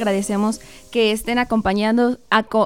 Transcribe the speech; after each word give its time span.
Agradecemos 0.00 0.60
que 0.90 1.12
estén 1.12 1.38
acompañando, 1.38 2.18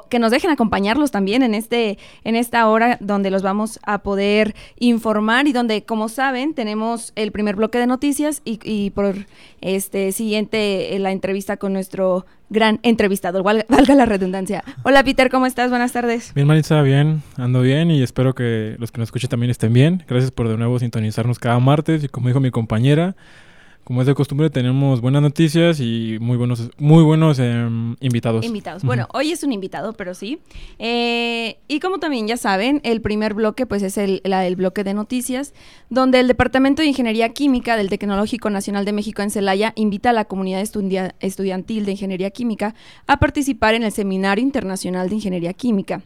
que 0.09 0.19
nos 0.19 0.31
dejen 0.31 0.51
acompañarlos 0.51 1.11
también 1.11 1.43
en 1.43 1.55
este, 1.55 1.99
en 2.25 2.37
esta 2.37 2.69
hora 2.69 2.97
donde 3.01 3.31
los 3.31 3.43
vamos 3.43 3.79
a 3.83 3.99
poder 3.99 4.55
informar 4.79 5.47
y 5.47 5.53
donde, 5.53 5.85
como 5.85 6.09
saben, 6.09 6.55
tenemos 6.55 7.13
el 7.17 7.33
primer 7.33 7.57
bloque 7.57 7.79
de 7.79 7.87
noticias 7.87 8.41
y, 8.45 8.91
por 8.91 9.27
este 9.61 10.13
siguiente 10.13 10.95
eh, 10.95 10.99
la 10.99 11.13
entrevista 11.13 11.57
con 11.57 11.73
nuestro 11.73 12.27
gran 12.51 12.79
entrevistador, 12.83 13.43
valga 13.69 13.95
la 13.95 14.07
redundancia. 14.07 14.63
Hola 14.83 15.03
Peter, 15.03 15.31
¿cómo 15.31 15.47
estás? 15.47 15.71
Buenas 15.71 15.93
tardes. 15.93 16.33
Bien, 16.35 16.47
Marisa, 16.47 16.83
bien, 16.83 17.23
ando 17.37 17.61
bien 17.63 17.91
y 17.91 18.03
espero 18.03 18.35
que 18.35 18.77
los 18.79 18.93
que 18.93 18.99
nos 18.99 19.09
escuchen 19.09 19.31
también 19.31 19.51
estén 19.51 19.73
bien. 19.73 20.05
Gracias 20.09 20.31
por 20.31 20.49
de 20.49 20.57
nuevo 20.57 20.79
sintonizarnos 20.79 21.39
cada 21.39 21.59
martes 21.59 22.05
y 22.05 22.09
como 22.09 22.29
dijo 22.29 22.41
mi 22.41 22.51
compañera, 22.51 23.17
como 23.85 24.01
es 24.01 24.07
de 24.07 24.15
costumbre, 24.15 24.49
tenemos 24.49 25.03
buenas 25.03 25.21
noticias 25.21 25.79
y 25.79 26.17
muy 26.21 26.39
buenos, 26.39 26.71
muy 26.79 27.03
buenos 27.03 27.39
em, 27.39 27.97
invitados. 28.01 28.45
Invitados. 28.45 28.83
Bueno, 28.83 29.09
hoy 29.13 29.31
es 29.31 29.43
un 29.45 29.53
invitado, 29.53 29.93
pero 29.93 30.15
sí. 30.15 30.41
Eh, 30.79 31.59
y 31.69 31.81
como 31.81 31.99
también 31.99 32.27
ya 32.27 32.39
saben, 32.39 32.81
el 32.83 33.03
primer 33.03 33.35
bloque 33.35 33.67
pues 33.67 33.83
es 33.83 33.99
el, 33.99 34.23
el, 34.25 34.57
bloque 34.57 34.85
de 34.85 34.95
noticias, 34.95 35.53
donde 35.91 36.21
el 36.21 36.29
Departamento 36.29 36.81
de 36.81 36.89
Ingeniería 36.89 37.29
Química 37.35 37.77
del 37.77 37.91
Tecnológico 37.91 38.49
Nacional 38.49 38.87
de 38.87 38.93
México 38.93 39.21
en 39.21 39.31
Celaya 39.31 39.73
invita 39.77 40.11
a 40.11 40.15
la 40.15 40.25
comunidad 40.25 40.63
estudiantil 41.21 41.85
de 41.85 41.93
Ingeniería 41.93 42.31
Química 42.31 42.75
a 43.07 43.19
participar 43.19 43.75
en 43.75 43.83
el 43.83 43.93
Seminario 43.93 44.43
Internacional 44.43 45.11
de 45.11 45.17
Ingeniería 45.17 45.53
Química 45.53 46.03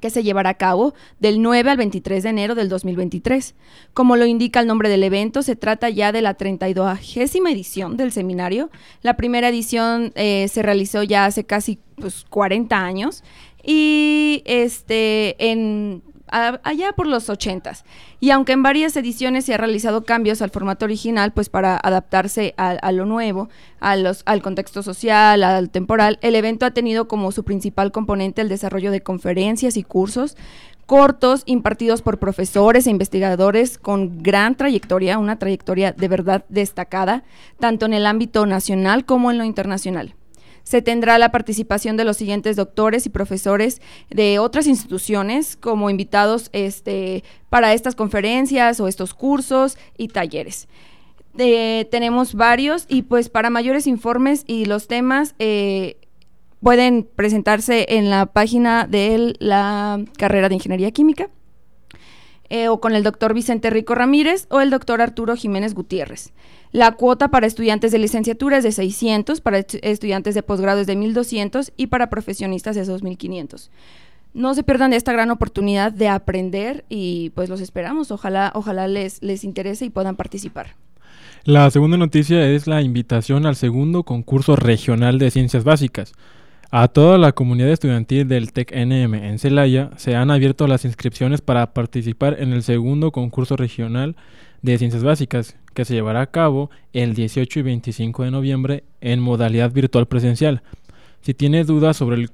que 0.00 0.10
se 0.10 0.22
llevará 0.22 0.50
a 0.50 0.54
cabo 0.54 0.94
del 1.20 1.40
9 1.40 1.70
al 1.70 1.76
23 1.76 2.22
de 2.22 2.28
enero 2.28 2.54
del 2.54 2.68
2023. 2.68 3.54
Como 3.94 4.16
lo 4.16 4.26
indica 4.26 4.60
el 4.60 4.66
nombre 4.66 4.88
del 4.88 5.02
evento, 5.02 5.42
se 5.42 5.56
trata 5.56 5.88
ya 5.90 6.12
de 6.12 6.22
la 6.22 6.34
32 6.34 7.16
edición 7.16 7.96
del 7.96 8.12
seminario. 8.12 8.70
La 9.02 9.16
primera 9.16 9.48
edición 9.48 10.12
eh, 10.14 10.48
se 10.48 10.62
realizó 10.62 11.02
ya 11.02 11.24
hace 11.24 11.44
casi 11.44 11.78
pues, 11.96 12.24
40 12.28 12.76
años 12.76 13.24
y 13.62 14.42
este, 14.44 15.50
en 15.50 16.02
allá 16.28 16.92
por 16.92 17.06
los 17.06 17.28
ochentas. 17.30 17.84
Y 18.20 18.30
aunque 18.30 18.52
en 18.52 18.62
varias 18.62 18.96
ediciones 18.96 19.44
se 19.44 19.54
ha 19.54 19.58
realizado 19.58 20.04
cambios 20.04 20.42
al 20.42 20.50
formato 20.50 20.84
original, 20.84 21.32
pues 21.32 21.48
para 21.48 21.76
adaptarse 21.76 22.54
a, 22.56 22.92
lo 22.92 23.06
nuevo, 23.06 23.48
a 23.80 23.96
los, 23.96 24.22
al 24.26 24.42
contexto 24.42 24.82
social, 24.82 25.42
al 25.42 25.70
temporal, 25.70 26.18
el 26.22 26.34
evento 26.34 26.66
ha 26.66 26.72
tenido 26.72 27.08
como 27.08 27.32
su 27.32 27.44
principal 27.44 27.92
componente 27.92 28.42
el 28.42 28.48
desarrollo 28.48 28.90
de 28.90 29.02
conferencias 29.02 29.76
y 29.76 29.82
cursos 29.82 30.36
cortos 30.86 31.42
impartidos 31.46 32.00
por 32.00 32.18
profesores 32.18 32.86
e 32.86 32.90
investigadores 32.90 33.76
con 33.76 34.22
gran 34.22 34.54
trayectoria, 34.54 35.18
una 35.18 35.36
trayectoria 35.36 35.90
de 35.92 36.08
verdad 36.08 36.44
destacada, 36.48 37.24
tanto 37.58 37.86
en 37.86 37.94
el 37.94 38.06
ámbito 38.06 38.46
nacional 38.46 39.04
como 39.04 39.32
en 39.32 39.38
lo 39.38 39.44
internacional 39.44 40.15
se 40.66 40.82
tendrá 40.82 41.16
la 41.16 41.30
participación 41.30 41.96
de 41.96 42.02
los 42.02 42.16
siguientes 42.16 42.56
doctores 42.56 43.06
y 43.06 43.08
profesores 43.08 43.80
de 44.10 44.40
otras 44.40 44.66
instituciones 44.66 45.56
como 45.56 45.90
invitados 45.90 46.50
este, 46.52 47.22
para 47.50 47.72
estas 47.72 47.94
conferencias 47.94 48.80
o 48.80 48.88
estos 48.88 49.14
cursos 49.14 49.78
y 49.96 50.08
talleres. 50.08 50.66
Eh, 51.38 51.86
tenemos 51.92 52.34
varios 52.34 52.86
y 52.88 53.02
pues 53.02 53.28
para 53.28 53.48
mayores 53.48 53.86
informes 53.86 54.42
y 54.48 54.64
los 54.64 54.88
temas 54.88 55.36
eh, 55.38 55.98
pueden 56.60 57.08
presentarse 57.14 57.86
en 57.90 58.10
la 58.10 58.26
página 58.26 58.88
de 58.88 59.36
la 59.38 60.02
carrera 60.18 60.48
de 60.48 60.56
Ingeniería 60.56 60.90
Química 60.90 61.30
eh, 62.48 62.66
o 62.66 62.80
con 62.80 62.92
el 62.96 63.04
doctor 63.04 63.34
Vicente 63.34 63.70
Rico 63.70 63.94
Ramírez 63.94 64.48
o 64.50 64.60
el 64.60 64.70
doctor 64.70 65.00
Arturo 65.00 65.36
Jiménez 65.36 65.74
Gutiérrez. 65.74 66.32
La 66.72 66.92
cuota 66.92 67.28
para 67.28 67.46
estudiantes 67.46 67.92
de 67.92 67.98
licenciatura 67.98 68.58
es 68.58 68.64
de 68.64 68.72
600, 68.72 69.40
para 69.40 69.58
estudiantes 69.58 70.34
de 70.34 70.42
posgrado 70.42 70.80
es 70.80 70.86
de 70.86 70.96
1200 70.96 71.72
y 71.76 71.86
para 71.86 72.10
profesionistas 72.10 72.76
es 72.76 72.86
2500. 72.86 73.70
No 74.34 74.54
se 74.54 74.62
pierdan 74.62 74.90
de 74.90 74.98
esta 74.98 75.12
gran 75.12 75.30
oportunidad 75.30 75.92
de 75.92 76.08
aprender 76.08 76.84
y 76.88 77.30
pues 77.30 77.48
los 77.48 77.60
esperamos. 77.60 78.10
Ojalá, 78.10 78.52
ojalá 78.54 78.86
les, 78.88 79.22
les 79.22 79.44
interese 79.44 79.86
y 79.86 79.90
puedan 79.90 80.16
participar. 80.16 80.74
La 81.44 81.70
segunda 81.70 81.96
noticia 81.96 82.46
es 82.48 82.66
la 82.66 82.82
invitación 82.82 83.46
al 83.46 83.56
segundo 83.56 84.02
concurso 84.02 84.56
regional 84.56 85.18
de 85.18 85.30
ciencias 85.30 85.64
básicas. 85.64 86.12
A 86.70 86.88
toda 86.88 87.16
la 87.16 87.32
comunidad 87.32 87.70
estudiantil 87.70 88.26
del 88.26 88.52
TEC-NM 88.52 89.14
en 89.14 89.38
Celaya 89.38 89.90
se 89.96 90.16
han 90.16 90.32
abierto 90.32 90.66
las 90.66 90.84
inscripciones 90.84 91.40
para 91.40 91.72
participar 91.72 92.36
en 92.40 92.52
el 92.52 92.64
segundo 92.64 93.12
concurso 93.12 93.56
regional 93.56 94.16
de 94.62 94.76
Ciencias 94.76 95.04
Básicas, 95.04 95.56
que 95.76 95.84
se 95.84 95.94
llevará 95.94 96.22
a 96.22 96.26
cabo 96.26 96.70
el 96.94 97.14
18 97.14 97.60
y 97.60 97.62
25 97.62 98.24
de 98.24 98.30
noviembre 98.30 98.84
en 99.02 99.20
modalidad 99.20 99.70
virtual 99.70 100.06
presencial. 100.06 100.62
Si 101.20 101.34
tiene 101.34 101.64
dudas 101.64 101.98
sobre 101.98 102.16
el 102.16 102.30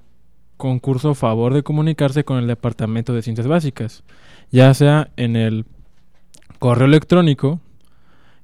concurso, 0.56 1.14
favor 1.14 1.52
de 1.52 1.64
comunicarse 1.64 2.22
con 2.22 2.38
el 2.38 2.46
Departamento 2.46 3.12
de 3.12 3.22
Ciencias 3.22 3.48
Básicas, 3.48 4.04
ya 4.52 4.72
sea 4.74 5.10
en 5.16 5.34
el 5.34 5.64
correo 6.60 6.86
electrónico, 6.86 7.58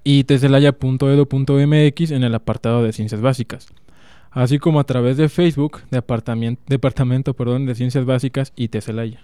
itecelaya.edu.mx 0.04 2.12
en 2.12 2.24
el 2.24 2.34
apartado 2.34 2.82
de 2.82 2.94
Ciencias 2.94 3.22
Básicas 3.22 3.68
así 4.32 4.60
como 4.60 4.80
a 4.80 4.86
través 4.86 5.18
de 5.18 5.30
Facebook, 5.30 5.82
Departamento, 5.92 6.62
Departamento 6.68 7.34
perdón, 7.34 7.66
de 7.66 7.76
Ciencias 7.76 8.06
Básicas 8.06 8.54
y 8.56 8.70
Teselaya. 8.70 9.22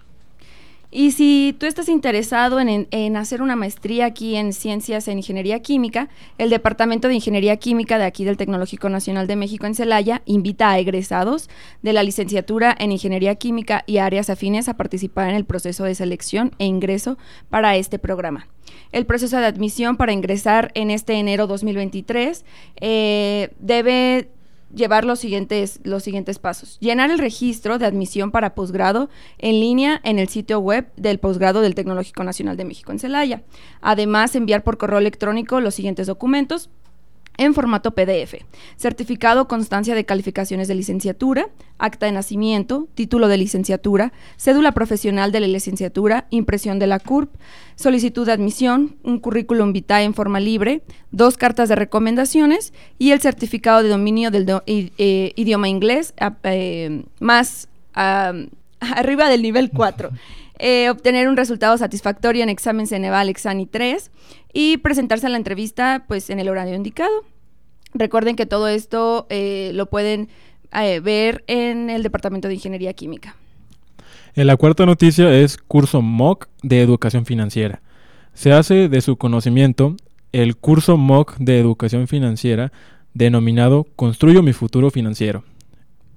Y 0.90 1.10
si 1.10 1.54
tú 1.58 1.66
estás 1.66 1.90
interesado 1.90 2.58
en, 2.60 3.16
hacer 3.16 3.42
una 3.42 3.56
maestría 3.56 4.06
aquí 4.06 4.36
en 4.36 4.54
Ciencias 4.54 5.06
en 5.08 5.18
Ingeniería 5.18 5.60
Química, 5.60 6.08
el 6.38 6.48
Departamento 6.48 7.08
de 7.08 7.14
Ingeniería 7.14 7.58
Química 7.58 7.98
de 7.98 8.04
aquí 8.04 8.24
del 8.24 8.38
Tecnológico 8.38 8.88
Nacional 8.88 9.26
de 9.26 9.36
México 9.36 9.66
en 9.66 9.74
Celaya 9.74 10.22
invita 10.24 10.70
a 10.70 10.78
egresados 10.78 11.50
de 11.82 11.92
la 11.92 12.02
licenciatura 12.02 12.74
en 12.78 12.92
Ingeniería 12.92 13.34
Química 13.34 13.84
y 13.86 13.98
áreas 13.98 14.30
afines 14.30 14.66
a 14.70 14.78
participar 14.78 15.28
en 15.28 15.36
el 15.36 15.44
proceso 15.44 15.84
de 15.84 15.94
selección 15.94 16.52
e 16.58 16.64
ingreso 16.64 17.18
para 17.50 17.76
este 17.76 17.98
programa. 17.98 18.48
El 18.90 19.04
proceso 19.04 19.36
de 19.36 19.44
admisión 19.44 19.98
para 19.98 20.12
ingresar 20.14 20.72
en 20.74 20.90
este 20.90 21.14
enero 21.14 21.46
2023 21.46 22.46
eh, 22.80 23.50
debe 23.58 24.30
llevar 24.74 25.04
los 25.04 25.18
siguientes, 25.18 25.80
los 25.84 26.02
siguientes 26.02 26.38
pasos. 26.38 26.78
Llenar 26.80 27.10
el 27.10 27.18
registro 27.18 27.78
de 27.78 27.86
admisión 27.86 28.30
para 28.30 28.54
posgrado 28.54 29.08
en 29.38 29.60
línea 29.60 30.00
en 30.04 30.18
el 30.18 30.28
sitio 30.28 30.60
web 30.60 30.90
del 30.96 31.18
posgrado 31.18 31.60
del 31.60 31.74
Tecnológico 31.74 32.24
Nacional 32.24 32.56
de 32.56 32.64
México 32.64 32.92
en 32.92 32.98
Celaya. 32.98 33.42
Además, 33.80 34.34
enviar 34.34 34.64
por 34.64 34.78
correo 34.78 34.98
electrónico 34.98 35.60
los 35.60 35.74
siguientes 35.74 36.06
documentos 36.06 36.70
en 37.38 37.54
formato 37.54 37.92
PDF. 37.92 38.34
Certificado 38.76 39.48
constancia 39.48 39.94
de 39.94 40.04
calificaciones 40.04 40.68
de 40.68 40.74
licenciatura, 40.74 41.48
acta 41.78 42.06
de 42.06 42.12
nacimiento, 42.12 42.88
título 42.94 43.28
de 43.28 43.38
licenciatura, 43.38 44.12
cédula 44.36 44.72
profesional 44.72 45.32
de 45.32 45.40
la 45.40 45.46
licenciatura, 45.46 46.26
impresión 46.30 46.78
de 46.78 46.88
la 46.88 46.98
CURP, 46.98 47.34
solicitud 47.76 48.26
de 48.26 48.32
admisión, 48.32 48.96
un 49.04 49.20
currículum 49.20 49.72
vitae 49.72 50.04
en 50.04 50.14
forma 50.14 50.40
libre, 50.40 50.82
dos 51.12 51.36
cartas 51.36 51.68
de 51.68 51.76
recomendaciones 51.76 52.74
y 52.98 53.12
el 53.12 53.20
certificado 53.20 53.82
de 53.82 53.88
dominio 53.88 54.30
del 54.30 54.46
eh, 54.66 55.32
idioma 55.36 55.68
inglés 55.68 56.12
eh, 56.42 57.04
más 57.20 57.68
arriba 58.80 59.28
del 59.28 59.42
nivel 59.42 59.70
4. 59.70 60.10
Eh, 60.58 60.90
obtener 60.90 61.28
un 61.28 61.36
resultado 61.36 61.78
satisfactorio 61.78 62.42
en 62.42 62.48
examen 62.48 62.86
Ceneval 62.86 63.28
Exani 63.28 63.66
3 63.66 64.10
y 64.52 64.78
presentarse 64.78 65.26
a 65.26 65.30
la 65.30 65.36
entrevista 65.36 66.04
pues 66.08 66.30
en 66.30 66.40
el 66.40 66.48
horario 66.48 66.74
indicado. 66.74 67.24
Recuerden 67.94 68.34
que 68.34 68.44
todo 68.44 68.66
esto 68.68 69.26
eh, 69.30 69.70
lo 69.74 69.86
pueden 69.86 70.28
eh, 70.72 71.00
ver 71.00 71.44
en 71.46 71.90
el 71.90 72.02
Departamento 72.02 72.48
de 72.48 72.54
Ingeniería 72.54 72.92
Química. 72.92 73.36
la 74.34 74.56
cuarta 74.56 74.84
noticia 74.84 75.32
es 75.32 75.56
curso 75.56 76.02
MOOC 76.02 76.48
de 76.62 76.82
educación 76.82 77.24
financiera. 77.24 77.80
Se 78.34 78.52
hace 78.52 78.88
de 78.88 79.00
su 79.00 79.16
conocimiento 79.16 79.96
el 80.32 80.56
curso 80.56 80.96
MOOC 80.96 81.36
de 81.38 81.60
educación 81.60 82.08
financiera 82.08 82.72
denominado 83.14 83.86
Construyo 83.96 84.42
mi 84.42 84.52
futuro 84.52 84.90
financiero 84.90 85.44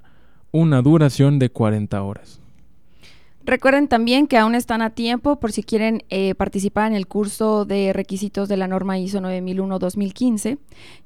una 0.51 0.83
duración 0.83 1.39
de 1.39 1.51
40 1.51 2.03
horas. 2.03 2.41
Recuerden 3.49 3.89
también 3.89 4.27
que 4.27 4.37
aún 4.37 4.55
están 4.55 4.83
a 4.83 4.91
tiempo 4.91 5.41
por 5.41 5.53
si 5.53 5.63
quieren 5.63 6.05
eh, 6.11 6.35
participar 6.35 6.87
en 6.87 6.95
el 6.95 7.07
curso 7.07 7.65
de 7.65 7.95
requisitos 7.95 8.47
de 8.47 8.59
la 8.59 8.69
norma 8.69 8.99
ISO 8.99 9.21
9001-2015, 9.21 10.59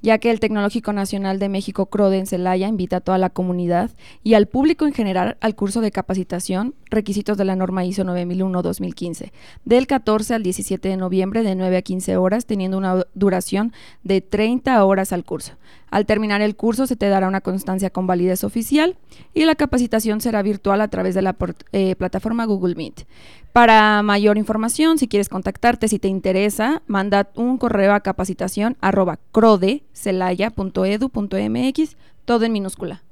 ya 0.03 0.19
que 0.19 0.33
el 0.33 0.41
Tecnológico 0.41 0.93
Nacional 0.93 1.39
de 1.39 1.49
México 1.49 1.87
CRODE 1.87 2.19
en 2.19 2.27
Celaya 2.27 2.67
invita 2.67 2.97
a 2.97 3.01
toda 3.01 3.17
la 3.19 3.31
comunidad 3.31 3.93
y 4.25 4.35
al 4.35 4.49
público 4.49 4.87
en 4.87 4.93
general 4.93 5.37
al 5.41 5.55
curso 5.55 5.81
de 5.81 5.93
capacitación 5.93 6.75
requisitos 6.91 7.39
de 7.39 7.45
la 7.45 7.55
norma 7.55 7.85
ISO 7.85 8.03
9001-2015, 8.03 9.31
del 9.65 9.87
14 9.87 10.35
al 10.35 10.43
17 10.43 10.89
de 10.89 10.97
noviembre 10.97 11.45
de 11.45 11.55
9 11.55 11.77
a 11.77 11.83
15 11.83 12.17
horas, 12.17 12.47
teniendo 12.47 12.77
una 12.77 13.07
duración 13.15 13.73
de 14.03 14.21
30 14.21 14.85
horas 14.85 15.13
al 15.13 15.25
curso. 15.25 15.53
Al 15.93 16.07
terminar 16.07 16.41
el 16.41 16.57
curso 16.57 16.87
se 16.87 16.97
te 16.97 17.11
dará 17.11 17.29
una 17.29 17.43
constancia 17.43 17.91
con 17.91 18.07
validez 18.07 18.45
oficial 18.45 18.97
y 19.35 19.45
la 19.45 19.57
capacitación 19.57 20.23
será 20.23 20.41
virtual 20.41 20.81
a 20.81 20.89
través 20.89 21.15
de 21.15 21.21
la 21.21 21.37
eh, 21.73 21.97
plataforma 21.97 22.47
Google 22.47 22.77
Meet. 22.77 23.05
Para 23.53 24.03
mayor 24.03 24.39
información, 24.39 24.97
si 24.97 25.07
quieres 25.07 25.29
contactarte, 25.29 25.89
si 25.89 25.99
te 25.99 26.09
interesa, 26.09 26.81
manda 26.87 27.29
un 27.35 27.59
correo 27.59 27.93
a 27.93 28.01
capacitación 28.01 28.79
arroba 28.81 29.19
crodecelaya.edu.mx, 29.33 31.97
todo 32.25 32.47
en 32.47 32.53
minúscula. 32.53 33.03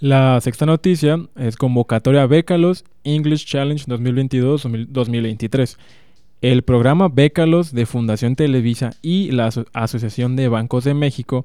La 0.00 0.40
sexta 0.40 0.64
noticia 0.64 1.18
es 1.36 1.58
convocatoria 1.58 2.24
Bécalos 2.24 2.86
English 3.04 3.44
Challenge 3.44 3.84
2022-2023. 3.84 5.76
El 6.40 6.62
programa 6.62 7.08
Bécalos 7.08 7.74
de 7.74 7.84
Fundación 7.84 8.34
Televisa 8.34 8.92
y 9.02 9.30
la 9.30 9.50
Asociación 9.74 10.36
de 10.36 10.48
Bancos 10.48 10.84
de 10.84 10.94
México 10.94 11.44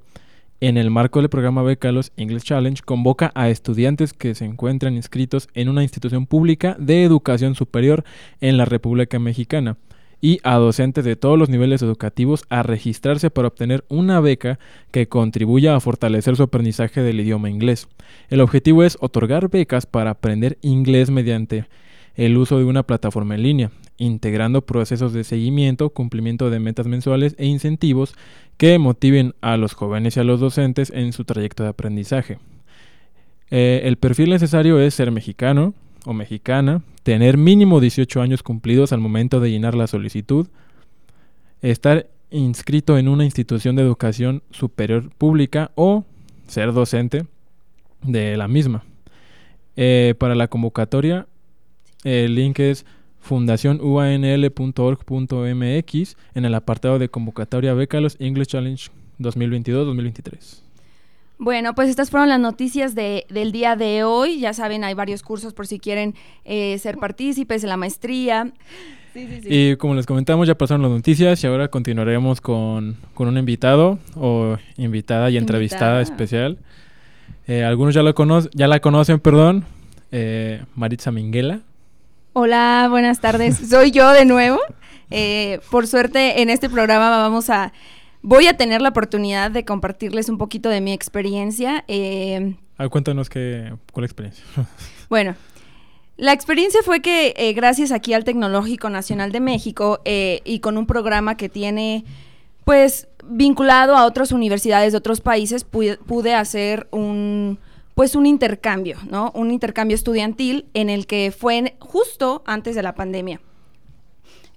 en 0.64 0.78
el 0.78 0.90
marco 0.90 1.20
del 1.20 1.28
programa 1.28 1.62
Becalos 1.62 2.14
English 2.16 2.44
Challenge, 2.44 2.82
convoca 2.86 3.34
a 3.36 3.50
estudiantes 3.50 4.14
que 4.14 4.34
se 4.34 4.46
encuentran 4.46 4.94
inscritos 4.94 5.50
en 5.56 5.68
una 5.68 5.84
institución 5.84 6.26
pública 6.26 6.78
de 6.80 7.04
educación 7.04 7.54
superior 7.54 8.06
en 8.40 8.56
la 8.56 8.64
República 8.64 9.20
Mexicana 9.20 9.76
y 10.22 10.40
a 10.44 10.56
docentes 10.56 11.04
de 11.04 11.18
todos 11.18 11.38
los 11.38 11.50
niveles 11.50 11.82
educativos 11.82 12.46
a 12.48 12.64
registrarse 12.64 13.30
para 13.30 13.50
obtener 13.50 13.84
una 13.90 14.22
beca 14.22 14.58
que 14.92 15.10
contribuya 15.10 15.76
a 15.76 15.82
fortalecer 15.82 16.38
su 16.38 16.44
aprendizaje 16.44 17.02
del 17.02 17.20
idioma 17.20 17.50
inglés. 17.50 17.90
El 18.30 18.40
objetivo 18.40 18.86
es 18.86 18.98
otorgar 19.02 19.50
becas 19.50 19.86
para 19.86 20.12
aprender 20.12 20.60
inglés 20.62 21.12
mediante 21.12 21.66
el 22.16 22.38
uso 22.38 22.58
de 22.58 22.64
una 22.64 22.84
plataforma 22.84 23.36
en 23.36 23.44
línea, 23.44 23.72
integrando 23.98 24.66
procesos 24.66 25.14
de 25.14 25.24
seguimiento, 25.24 25.90
cumplimiento 25.90 26.50
de 26.50 26.60
metas 26.60 26.88
mensuales 26.88 27.36
e 27.38 27.46
incentivos 27.46 28.16
que 28.58 28.80
motiven 28.80 29.34
a 29.42 29.58
los 29.58 29.74
jóvenes 29.74 30.18
y 30.18 30.20
a 30.20 30.24
los 30.24 30.40
docentes 30.40 30.92
en 30.92 31.14
su 31.14 31.26
trayecto 31.26 31.64
de 31.64 31.70
aprendizaje. 31.70 32.40
Eh, 33.52 33.82
el 33.86 33.98
perfil 33.98 34.30
necesario 34.30 34.80
es 34.80 34.94
ser 34.94 35.12
mexicano 35.12 35.74
o 36.06 36.14
mexicana, 36.14 36.82
tener 37.04 37.38
mínimo 37.38 37.80
18 37.80 38.22
años 38.22 38.44
cumplidos 38.44 38.94
al 38.94 39.00
momento 39.00 39.40
de 39.40 39.52
llenar 39.52 39.76
la 39.76 39.88
solicitud, 39.88 40.48
estar 41.62 42.08
inscrito 42.32 42.98
en 42.98 43.08
una 43.08 43.26
institución 43.26 43.76
de 43.76 43.84
educación 43.84 44.42
superior 44.50 45.12
pública 45.18 45.72
o 45.76 46.04
ser 46.48 46.74
docente 46.74 47.26
de 48.02 48.36
la 48.38 48.48
misma. 48.48 48.84
Eh, 49.76 50.16
para 50.18 50.36
la 50.36 50.48
convocatoria, 50.48 51.28
el 52.04 52.36
link 52.36 52.60
es 52.60 52.86
fundacionuanl.org.mx 53.24 56.18
en 56.36 56.46
el 56.46 56.54
apartado 56.54 57.00
de 57.00 57.10
convocatoria 57.10 57.74
Becalos 57.74 58.18
English 58.20 58.48
Challenge 58.48 58.92
2022-2023. 59.20 60.62
Bueno, 61.40 61.74
pues 61.74 61.90
estas 61.90 62.12
fueron 62.12 62.30
las 62.30 62.40
noticias 62.40 62.96
de, 62.96 63.26
del 63.30 63.52
día 63.52 63.76
de 63.76 64.04
hoy. 64.04 64.40
Ya 64.40 64.54
saben, 64.54 64.84
hay 64.84 64.94
varios 64.94 65.24
cursos 65.24 65.54
por 65.54 65.68
si 65.68 65.80
quieren 65.80 66.16
eh, 66.46 66.78
ser 66.78 66.98
partícipes 66.98 67.62
de 67.62 67.68
la 67.68 67.78
maestría. 67.78 68.54
Y 69.16 69.76
como 69.78 69.96
les 69.96 70.06
comentamos, 70.06 70.48
ya 70.48 70.56
pasaron 70.56 70.82
las 70.82 70.92
noticias 70.92 71.44
y 71.44 71.48
ahora 71.48 71.70
continuaremos 71.70 72.42
con, 72.42 72.98
con 73.14 73.28
un 73.28 73.38
invitado 73.38 74.00
o 74.16 74.58
invitada 74.78 75.30
y 75.30 75.38
entrevistada 75.38 76.02
especial. 76.02 76.58
Eh, 77.48 77.64
algunos 77.64 77.94
ya, 77.94 78.04
lo 78.04 78.14
cono 78.16 78.40
ya 78.54 78.68
la 78.68 78.80
conocen, 78.80 79.20
perdón, 79.20 79.66
eh, 80.12 80.64
Maritza 80.76 81.12
Minguela. 81.12 81.62
Hola, 82.36 82.88
buenas 82.90 83.20
tardes. 83.20 83.58
Soy 83.70 83.92
yo 83.92 84.12
de 84.12 84.26
nuevo. 84.26 84.60
Eh, 85.12 85.60
por 85.70 85.86
suerte, 85.86 86.42
en 86.42 86.50
este 86.50 86.68
programa 86.68 87.10
vamos 87.10 87.52
a. 87.52 87.72
Voy 88.24 88.48
a 88.48 88.58
tener 88.58 88.82
la 88.82 88.90
oportunidad 88.90 89.52
de 89.52 89.66
compartirles 89.66 90.30
un 90.30 90.40
poquito 90.40 90.70
de 90.70 90.82
mi 90.82 90.94
experiencia. 90.94 91.84
Eh, 91.88 92.56
ah, 92.80 92.88
cuéntanos 92.90 93.30
qué, 93.30 93.76
cuál 93.92 94.06
experiencia. 94.06 94.44
bueno, 95.10 95.36
la 96.18 96.34
experiencia 96.34 96.82
fue 96.84 97.02
que 97.02 97.36
eh, 97.38 97.54
gracias 97.54 97.92
aquí 97.92 98.14
al 98.14 98.24
Tecnológico 98.24 98.90
Nacional 98.90 99.32
de 99.32 99.40
México 99.40 100.02
eh, 100.04 100.42
y 100.44 100.60
con 100.60 100.78
un 100.80 100.88
programa 100.88 101.38
que 101.38 101.50
tiene, 101.50 102.04
pues, 102.64 103.10
vinculado 103.26 103.96
a 103.96 104.06
otras 104.06 104.32
universidades 104.32 104.94
de 104.94 104.98
otros 104.98 105.22
países, 105.22 105.66
pude 105.66 106.34
hacer 106.34 106.88
un 106.90 107.60
pues 107.96 108.16
un 108.16 108.26
intercambio, 108.26 108.98
¿no? 109.10 109.32
Un 109.36 109.52
intercambio 109.52 109.96
estudiantil 109.96 110.66
en 110.74 110.90
el 110.90 111.06
que 111.06 111.34
fue 111.38 111.76
justo 111.80 112.44
antes 112.46 112.76
de 112.76 112.84
la 112.84 112.96
pandemia. 112.96 113.40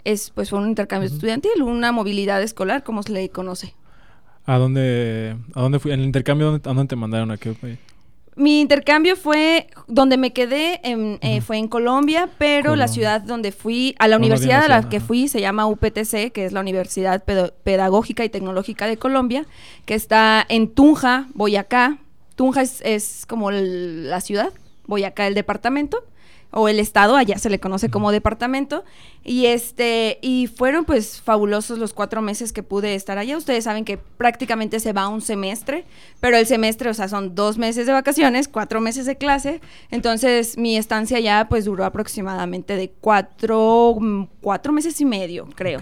Es, 0.05 0.31
pues 0.31 0.51
fue 0.51 0.59
un 0.59 0.69
intercambio 0.69 1.09
estudiantil, 1.09 1.63
una 1.63 1.93
movilidad 1.93 2.43
escolar, 2.43 2.83
como 2.85 3.03
se 3.03 3.13
le 3.13 3.29
conoce. 3.29 3.75
¿A 4.47 4.59
dónde, 4.59 5.37
a 5.55 5.61
dónde 5.61 5.81
fui? 5.81 5.91
¿En 5.93 6.01
el 6.01 6.07
intercambio 6.07 6.49
a 6.49 6.59
dónde 6.59 6.87
te 6.87 6.95
mandaron? 6.95 7.33
¿A 7.33 7.37
qué 7.37 7.55
Mi 8.37 8.61
intercambio 8.61 9.17
fue, 9.17 9.67
donde 9.89 10.17
me 10.17 10.33
quedé, 10.33 10.81
eh, 10.85 11.41
fue 11.41 11.59
en 11.59 11.67
Colombia, 11.67 12.29
pero 12.39 12.77
la 12.77 12.87
ciudad 12.87 13.21
donde 13.21 13.51
fui, 13.51 13.97
a 13.99 14.07
la 14.07 14.17
universidad 14.17 14.63
a 14.63 14.69
la 14.69 14.89
que 14.89 15.01
fui, 15.01 15.27
se 15.27 15.41
llama 15.41 15.67
UPTC, 15.67 16.31
que 16.31 16.45
es 16.45 16.53
la 16.53 16.61
Universidad 16.61 17.25
Pedagógica 17.65 18.25
y 18.25 18.29
Tecnológica 18.29 18.87
de 18.87 18.97
Colombia, 18.97 19.45
que 19.85 19.95
está 19.95 20.47
en 20.49 20.69
Tunja, 20.69 21.27
Boyacá, 21.35 21.99
Tunja 22.37 22.63
es, 22.63 23.27
como 23.27 23.51
la 23.51 24.21
ciudad, 24.21 24.53
Boyacá 24.87 25.27
el 25.27 25.35
departamento 25.35 26.05
o 26.53 26.69
el 26.69 26.79
estado, 26.79 27.17
allá 27.17 27.39
se 27.39 27.51
le 27.51 27.59
conoce 27.59 27.91
como 27.91 28.13
departamento, 28.13 28.85
y 29.25 29.47
este, 29.47 30.19
y 30.23 30.47
fueron 30.47 30.85
pues 30.85 31.21
fabulosos 31.21 31.79
los 31.79 31.93
cuatro 31.93 32.23
meses 32.23 32.53
que 32.53 32.63
pude 32.63 32.95
estar 32.95 33.19
allá. 33.19 33.37
Ustedes 33.37 33.65
saben 33.65 33.85
que 33.85 33.99
prácticamente 33.99 34.81
se 34.81 34.93
va 34.93 35.09
un 35.09 35.21
semestre, 35.21 35.85
pero 36.21 36.37
el 36.37 36.47
semestre, 36.47 36.89
o 36.89 36.95
sea, 36.95 37.09
son 37.09 37.35
dos 37.35 37.59
meses 37.59 37.87
de 37.87 37.93
vacaciones, 37.93 38.49
cuatro 38.49 38.81
meses 38.81 39.07
de 39.07 39.17
clase, 39.17 39.61
entonces 39.91 40.57
mi 40.57 40.77
estancia 40.77 41.19
allá 41.19 41.47
pues 41.51 41.65
duró 41.65 41.85
aproximadamente 41.85 42.77
de 42.77 42.91
cuatro, 42.91 43.99
cuatro 44.41 44.73
meses 44.73 44.99
y 45.01 45.05
medio, 45.05 45.49
creo. 45.55 45.81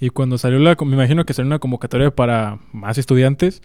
Y 0.00 0.08
cuando 0.08 0.38
salió 0.38 0.58
la, 0.58 0.76
me 0.80 0.94
imagino 0.94 1.24
que 1.24 1.34
salió 1.34 1.46
una 1.46 1.58
convocatoria 1.58 2.10
para 2.10 2.58
más 2.72 2.96
estudiantes, 2.98 3.62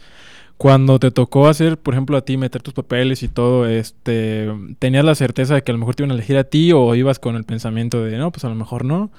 cuando 0.57 0.99
te 0.99 1.11
tocó 1.11 1.47
hacer, 1.47 1.77
por 1.77 1.93
ejemplo, 1.93 2.17
a 2.17 2.21
ti 2.23 2.37
meter 2.37 2.61
tus 2.61 2.73
papeles 2.73 3.23
y 3.23 3.27
todo, 3.27 3.67
este, 3.67 4.49
¿tenías 4.79 5.03
la 5.03 5.15
certeza 5.15 5.55
de 5.55 5.63
que 5.63 5.71
a 5.71 5.73
lo 5.73 5.79
mejor 5.79 5.95
te 5.95 6.03
iban 6.03 6.11
a 6.11 6.13
elegir 6.13 6.37
a 6.37 6.45
ti 6.45 6.71
o 6.71 6.95
ibas 6.95 7.19
con 7.19 7.35
el 7.35 7.43
pensamiento 7.43 8.03
de, 8.03 8.17
no, 8.17 8.31
pues 8.31 8.45
a 8.45 8.49
lo 8.49 8.55
mejor 8.55 8.85
no? 8.85 9.11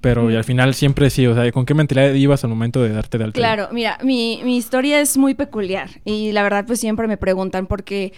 Pero 0.00 0.32
y 0.32 0.34
al 0.34 0.42
final 0.42 0.74
siempre 0.74 1.10
sí, 1.10 1.28
o 1.28 1.34
sea, 1.34 1.50
¿con 1.52 1.64
qué 1.64 1.74
mentalidad 1.74 2.12
ibas 2.14 2.42
al 2.42 2.50
momento 2.50 2.82
de 2.82 2.88
darte 2.88 3.18
de 3.18 3.24
alta? 3.24 3.38
Claro, 3.38 3.68
mira, 3.70 3.98
mi, 4.02 4.40
mi 4.42 4.56
historia 4.56 5.00
es 5.00 5.16
muy 5.16 5.34
peculiar 5.34 5.88
y 6.04 6.32
la 6.32 6.42
verdad 6.42 6.64
pues 6.66 6.80
siempre 6.80 7.06
me 7.06 7.16
preguntan 7.16 7.68
porque 7.68 8.12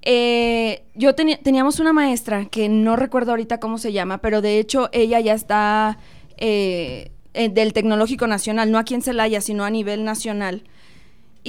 eh, 0.00 0.84
yo 0.94 1.14
teníamos 1.14 1.78
una 1.78 1.92
maestra 1.92 2.46
que 2.46 2.70
no 2.70 2.96
recuerdo 2.96 3.32
ahorita 3.32 3.60
cómo 3.60 3.76
se 3.76 3.92
llama, 3.92 4.18
pero 4.18 4.40
de 4.40 4.58
hecho 4.58 4.88
ella 4.92 5.20
ya 5.20 5.34
está 5.34 5.98
eh, 6.38 7.10
del 7.34 7.74
Tecnológico 7.74 8.26
Nacional, 8.26 8.70
no 8.70 8.78
aquí 8.78 8.94
en 8.94 9.02
Celaya, 9.02 9.42
sino 9.42 9.64
a 9.64 9.70
nivel 9.70 10.04
nacional. 10.04 10.62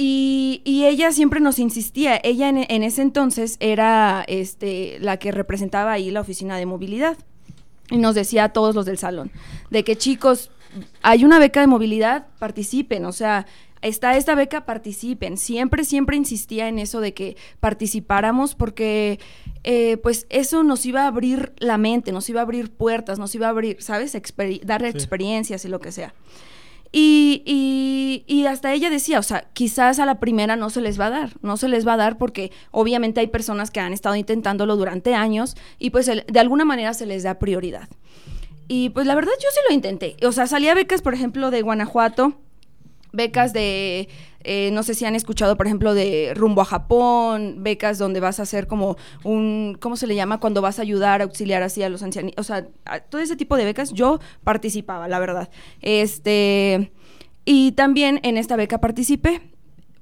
Y, 0.00 0.62
y 0.64 0.84
ella 0.86 1.10
siempre 1.10 1.40
nos 1.40 1.58
insistía, 1.58 2.20
ella 2.22 2.48
en, 2.48 2.58
en 2.68 2.84
ese 2.84 3.02
entonces 3.02 3.56
era 3.58 4.24
este, 4.28 4.98
la 5.00 5.16
que 5.16 5.32
representaba 5.32 5.90
ahí 5.90 6.12
la 6.12 6.20
oficina 6.20 6.56
de 6.56 6.66
movilidad. 6.66 7.18
Y 7.90 7.96
nos 7.96 8.14
decía 8.14 8.44
a 8.44 8.48
todos 8.52 8.76
los 8.76 8.86
del 8.86 8.96
salón, 8.96 9.32
de 9.70 9.82
que 9.82 9.96
chicos, 9.96 10.52
hay 11.02 11.24
una 11.24 11.40
beca 11.40 11.60
de 11.62 11.66
movilidad, 11.66 12.28
participen, 12.38 13.06
o 13.06 13.12
sea, 13.12 13.46
está 13.82 14.16
esta 14.16 14.36
beca, 14.36 14.64
participen. 14.66 15.36
Siempre, 15.36 15.82
siempre 15.82 16.16
insistía 16.16 16.68
en 16.68 16.78
eso 16.78 17.00
de 17.00 17.12
que 17.12 17.36
participáramos 17.58 18.54
porque 18.54 19.18
eh, 19.64 19.96
pues 19.96 20.26
eso 20.30 20.62
nos 20.62 20.86
iba 20.86 21.04
a 21.04 21.06
abrir 21.08 21.54
la 21.58 21.76
mente, 21.76 22.12
nos 22.12 22.28
iba 22.28 22.40
a 22.40 22.44
abrir 22.44 22.70
puertas, 22.70 23.18
nos 23.18 23.34
iba 23.34 23.46
a 23.46 23.50
abrir, 23.50 23.78
¿sabes? 23.80 24.16
Darle 24.64 24.92
Sí. 24.92 24.96
experiencias 24.98 25.64
y 25.64 25.68
lo 25.68 25.80
que 25.80 25.90
sea. 25.90 26.14
Y, 26.90 27.42
y- 27.44 28.24
y 28.26 28.46
hasta 28.46 28.72
ella 28.72 28.88
decía, 28.90 29.18
o 29.18 29.22
sea, 29.22 29.44
quizás 29.52 29.98
a 29.98 30.06
la 30.06 30.20
primera 30.20 30.56
no 30.56 30.70
se 30.70 30.80
les 30.80 30.98
va 30.98 31.06
a 31.06 31.10
dar, 31.10 31.30
no 31.42 31.56
se 31.56 31.68
les 31.68 31.86
va 31.86 31.94
a 31.94 31.96
dar 31.98 32.16
porque 32.16 32.50
obviamente 32.70 33.20
hay 33.20 33.26
personas 33.26 33.70
que 33.70 33.80
han 33.80 33.92
estado 33.92 34.16
intentándolo 34.16 34.76
durante 34.76 35.14
años 35.14 35.54
y 35.78 35.90
pues 35.90 36.06
de 36.06 36.40
alguna 36.40 36.64
manera 36.64 36.94
se 36.94 37.04
les 37.06 37.22
da 37.24 37.38
prioridad. 37.38 37.88
Y 38.68 38.90
pues 38.90 39.06
la 39.06 39.14
verdad 39.14 39.32
yo 39.38 39.48
sí 39.52 39.60
lo 39.68 39.74
intenté. 39.74 40.16
O 40.26 40.32
sea, 40.32 40.46
salía 40.46 40.74
becas, 40.74 41.02
por 41.02 41.14
ejemplo, 41.14 41.50
de 41.50 41.62
Guanajuato, 41.62 42.34
becas 43.12 43.52
de, 43.52 44.08
eh, 44.50 44.70
no 44.72 44.82
sé 44.82 44.94
si 44.94 45.04
han 45.04 45.14
escuchado, 45.14 45.56
por 45.56 45.66
ejemplo, 45.66 45.92
de 45.92 46.32
rumbo 46.34 46.62
a 46.62 46.64
Japón, 46.64 47.56
becas 47.62 47.98
donde 47.98 48.20
vas 48.20 48.40
a 48.40 48.44
hacer 48.44 48.66
como 48.66 48.96
un, 49.24 49.76
¿cómo 49.78 49.96
se 49.96 50.06
le 50.06 50.14
llama? 50.14 50.40
Cuando 50.40 50.62
vas 50.62 50.78
a 50.78 50.82
ayudar, 50.82 51.20
auxiliar 51.20 51.62
así 51.62 51.82
a 51.82 51.88
los 51.88 52.02
ancianos. 52.02 52.32
O 52.38 52.42
sea, 52.42 52.66
a- 52.86 53.00
todo 53.00 53.20
ese 53.20 53.36
tipo 53.36 53.56
de 53.56 53.64
becas 53.66 53.92
yo 53.92 54.18
participaba, 54.44 55.06
la 55.08 55.18
verdad. 55.18 55.50
Este, 55.80 56.92
y 57.44 57.72
también 57.72 58.20
en 58.22 58.36
esta 58.38 58.56
beca 58.56 58.80
participé. 58.80 59.40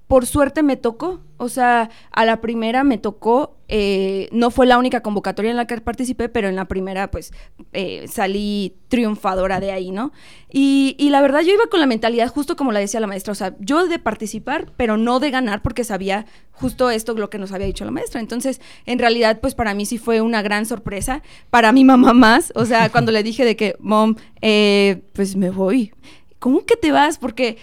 Por 0.06 0.24
suerte 0.24 0.62
me 0.62 0.76
tocó, 0.76 1.20
o 1.36 1.48
sea, 1.48 1.90
a 2.12 2.24
la 2.24 2.40
primera 2.40 2.84
me 2.84 2.96
tocó, 2.96 3.56
eh, 3.66 4.28
no 4.30 4.52
fue 4.52 4.64
la 4.64 4.78
única 4.78 5.02
convocatoria 5.02 5.50
en 5.50 5.56
la 5.56 5.66
que 5.66 5.80
participé, 5.80 6.28
pero 6.28 6.48
en 6.48 6.54
la 6.54 6.66
primera 6.66 7.10
pues 7.10 7.32
eh, 7.72 8.04
salí 8.06 8.76
triunfadora 8.86 9.58
de 9.58 9.72
ahí, 9.72 9.90
¿no? 9.90 10.12
Y, 10.52 10.94
la 11.10 11.20
verdad 11.20 11.40
yo 11.40 11.52
iba 11.52 11.66
con 11.68 11.80
la 11.80 11.86
mentalidad 11.86 12.28
justo 12.28 12.54
como 12.54 12.70
la 12.70 12.78
decía 12.78 13.00
la 13.00 13.08
maestra, 13.08 13.32
o 13.32 13.34
sea, 13.34 13.56
yo 13.58 13.88
de 13.88 13.98
participar, 13.98 14.70
pero 14.76 14.96
no 14.96 15.18
de 15.18 15.32
ganar 15.32 15.60
porque 15.60 15.82
sabía 15.82 16.24
justo 16.52 16.88
esto 16.90 17.14
lo 17.14 17.28
que 17.28 17.38
nos 17.38 17.50
había 17.50 17.66
dicho 17.66 17.84
la 17.84 17.90
maestra. 17.90 18.20
Entonces, 18.20 18.60
en 18.86 19.00
realidad 19.00 19.40
pues 19.40 19.56
para 19.56 19.74
mí 19.74 19.86
sí 19.86 19.98
fue 19.98 20.20
una 20.20 20.40
gran 20.40 20.66
sorpresa, 20.66 21.22
para 21.50 21.72
mi 21.72 21.82
mamá 21.82 22.12
más, 22.12 22.52
o 22.54 22.64
sea, 22.64 22.90
cuando 22.90 23.10
le 23.10 23.24
dije 23.24 23.44
de 23.44 23.56
que, 23.56 23.74
mom, 23.80 24.14
eh, 24.40 25.02
pues 25.14 25.34
me 25.34 25.50
voy. 25.50 25.92
¿Cómo 26.38 26.64
que 26.64 26.76
te 26.76 26.92
vas? 26.92 27.18
Porque 27.18 27.56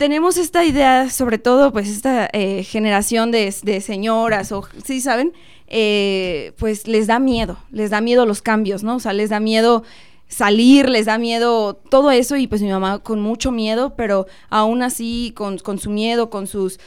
tenemos 0.00 0.38
esta 0.38 0.64
idea, 0.64 1.10
sobre 1.10 1.36
todo, 1.36 1.72
pues 1.72 1.86
esta 1.90 2.26
eh, 2.32 2.64
generación 2.64 3.30
de, 3.30 3.54
de 3.62 3.80
señoras, 3.82 4.50
o 4.50 4.66
sí, 4.82 5.02
¿saben? 5.02 5.34
Eh, 5.66 6.52
pues 6.58 6.88
les 6.88 7.06
da 7.06 7.18
miedo, 7.18 7.58
les 7.70 7.90
da 7.90 8.00
miedo 8.00 8.24
los 8.24 8.40
cambios, 8.40 8.82
¿no? 8.82 8.96
O 8.96 8.98
sea, 8.98 9.12
les 9.12 9.28
da 9.28 9.40
miedo 9.40 9.82
salir, 10.26 10.88
les 10.88 11.04
da 11.04 11.18
miedo 11.18 11.74
todo 11.74 12.10
eso, 12.12 12.38
y 12.38 12.46
pues 12.46 12.62
mi 12.62 12.70
mamá 12.70 13.00
con 13.00 13.20
mucho 13.20 13.52
miedo, 13.52 13.94
pero 13.94 14.26
aún 14.48 14.82
así, 14.82 15.34
con, 15.36 15.58
con 15.58 15.78
su 15.78 15.90
miedo, 15.90 16.30
con 16.30 16.46
sus 16.46 16.80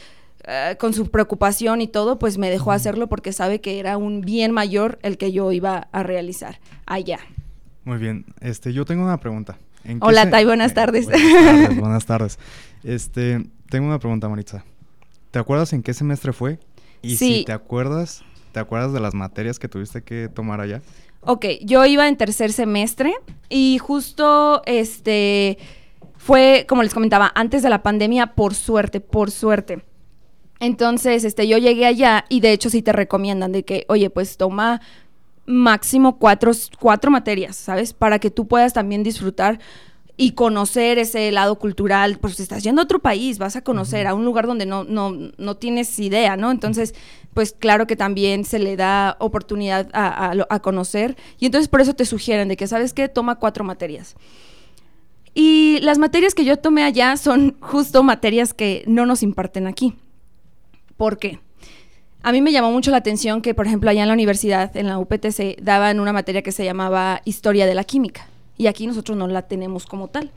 eh, 0.48 0.76
con 0.80 0.92
su 0.92 1.08
preocupación 1.12 1.82
y 1.82 1.86
todo, 1.86 2.18
pues 2.18 2.36
me 2.36 2.50
dejó 2.50 2.72
hacerlo 2.72 3.06
porque 3.06 3.32
sabe 3.32 3.60
que 3.60 3.78
era 3.78 3.96
un 3.96 4.22
bien 4.22 4.50
mayor 4.50 4.98
el 5.02 5.18
que 5.18 5.30
yo 5.30 5.52
iba 5.52 5.86
a 5.92 6.02
realizar 6.02 6.58
allá. 6.84 7.20
Muy 7.84 7.98
bien. 7.98 8.24
Este, 8.40 8.72
yo 8.72 8.84
tengo 8.84 9.04
una 9.04 9.20
pregunta. 9.20 9.56
¿En 9.84 10.00
qué 10.00 10.06
Hola, 10.06 10.24
se- 10.24 10.30
Tai, 10.30 10.42
Eh. 10.42 10.46
Buenas 10.46 10.74
tardes, 10.74 11.06
buenas 11.78 12.06
tardes. 12.06 12.38
Este, 12.84 13.44
tengo 13.70 13.88
una 13.88 13.98
pregunta, 13.98 14.28
Maritza. 14.28 14.64
¿Te 15.30 15.38
acuerdas 15.38 15.72
en 15.72 15.82
qué 15.82 15.94
semestre 15.94 16.32
fue? 16.32 16.58
Y 17.02 17.16
Sí. 17.16 17.38
si 17.38 17.44
te 17.44 17.52
acuerdas, 17.52 18.22
¿te 18.52 18.60
acuerdas 18.60 18.92
de 18.92 19.00
las 19.00 19.14
materias 19.14 19.58
que 19.58 19.68
tuviste 19.68 20.02
que 20.02 20.28
tomar 20.28 20.60
allá? 20.60 20.82
Ok, 21.22 21.46
yo 21.62 21.84
iba 21.86 22.06
en 22.06 22.16
tercer 22.16 22.52
semestre 22.52 23.14
y 23.48 23.78
justo 23.78 24.62
este 24.66 25.58
fue, 26.16 26.66
como 26.68 26.82
les 26.82 26.94
comentaba, 26.94 27.32
antes 27.34 27.62
de 27.62 27.70
la 27.70 27.82
pandemia, 27.82 28.34
por 28.34 28.54
suerte, 28.54 29.00
por 29.00 29.30
suerte. 29.30 29.82
Entonces, 30.60 31.24
este, 31.24 31.48
yo 31.48 31.58
llegué 31.58 31.86
allá 31.86 32.24
y 32.28 32.40
de 32.40 32.52
hecho 32.52 32.70
sí 32.70 32.80
te 32.82 32.92
recomiendan 32.92 33.52
de 33.52 33.64
que, 33.64 33.84
oye, 33.88 34.08
pues 34.10 34.36
toma 34.36 34.80
máximo 35.46 36.18
cuatro, 36.18 36.52
cuatro 36.78 37.10
materias, 37.10 37.56
¿sabes? 37.56 37.92
Para 37.92 38.18
que 38.18 38.30
tú 38.30 38.46
puedas 38.46 38.72
también 38.72 39.02
disfrutar 39.02 39.58
y 40.16 40.32
conocer 40.32 40.98
ese 40.98 41.32
lado 41.32 41.58
cultural, 41.58 42.18
pues 42.18 42.38
estás 42.38 42.62
yendo 42.62 42.80
a 42.80 42.84
otro 42.84 43.00
país, 43.00 43.38
vas 43.38 43.56
a 43.56 43.62
conocer 43.62 44.06
a 44.06 44.14
un 44.14 44.24
lugar 44.24 44.46
donde 44.46 44.64
no, 44.64 44.84
no, 44.84 45.12
no 45.36 45.56
tienes 45.56 45.98
idea, 45.98 46.36
¿no? 46.36 46.50
Entonces, 46.52 46.94
pues 47.32 47.52
claro 47.52 47.86
que 47.86 47.96
también 47.96 48.44
se 48.44 48.60
le 48.60 48.76
da 48.76 49.16
oportunidad 49.18 49.88
a, 49.92 50.32
a 50.48 50.60
conocer 50.60 51.16
y 51.40 51.46
entonces 51.46 51.68
por 51.68 51.80
eso 51.80 51.94
te 51.94 52.04
sugieren 52.04 52.48
de 52.48 52.56
que, 52.56 52.68
¿sabes 52.68 52.92
qué? 52.92 53.08
Toma 53.08 53.36
cuatro 53.36 53.64
materias. 53.64 54.14
Y 55.34 55.80
las 55.80 55.98
materias 55.98 56.34
que 56.34 56.44
yo 56.44 56.56
tomé 56.58 56.84
allá 56.84 57.16
son 57.16 57.56
justo 57.60 58.04
materias 58.04 58.54
que 58.54 58.84
no 58.86 59.04
nos 59.04 59.24
imparten 59.24 59.66
aquí. 59.66 59.94
¿Por 60.96 61.18
qué? 61.18 61.40
A 62.22 62.30
mí 62.30 62.40
me 62.40 62.52
llamó 62.52 62.70
mucho 62.70 62.92
la 62.92 62.98
atención 62.98 63.42
que, 63.42 63.52
por 63.52 63.66
ejemplo, 63.66 63.90
allá 63.90 64.02
en 64.02 64.08
la 64.08 64.14
universidad, 64.14 64.74
en 64.76 64.86
la 64.86 64.98
UPTC, 64.98 65.60
daban 65.60 65.98
una 65.98 66.12
materia 66.12 66.42
que 66.42 66.52
se 66.52 66.64
llamaba 66.64 67.20
Historia 67.24 67.66
de 67.66 67.74
la 67.74 67.82
Química. 67.82 68.28
Y 68.56 68.66
aquí 68.66 68.86
nosotros 68.86 69.16
no 69.16 69.26
la 69.26 69.42
tenemos 69.42 69.86
como 69.86 70.08
tal. 70.08 70.30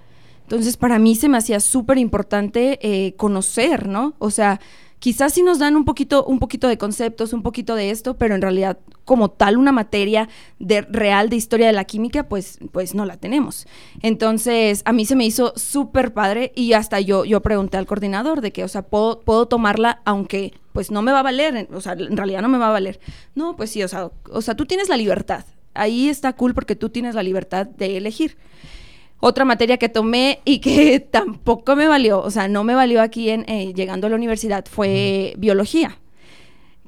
Entonces, 0.43 0.77
para 0.77 0.97
mí 0.97 1.15
se 1.15 1.27
me 1.27 1.37
hacía 1.37 1.59
súper 1.59 1.97
importante 1.97 2.79
eh, 2.81 3.15
conocer, 3.15 3.87
¿no? 3.87 4.13
O 4.17 4.31
sea, 4.31 4.61
quizás 4.99 5.33
sí 5.33 5.43
nos 5.43 5.59
dan 5.59 5.75
un 5.75 5.83
poquito, 5.83 6.23
un 6.23 6.39
poquito 6.39 6.69
de 6.69 6.77
conceptos, 6.77 7.33
un 7.33 7.43
poquito 7.43 7.75
de 7.75 7.91
esto, 7.91 8.17
pero 8.17 8.33
en 8.33 8.41
realidad, 8.41 8.77
como 9.03 9.29
tal, 9.29 9.57
una 9.57 9.73
materia 9.73 10.29
de, 10.59 10.81
real 10.81 11.29
de 11.29 11.35
historia 11.35 11.67
de 11.67 11.73
la 11.73 11.83
química, 11.83 12.29
pues, 12.29 12.59
pues 12.71 12.95
no 12.95 13.05
la 13.05 13.17
tenemos. 13.17 13.67
Entonces, 14.01 14.83
a 14.85 14.93
mí 14.93 15.05
se 15.05 15.17
me 15.17 15.25
hizo 15.25 15.53
súper 15.57 16.13
padre 16.13 16.53
y 16.55 16.73
hasta 16.73 17.01
yo, 17.01 17.25
yo 17.25 17.41
pregunté 17.41 17.77
al 17.77 17.85
coordinador 17.85 18.39
de 18.41 18.51
que, 18.53 18.63
o 18.63 18.67
sea, 18.69 18.83
puedo, 18.83 19.19
puedo 19.19 19.47
tomarla 19.47 20.01
aunque 20.05 20.53
pues 20.71 20.91
no 20.91 21.01
me 21.01 21.11
va 21.11 21.21
a 21.21 21.23
valer, 21.23 21.67
o 21.73 21.81
sea, 21.81 21.93
en 21.93 22.15
realidad 22.15 22.41
no 22.41 22.49
me 22.49 22.59
va 22.59 22.67
a 22.67 22.71
valer. 22.71 22.99
No, 23.33 23.55
pues 23.55 23.71
sí, 23.71 23.81
o 23.81 23.87
sea, 23.87 24.11
o 24.31 24.41
sea, 24.41 24.55
tú 24.55 24.65
tienes 24.65 24.89
la 24.89 24.95
libertad. 24.95 25.43
Ahí 25.77 26.09
está 26.09 26.33
cool 26.33 26.53
porque 26.53 26.75
tú 26.75 26.89
tienes 26.89 27.15
la 27.15 27.23
libertad 27.23 27.65
de 27.65 27.97
elegir. 27.97 28.37
Otra 29.19 29.45
materia 29.45 29.77
que 29.77 29.89
tomé 29.89 30.41
y 30.45 30.59
que 30.59 30.99
tampoco 31.11 31.75
me 31.75 31.87
valió, 31.87 32.21
o 32.21 32.31
sea, 32.31 32.47
no 32.47 32.63
me 32.63 32.75
valió 32.75 33.01
aquí 33.01 33.29
en 33.29 33.45
eh, 33.49 33.73
llegando 33.73 34.07
a 34.07 34.09
la 34.09 34.15
universidad 34.15 34.65
fue 34.69 35.33
biología. 35.37 35.97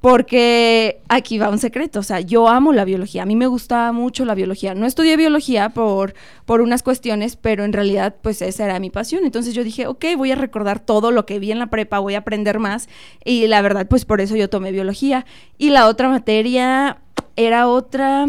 Porque 0.02 1.02
aquí 1.10 1.40
va 1.40 1.50
un 1.50 1.60
secreto, 1.60 2.00
o 2.00 2.04
sea, 2.04 2.22
yo 2.22 2.48
amo 2.48 2.72
la 2.72 2.86
biología, 2.86 3.24
a 3.24 3.26
mí 3.26 3.36
me 3.36 3.48
gustaba 3.48 3.92
mucho 3.92 4.24
la 4.24 4.34
biología. 4.34 4.74
No 4.74 4.86
estudié 4.86 5.18
biología 5.18 5.70
por, 5.72 6.14
por 6.46 6.62
unas 6.62 6.84
cuestiones, 6.84 7.36
pero 7.36 7.66
en 7.66 7.74
realidad 7.74 8.16
pues 8.22 8.42
esa 8.42 8.64
era 8.64 8.80
mi 8.80 8.90
pasión. 8.90 9.26
Entonces 9.26 9.54
yo 9.54 9.64
dije, 9.64 9.88
ok, 9.88 10.06
voy 10.16 10.32
a 10.32 10.36
recordar 10.36 10.80
todo 10.80 11.12
lo 11.12 11.26
que 11.26 11.40
vi 11.40 11.52
en 11.52 11.60
la 11.60 11.68
prepa, 11.68 12.00
voy 12.00 12.16
a 12.16 12.20
aprender 12.20 12.60
más. 12.60 12.88
Y 13.26 13.48
la 13.48 13.62
verdad 13.62 13.88
pues 13.90 14.06
por 14.06 14.22
eso 14.22 14.38
yo 14.38 14.50
tomé 14.50 14.72
biología. 14.72 15.26
Y 15.58 15.72
la 15.72 15.88
otra 15.88 16.08
materia 16.08 17.00
era 17.36 17.68
otra, 17.68 18.26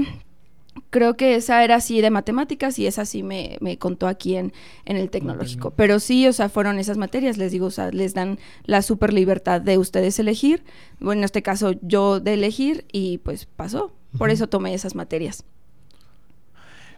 creo 0.90 1.16
que 1.16 1.36
esa 1.36 1.64
era 1.64 1.76
así 1.76 2.00
de 2.00 2.10
matemáticas 2.10 2.78
y 2.78 2.86
esa 2.86 3.04
sí 3.04 3.22
me, 3.22 3.56
me 3.60 3.78
contó 3.78 4.06
aquí 4.06 4.36
en, 4.36 4.52
en 4.84 4.96
el 4.96 5.10
tecnológico. 5.10 5.70
Pero 5.70 6.00
sí, 6.00 6.26
o 6.26 6.32
sea, 6.32 6.48
fueron 6.48 6.78
esas 6.78 6.98
materias, 6.98 7.38
les 7.38 7.52
digo, 7.52 7.66
o 7.66 7.70
sea, 7.70 7.90
les 7.90 8.14
dan 8.14 8.38
la 8.64 8.82
super 8.82 9.12
libertad 9.12 9.60
de 9.60 9.78
ustedes 9.78 10.18
elegir. 10.18 10.62
Bueno, 10.98 11.20
en 11.20 11.24
este 11.24 11.42
caso 11.42 11.74
yo 11.82 12.20
de 12.20 12.34
elegir 12.34 12.84
y 12.92 13.18
pues 13.18 13.46
pasó. 13.46 13.92
Por 14.18 14.30
eso 14.30 14.48
tomé 14.48 14.74
esas 14.74 14.96
materias. 14.96 15.44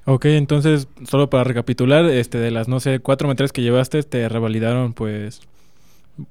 Ok, 0.04 0.24
entonces, 0.24 0.88
solo 1.06 1.30
para 1.30 1.44
recapitular, 1.44 2.06
este, 2.06 2.38
de 2.38 2.50
las, 2.50 2.66
no 2.66 2.80
sé, 2.80 2.98
cuatro 2.98 3.28
materias 3.28 3.52
que 3.52 3.62
llevaste, 3.62 4.02
te 4.02 4.28
revalidaron, 4.28 4.94
pues, 4.94 5.42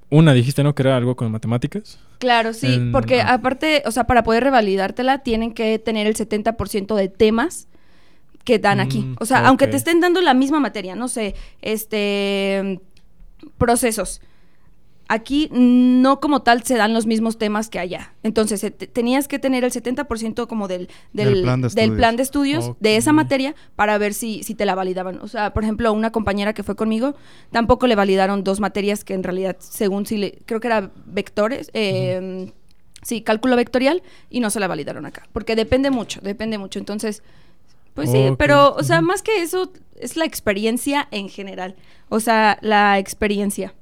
una 0.10 0.34
dijiste, 0.34 0.64
¿no? 0.64 0.76
Que 0.76 0.84
era 0.84 0.96
algo 0.96 1.16
con 1.16 1.32
matemáticas. 1.32 2.00
Claro, 2.20 2.54
sí, 2.54 2.76
En- 2.76 2.92
porque 2.92 3.22
ah. 3.22 3.34
aparte, 3.34 3.84
o 3.86 3.92
sea, 3.92 4.06
para 4.06 4.24
poder 4.24 4.44
revalidártela 4.44 5.20
tienen 5.20 5.54
que 5.54 5.80
tener 5.80 6.08
el 6.08 6.16
70% 6.16 6.96
de 6.96 7.10
temas 7.10 7.68
que 8.44 8.60
dan 8.60 8.80
aquí. 8.80 9.00
Mm, 9.00 9.16
O 9.20 9.26
sea, 9.26 9.48
aunque 9.48 9.68
te 9.68 9.78
estén 9.78 10.00
dando 10.00 10.22
la 10.22 10.34
misma 10.34 10.60
materia, 10.60 10.96
no 10.96 11.08
sé, 11.08 11.36
este 11.62 12.80
procesos. 13.58 14.22
Aquí 15.13 15.50
no 15.51 16.22
como 16.22 16.41
tal 16.41 16.63
se 16.63 16.77
dan 16.77 16.94
los 16.94 17.06
mismos 17.06 17.38
temas 17.38 17.68
que 17.68 17.80
allá. 17.80 18.13
Entonces, 18.24 18.63
eh, 18.63 18.72
te- 18.72 18.88
tenías 18.88 19.27
que 19.27 19.39
tener 19.39 19.65
el 19.65 19.72
70% 19.72 20.48
como 20.48 20.70
del, 20.70 20.88
del, 21.12 21.34
Del 21.34 21.41
plan 21.44 21.62
de 21.62 21.68
del 21.68 21.77
estudios. 21.80 21.98
plan 21.98 22.15
de 22.15 22.24
estudios 22.24 22.72
de 22.80 22.96
esa 22.96 23.12
materia 23.12 23.53
para 23.75 23.98
ver 23.98 24.13
si, 24.13 24.41
si 24.44 24.56
te 24.56 24.65
la 24.65 24.74
validaban. 24.74 25.20
O 25.22 25.27
sea, 25.27 25.51
por 25.53 25.63
ejemplo, 25.63 25.91
una 25.91 26.12
compañera 26.13 26.53
que 26.53 26.63
fue 26.63 26.77
conmigo, 26.77 27.13
tampoco 27.51 27.88
le 27.88 27.96
validaron 27.96 28.46
dos 28.46 28.62
materias 28.62 29.03
que 29.03 29.13
en 29.13 29.24
realidad, 29.24 29.58
según 29.60 30.06
si 30.06 30.15
le, 30.18 30.39
creo 30.46 30.62
que 30.62 30.68
era 30.68 30.91
vectores, 31.06 31.70
eh, 31.74 32.50
sí, 33.01 33.22
cálculo 33.22 33.58
vectorial, 33.58 34.03
y 34.30 34.39
no 34.39 34.50
se 34.50 34.62
la 34.62 34.68
validaron 34.70 35.06
acá. 35.06 35.27
Porque 35.34 35.58
depende 35.58 35.91
mucho, 35.91 36.22
depende 36.22 36.58
mucho. 36.58 36.80
Entonces, 36.80 37.22
pues 37.96 38.10
sí, 38.10 38.30
pero, 38.38 38.74
o 38.75 38.84
sea, 38.84 39.01
más 39.01 39.22
que 39.22 39.41
eso, 39.41 39.74
es 40.00 40.15
la 40.15 40.24
experiencia 40.24 41.10
en 41.12 41.27
general. 41.27 41.75
O 42.08 42.20
sea, 42.22 42.58
la 42.62 42.98
experiencia. 42.98 43.74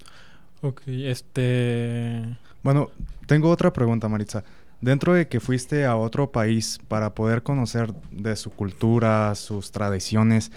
Ok, 0.62 0.82
este... 0.88 2.38
Bueno, 2.64 2.90
tengo 3.28 3.50
otra 3.50 3.72
pregunta, 3.72 4.10
Maritza. 4.10 4.44
Dentro 4.82 5.14
de 5.14 5.28
que 5.28 5.40
fuiste 5.40 5.86
a 5.86 5.96
otro 5.96 6.32
país 6.32 6.80
para 6.88 7.14
poder 7.14 7.44
conocer 7.44 7.94
de 8.12 8.36
su 8.36 8.50
cultura, 8.52 9.36
sus 9.36 9.72
tradiciones, 9.72 10.52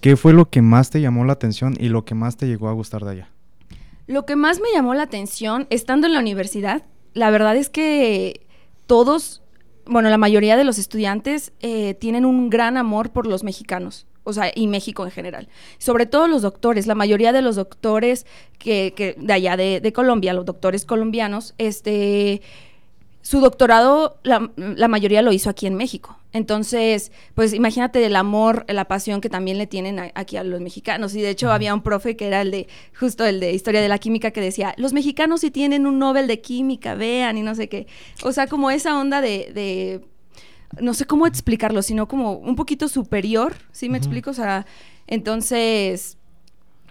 ¿qué 0.00 0.16
fue 0.16 0.32
lo 0.32 0.48
que 0.48 0.62
más 0.62 0.90
te 0.90 1.00
llamó 1.00 1.24
la 1.24 1.32
atención 1.34 1.74
y 1.78 1.88
lo 1.88 2.04
que 2.04 2.14
más 2.14 2.36
te 2.36 2.46
llegó 2.46 2.68
a 2.68 2.72
gustar 2.72 3.04
de 3.04 3.10
allá? 3.10 3.28
Lo 4.06 4.26
que 4.26 4.36
más 4.36 4.60
me 4.60 4.68
llamó 4.72 4.94
la 4.94 5.04
atención, 5.04 5.66
estando 5.70 6.06
en 6.06 6.12
la 6.12 6.20
universidad, 6.20 6.82
la 7.14 7.30
verdad 7.30 7.56
es 7.56 7.68
que 7.68 8.46
todos, 8.86 9.42
bueno, 9.86 10.10
la 10.10 10.18
mayoría 10.18 10.56
de 10.56 10.64
los 10.64 10.78
estudiantes 10.78 11.52
eh, 11.60 11.94
tienen 11.94 12.24
un 12.24 12.50
gran 12.50 12.76
amor 12.76 13.10
por 13.10 13.26
los 13.26 13.44
mexicanos. 13.44 14.06
O 14.24 14.32
sea, 14.32 14.50
y 14.54 14.66
México 14.66 15.04
en 15.04 15.10
general. 15.10 15.48
Sobre 15.78 16.06
todo 16.06 16.26
los 16.26 16.42
doctores, 16.42 16.86
la 16.86 16.94
mayoría 16.94 17.32
de 17.32 17.42
los 17.42 17.56
doctores 17.56 18.26
que, 18.58 18.92
que 18.96 19.14
de 19.18 19.32
allá 19.32 19.56
de, 19.56 19.80
de 19.80 19.92
Colombia, 19.92 20.32
los 20.32 20.46
doctores 20.46 20.84
colombianos, 20.84 21.54
este, 21.58 22.42
su 23.24 23.40
doctorado, 23.40 24.18
la, 24.22 24.50
la, 24.56 24.86
mayoría 24.86 25.22
lo 25.22 25.32
hizo 25.32 25.48
aquí 25.48 25.66
en 25.66 25.74
México. 25.76 26.18
Entonces, 26.34 27.10
pues 27.34 27.54
imagínate 27.54 28.04
el 28.04 28.16
amor, 28.16 28.66
la 28.68 28.84
pasión 28.84 29.22
que 29.22 29.30
también 29.30 29.56
le 29.56 29.66
tienen 29.66 29.98
a, 29.98 30.10
aquí 30.14 30.36
a 30.36 30.44
los 30.44 30.60
mexicanos. 30.60 31.14
Y 31.14 31.22
de 31.22 31.30
hecho, 31.30 31.50
había 31.50 31.72
un 31.72 31.82
profe 31.82 32.16
que 32.16 32.26
era 32.26 32.42
el 32.42 32.50
de, 32.50 32.68
justo 32.98 33.24
el 33.24 33.40
de 33.40 33.54
Historia 33.54 33.80
de 33.80 33.88
la 33.88 33.98
Química, 33.98 34.30
que 34.30 34.42
decía, 34.42 34.74
los 34.76 34.92
mexicanos 34.92 35.40
sí 35.40 35.50
tienen 35.50 35.86
un 35.86 35.98
Nobel 35.98 36.26
de 36.26 36.42
Química, 36.42 36.94
vean, 36.96 37.38
y 37.38 37.42
no 37.42 37.54
sé 37.54 37.70
qué. 37.70 37.86
O 38.22 38.32
sea, 38.32 38.46
como 38.46 38.70
esa 38.70 38.98
onda 38.98 39.22
de, 39.22 39.50
de 39.54 40.02
no 40.80 40.94
sé 40.94 41.06
cómo 41.06 41.26
explicarlo, 41.26 41.82
sino 41.82 42.08
como 42.08 42.32
un 42.32 42.56
poquito 42.56 42.88
superior, 42.88 43.54
¿sí 43.72 43.88
me 43.88 43.92
uh 43.92 43.94
-huh. 43.94 43.98
explico? 43.98 44.30
O 44.30 44.34
sea, 44.34 44.66
entonces 45.06 46.16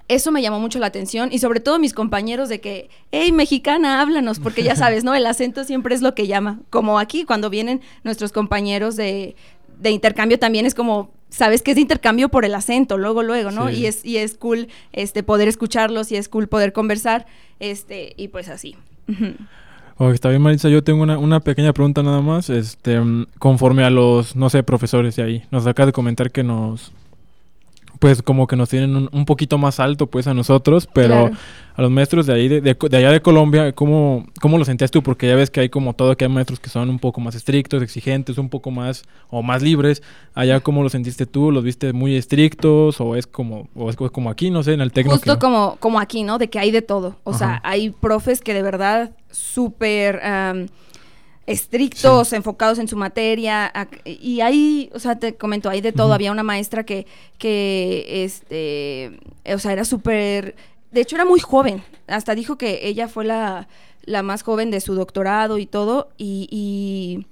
eso 0.07 0.31
me 0.31 0.41
llamó 0.41 0.59
mucho 0.59 0.79
la 0.79 0.87
atención 0.87 1.29
y 1.31 1.39
sobre 1.39 1.59
todo 1.59 1.79
mis 1.79 1.93
compañeros 1.93 2.49
de 2.49 2.59
que, 2.59 2.89
hey, 3.11 3.31
mexicana, 3.31 4.01
háblanos, 4.01 4.39
porque 4.39 4.63
ya 4.63 4.75
sabes, 4.75 5.03
¿no? 5.03 5.15
El 5.15 5.25
acento 5.25 5.63
siempre 5.63 5.95
es 5.95 6.01
lo 6.01 6.13
que 6.13 6.27
llama. 6.27 6.59
Como 6.69 6.99
aquí, 6.99 7.23
cuando 7.23 7.49
vienen 7.49 7.81
nuestros 8.03 8.31
compañeros 8.31 8.95
de, 8.95 9.35
de 9.79 9.91
intercambio, 9.91 10.37
también 10.39 10.65
es 10.65 10.75
como, 10.75 11.09
sabes 11.29 11.61
que 11.61 11.71
es 11.71 11.75
de 11.75 11.81
intercambio 11.81 12.29
por 12.29 12.43
el 12.45 12.53
acento, 12.53 12.97
luego, 12.97 13.23
luego, 13.23 13.51
¿no? 13.51 13.69
Sí. 13.69 13.75
Y, 13.75 13.85
es, 13.85 14.05
y 14.05 14.17
es 14.17 14.35
cool 14.35 14.67
este, 14.91 15.23
poder 15.23 15.47
escucharlos 15.47 16.11
y 16.11 16.17
es 16.17 16.27
cool 16.27 16.47
poder 16.47 16.73
conversar, 16.73 17.25
este, 17.59 18.13
y 18.17 18.27
pues 18.27 18.49
así. 18.49 18.75
Oh, 19.97 20.09
está 20.12 20.29
bien, 20.29 20.41
Marisa. 20.41 20.69
Yo 20.69 20.83
tengo 20.83 21.03
una, 21.03 21.17
una, 21.17 21.39
pequeña 21.39 21.73
pregunta 21.73 22.01
nada 22.03 22.21
más. 22.21 22.50
Este, 22.50 23.00
conforme 23.39 23.83
a 23.83 23.89
los, 23.89 24.35
no 24.35 24.50
sé, 24.50 24.63
profesores 24.63 25.15
de 25.15 25.23
ahí. 25.23 25.43
Nos 25.51 25.67
acaba 25.67 25.88
de 25.88 25.93
comentar 25.93 26.31
que 26.31 26.43
nos, 26.43 26.91
pues 28.03 28.22
como 28.22 28.48
que 28.48 28.57
nos 28.57 28.67
tienen 28.67 28.98
un, 28.98 29.10
un, 29.13 29.24
poquito 29.24 29.57
más 29.57 29.79
alto 29.79 30.07
pues 30.07 30.27
a 30.27 30.33
nosotros, 30.33 30.89
pero 30.91 31.29
claro. 31.29 31.38
a 31.77 31.81
los 31.83 31.89
maestros 31.89 32.25
de 32.25 32.33
ahí, 32.33 32.50
de, 32.50 32.60
de, 32.60 32.75
de, 32.77 32.98
allá 32.98 33.13
de 33.13 33.22
Colombia, 33.22 33.72
¿cómo, 33.72 34.25
¿cómo 34.41 34.57
lo 34.57 34.65
sentías 34.65 34.91
tú? 34.91 35.01
Porque 35.01 35.25
ya 35.25 35.38
ves 35.38 35.50
que 35.50 35.62
hay 35.62 35.69
como 35.69 35.93
todo, 35.93 36.17
que 36.17 36.25
hay 36.25 36.29
maestros 36.29 36.60
que 36.60 36.69
son 36.69 36.89
un 36.89 37.00
poco 37.00 37.22
más 37.22 37.33
estrictos, 37.33 37.81
exigentes, 37.81 38.38
un 38.38 38.50
poco 38.50 38.72
más, 38.72 39.05
o 39.29 39.41
más 39.41 39.62
libres. 39.62 40.03
Allá, 40.33 40.60
¿cómo 40.60 40.83
lo 40.83 40.89
sentiste 40.89 41.25
tú? 41.25 41.50
¿Los 41.50 41.63
viste 41.63 41.93
muy 41.93 42.17
estrictos 42.17 43.00
o 43.00 43.15
es 43.15 43.25
como, 43.25 43.69
o 43.74 43.89
es 43.89 43.95
como 43.95 44.29
aquí, 44.29 44.51
no 44.51 44.63
sé, 44.63 44.74
en 44.74 44.81
el 44.81 44.91
técnico? 44.91 45.15
Justo 45.15 45.39
como, 45.39 45.77
como 45.79 46.01
aquí, 46.01 46.24
¿no? 46.24 46.39
De 46.39 46.50
que 46.50 46.60
hay 46.60 46.72
de 46.72 46.81
todo. 46.81 47.15
O 47.24 47.29
Ajá. 47.29 47.38
sea, 47.38 47.62
hay 47.63 47.91
profes 47.91 48.41
que 48.41 48.53
de 48.53 48.63
verdad 48.63 49.12
súper... 49.31 50.19
Um, 50.25 50.67
estrictos, 51.45 52.29
sí. 52.29 52.35
enfocados 52.35 52.79
en 52.79 52.88
su 52.88 52.95
materia, 52.95 53.71
y 54.05 54.41
hay, 54.41 54.89
o 54.93 55.00
sea, 55.00 55.19
te 55.19 55.35
comento, 55.35 55.69
hay 55.69 55.81
de 55.81 55.91
todo, 55.91 56.07
uh 56.07 56.12
-huh. 56.12 56.15
había 56.15 56.31
una 56.31 56.43
maestra 56.43 56.83
que, 56.85 57.05
que, 57.38 58.23
este, 58.23 59.19
o 59.53 59.59
sea, 59.59 59.73
era 59.73 59.83
súper, 59.85 60.55
de 60.91 61.01
hecho 61.01 61.15
era 61.15 61.25
muy 61.25 61.39
joven, 61.39 61.83
hasta 62.07 62.35
dijo 62.35 62.57
que 62.57 62.88
ella 62.88 63.07
fue 63.07 63.25
la, 63.25 63.67
la 64.05 64.23
más 64.23 64.43
joven 64.43 64.71
de 64.71 64.79
su 64.79 64.95
doctorado 64.95 65.57
y 65.57 65.65
todo, 65.65 66.09
y, 66.17 66.47
y 66.50 67.25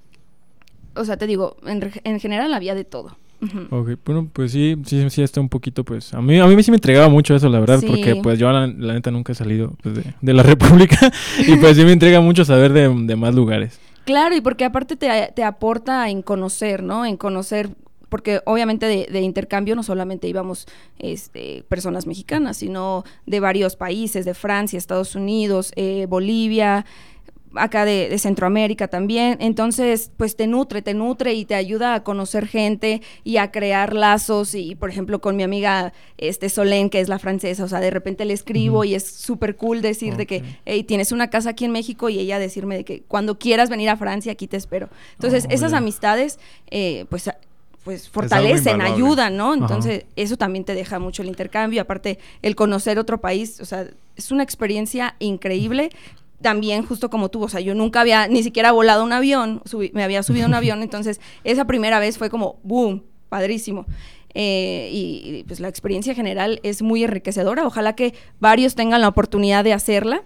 o 1.00 1.06
sea, 1.06 1.16
te 1.18 1.26
digo, 1.28 1.56
en, 1.66 1.92
en 2.04 2.20
general 2.20 2.54
había 2.54 2.76
de 2.76 2.84
todo. 2.84 3.16
Uh 3.42 3.46
-huh. 3.46 3.68
Ok, 3.72 4.00
bueno, 4.06 4.30
pues 4.32 4.52
sí, 4.52 4.76
sí, 4.86 5.10
sí 5.10 5.24
está 5.24 5.42
un 5.42 5.50
poquito, 5.50 5.84
pues, 5.84 6.14
a 6.14 6.22
mí, 6.22 6.38
a 6.38 6.46
mí 6.46 6.62
sí 6.64 6.70
me 6.70 6.78
entregaba 6.78 7.10
mucho 7.10 7.34
eso, 7.34 7.50
la 7.50 7.60
verdad, 7.60 7.80
sí. 7.80 7.88
porque 7.88 8.18
pues 8.18 8.38
yo 8.38 8.52
la, 8.52 8.68
la, 8.68 8.94
neta 8.94 9.10
nunca 9.10 9.32
he 9.32 9.36
salido 9.36 9.74
pues, 9.82 9.96
de, 9.96 10.04
de, 10.22 10.34
la 10.34 10.44
República 10.54 11.12
y 11.48 11.56
pues 11.56 11.76
sí 11.78 11.84
me 11.86 11.94
entrega 11.94 12.22
mucho 12.22 12.46
saber 12.46 12.72
de, 12.74 12.94
de 12.94 13.16
más 13.16 13.34
lugares. 13.34 13.80
Claro, 14.06 14.36
y 14.36 14.42
porque 14.42 14.66
aparte 14.66 14.96
te, 14.96 15.32
te 15.36 15.44
aporta 15.44 16.10
en 16.10 16.22
conocer, 16.22 16.84
¿no? 16.84 17.06
En 17.06 17.18
conocer 17.18 17.70
porque 18.10 18.42
obviamente 18.46 18.88
de, 18.88 19.08
de, 19.10 19.22
intercambio 19.22 19.74
no 19.74 19.84
solamente 19.84 20.28
íbamos 20.28 20.68
este, 21.00 21.64
personas 21.70 22.08
mexicanas, 22.08 22.58
sino 22.58 23.06
de 23.26 23.40
varios 23.40 23.78
países, 23.78 24.26
de 24.26 24.34
Francia, 24.34 24.78
Estados 24.78 25.16
Unidos, 25.16 25.72
eh, 25.78 26.08
Bolivia, 26.10 26.86
acá 27.56 27.86
de, 27.86 28.10
de, 28.10 28.18
Centroamérica 28.18 28.88
también. 28.88 29.38
Entonces, 29.40 30.12
pues 30.18 30.36
te 30.36 30.48
nutre, 30.48 30.82
te 30.82 30.94
nutre 30.94 31.34
y 31.34 31.46
te 31.46 31.56
ayuda 31.56 31.96
a 31.96 32.04
conocer 32.04 32.48
gente 32.48 33.02
y 33.24 33.38
a 33.38 33.52
crear 33.52 33.94
lazos. 33.94 34.56
Y, 34.56 34.76
por 34.76 34.90
ejemplo, 34.90 35.22
con 35.22 35.36
mi 35.36 35.44
amiga 35.44 35.94
este 36.18 36.50
Solén, 36.50 36.90
que 36.90 37.00
es 37.00 37.10
la 37.10 37.20
francesa, 37.20 37.64
o 37.64 37.68
sea, 37.68 37.80
de 37.80 37.90
repente 37.90 38.26
le 38.26 38.34
escribo 38.34 38.80
uh 38.80 38.84
-huh. 38.84 38.88
y 38.90 38.96
es 38.96 39.06
súper 39.06 39.56
cool 39.56 39.82
decir 39.82 40.14
okay. 40.14 40.18
de 40.18 40.28
que, 40.28 40.44
hey, 40.66 40.84
tienes 40.84 41.12
una 41.12 41.30
casa 41.30 41.52
aquí 41.52 41.66
en 41.66 41.72
México 41.72 42.10
y 42.10 42.20
ella 42.20 42.40
decirme 42.40 42.78
de 42.78 42.84
que 42.84 43.02
cuando 43.08 43.38
quieras 43.38 43.70
venir 43.70 43.90
a 43.90 43.98
Francia, 43.98 44.32
aquí 44.32 44.48
te 44.48 44.58
espero. 44.58 44.90
Entonces, 45.14 45.46
oh, 45.48 45.54
esas 45.54 45.74
amistades, 45.74 46.40
eh, 46.70 47.06
pues 47.10 47.30
pues 47.84 48.10
fortalecen, 48.10 48.80
ayudan, 48.80 49.38
¿no? 49.38 49.56
Entonces, 49.56 50.04
Ajá. 50.04 50.12
eso 50.16 50.38
también 50.38 50.66
te 50.66 50.76
deja 50.76 51.00
mucho 51.00 51.24
el 51.24 51.30
intercambio, 51.30 51.82
aparte 51.82 52.20
el 52.44 52.56
conocer 52.56 53.00
otro 53.00 53.20
país, 53.20 53.60
o 53.60 53.66
sea, 53.66 53.88
es 54.16 54.32
una 54.32 54.44
experiencia 54.44 55.16
increíble 55.18 55.90
también 56.42 56.86
justo 56.86 57.10
como 57.10 57.30
tú, 57.30 57.44
o 57.44 57.50
sea, 57.50 57.60
yo 57.60 57.76
nunca 57.76 58.02
había 58.02 58.28
ni 58.28 58.44
siquiera 58.44 58.72
volado 58.72 59.04
un 59.04 59.14
avión, 59.14 59.62
me 59.94 60.04
había 60.04 60.24
subido 60.24 60.48
un 60.48 60.54
avión, 60.54 60.82
entonces 60.84 61.20
esa 61.44 61.66
primera 61.66 62.00
vez 62.00 62.18
fue 62.18 62.30
como, 62.30 62.60
boom, 62.64 63.04
padrísimo. 63.30 63.86
Eh, 64.34 64.90
y, 64.94 65.40
y, 65.40 65.44
pues 65.44 65.60
la 65.60 65.68
experiencia 65.68 66.16
general 66.16 66.62
es 66.64 66.82
muy 66.82 67.04
enriquecedora, 67.04 67.68
ojalá 67.68 67.96
que 67.96 68.14
varios 68.40 68.76
tengan 68.76 69.02
la 69.02 69.10
oportunidad 69.10 69.64
de 69.66 69.74
hacerla 69.74 70.24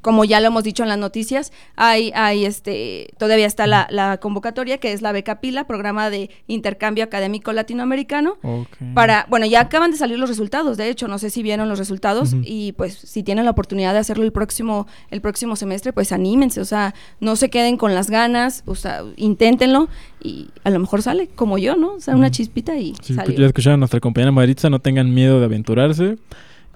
como 0.00 0.24
ya 0.24 0.40
lo 0.40 0.48
hemos 0.48 0.64
dicho 0.64 0.82
en 0.82 0.88
las 0.88 0.98
noticias, 0.98 1.52
hay, 1.76 2.12
hay 2.14 2.44
este, 2.44 3.08
todavía 3.18 3.46
está 3.46 3.66
la, 3.66 3.86
la, 3.90 4.18
convocatoria 4.18 4.78
que 4.78 4.92
es 4.92 5.02
la 5.02 5.12
beca 5.12 5.40
Pila, 5.40 5.66
programa 5.66 6.10
de 6.10 6.30
intercambio 6.46 7.04
académico 7.04 7.52
latinoamericano. 7.52 8.38
Okay. 8.42 8.92
Para, 8.94 9.26
bueno, 9.28 9.46
ya 9.46 9.60
acaban 9.60 9.90
de 9.90 9.96
salir 9.96 10.18
los 10.18 10.28
resultados, 10.28 10.76
de 10.76 10.88
hecho, 10.88 11.08
no 11.08 11.18
sé 11.18 11.30
si 11.30 11.42
vieron 11.42 11.68
los 11.68 11.78
resultados 11.78 12.32
uh 12.32 12.36
-huh. 12.36 12.44
y 12.46 12.72
pues 12.72 12.94
si 12.94 13.22
tienen 13.22 13.44
la 13.44 13.50
oportunidad 13.50 13.92
de 13.92 13.98
hacerlo 13.98 14.24
el 14.24 14.32
próximo, 14.32 14.86
el 15.10 15.20
próximo 15.20 15.56
semestre, 15.56 15.92
pues 15.92 16.12
anímense, 16.12 16.60
o 16.60 16.64
sea, 16.64 16.94
no 17.20 17.36
se 17.36 17.50
queden 17.50 17.76
con 17.76 17.94
las 17.94 18.10
ganas, 18.10 18.62
o 18.66 18.74
sea, 18.74 19.02
inténtenlo 19.16 19.88
y 20.22 20.48
a 20.64 20.70
lo 20.70 20.78
mejor 20.78 21.02
sale 21.02 21.28
como 21.28 21.58
yo, 21.58 21.76
¿no? 21.76 21.94
O 21.94 22.00
sea, 22.00 22.16
una 22.16 22.30
chispita 22.30 22.76
y 22.76 22.94
sí, 23.02 23.14
salió. 23.14 23.38
Ya 23.38 23.46
escucharon 23.46 23.78
a 23.78 23.78
nuestra 23.78 24.00
compañera 24.00 24.32
Maritza, 24.32 24.70
no 24.70 24.80
tengan 24.80 25.12
miedo 25.12 25.38
de 25.38 25.46
aventurarse. 25.46 26.18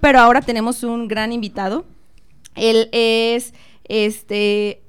Pero 0.01 0.19
ahora 0.19 0.41
tenemos 0.41 0.83
un 0.83 1.09
gran 1.09 1.33
invitado 1.33 1.85
él 2.55 2.89
es 2.93 3.55
este 3.85 4.81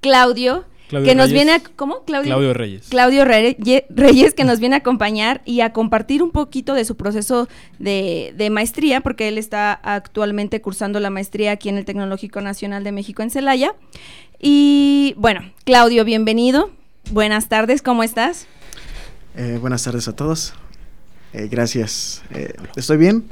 Claudio, 0.00 0.64
Claudio 0.88 1.08
que 1.08 1.14
nos 1.14 1.30
Reyes. 1.30 1.34
viene 1.34 1.52
a 1.52 1.62
¿cómo? 1.76 2.04
Claudio, 2.04 2.30
Claudio 2.30 2.54
Reyes. 2.54 2.88
Claudio 2.88 3.24
Reyes 3.24 4.34
que 4.34 4.44
nos 4.44 4.60
viene 4.60 4.76
a 4.76 4.78
acompañar 4.78 5.42
y 5.44 5.60
a 5.60 5.72
compartir 5.72 6.22
un 6.22 6.30
poquito 6.30 6.74
de 6.74 6.84
su 6.84 6.96
proceso 6.96 7.48
de, 7.78 8.34
de, 8.36 8.50
maestría, 8.50 9.00
porque 9.00 9.28
él 9.28 9.38
está 9.38 9.72
actualmente 9.72 10.60
cursando 10.60 11.00
la 11.00 11.10
maestría 11.10 11.52
aquí 11.52 11.68
en 11.68 11.78
el 11.78 11.84
Tecnológico 11.84 12.40
Nacional 12.40 12.84
de 12.84 12.92
México 12.92 13.22
en 13.22 13.30
Celaya. 13.30 13.74
Y 14.38 15.14
bueno, 15.18 15.42
Claudio, 15.64 16.04
bienvenido. 16.04 16.70
Buenas 17.10 17.48
tardes, 17.48 17.82
¿cómo 17.82 18.02
estás? 18.02 18.46
Eh, 19.36 19.58
buenas 19.60 19.84
tardes 19.84 20.08
a 20.08 20.16
todos. 20.16 20.54
Eh, 21.32 21.48
gracias. 21.50 22.22
Eh, 22.34 22.54
¿Estoy 22.76 22.96
bien? 22.96 23.24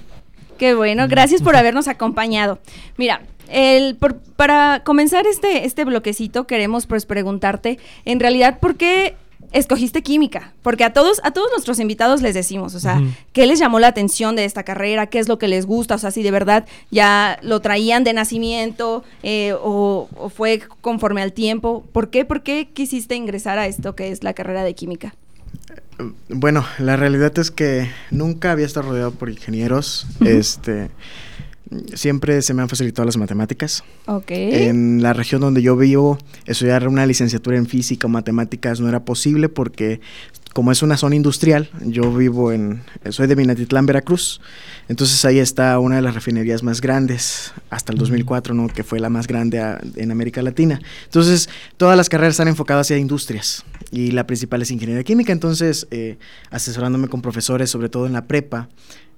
Qué 0.58 0.74
bueno, 0.74 1.06
gracias 1.08 1.40
por 1.40 1.56
habernos 1.56 1.88
acompañado. 1.88 2.58
Mira, 2.96 3.22
el, 3.48 3.96
por, 3.96 4.18
para 4.18 4.82
comenzar 4.84 5.26
este, 5.26 5.64
este 5.64 5.84
bloquecito 5.84 6.46
queremos 6.46 6.86
pues 6.86 7.06
preguntarte, 7.06 7.78
en 8.04 8.20
realidad, 8.20 8.58
¿por 8.58 8.76
qué 8.76 9.14
escogiste 9.52 10.02
química? 10.02 10.52
Porque 10.62 10.84
a 10.84 10.92
todos, 10.92 11.20
a 11.24 11.30
todos 11.30 11.48
nuestros 11.52 11.78
invitados 11.78 12.22
les 12.22 12.34
decimos, 12.34 12.74
o 12.74 12.80
sea, 12.80 12.98
uh 12.98 13.02
-huh. 13.02 13.14
¿qué 13.32 13.46
les 13.46 13.58
llamó 13.58 13.78
la 13.78 13.86
atención 13.86 14.36
de 14.36 14.44
esta 14.44 14.64
carrera? 14.64 15.06
¿Qué 15.06 15.18
es 15.18 15.28
lo 15.28 15.38
que 15.38 15.48
les 15.48 15.64
gusta? 15.64 15.94
O 15.94 15.98
sea, 15.98 16.10
si 16.10 16.22
de 16.22 16.30
verdad 16.30 16.66
ya 16.90 17.38
lo 17.42 17.60
traían 17.60 18.04
de 18.04 18.12
nacimiento 18.12 19.04
eh, 19.22 19.54
o, 19.62 20.08
o, 20.16 20.28
fue 20.28 20.60
conforme 20.80 21.22
al 21.22 21.32
tiempo. 21.32 21.84
¿Por 21.92 22.10
qué? 22.10 22.24
¿Por 22.24 22.42
qué 22.42 22.68
quisiste 22.72 23.14
ingresar 23.14 23.58
a 23.58 23.66
esto 23.66 23.94
que 23.94 24.10
es 24.10 24.22
la 24.22 24.34
carrera 24.34 24.64
de 24.64 24.74
química? 24.74 25.14
Bueno, 26.28 26.64
la 26.78 26.96
realidad 26.96 27.36
es 27.38 27.50
que 27.50 27.90
nunca 28.10 28.52
había 28.52 28.66
estado 28.66 28.90
rodeado 28.90 29.10
por 29.12 29.30
ingenieros. 29.30 30.06
Este 30.20 30.90
siempre 31.94 32.40
se 32.42 32.54
me 32.54 32.62
han 32.62 32.68
facilitado 32.68 33.04
las 33.04 33.16
matemáticas. 33.16 33.84
Okay. 34.06 34.68
En 34.68 35.02
la 35.02 35.12
región 35.12 35.40
donde 35.40 35.62
yo 35.62 35.76
vivo, 35.76 36.18
estudiar 36.46 36.88
una 36.88 37.06
licenciatura 37.06 37.56
en 37.56 37.66
física 37.66 38.06
o 38.06 38.10
matemáticas 38.10 38.80
no 38.80 38.88
era 38.88 39.04
posible 39.04 39.48
porque 39.48 40.00
como 40.58 40.72
es 40.72 40.82
una 40.82 40.96
zona 40.96 41.14
industrial, 41.14 41.70
yo 41.82 42.12
vivo 42.12 42.50
en, 42.50 42.82
soy 43.10 43.28
de 43.28 43.36
Minatitlán, 43.36 43.86
Veracruz, 43.86 44.40
entonces 44.88 45.24
ahí 45.24 45.38
está 45.38 45.78
una 45.78 45.94
de 45.94 46.02
las 46.02 46.14
refinerías 46.14 46.64
más 46.64 46.80
grandes 46.80 47.52
hasta 47.70 47.92
el 47.92 47.98
2004, 48.00 48.54
¿no? 48.54 48.66
que 48.66 48.82
fue 48.82 48.98
la 48.98 49.08
más 49.08 49.28
grande 49.28 49.62
en 49.94 50.10
América 50.10 50.42
Latina. 50.42 50.80
Entonces, 51.04 51.48
todas 51.76 51.96
las 51.96 52.08
carreras 52.08 52.32
están 52.32 52.48
enfocadas 52.48 52.88
hacia 52.88 52.98
industrias 52.98 53.64
y 53.92 54.10
la 54.10 54.26
principal 54.26 54.60
es 54.60 54.72
ingeniería 54.72 55.04
química, 55.04 55.30
entonces 55.30 55.86
eh, 55.92 56.18
asesorándome 56.50 57.06
con 57.06 57.22
profesores, 57.22 57.70
sobre 57.70 57.88
todo 57.88 58.08
en 58.08 58.14
la 58.14 58.26
prepa, 58.26 58.68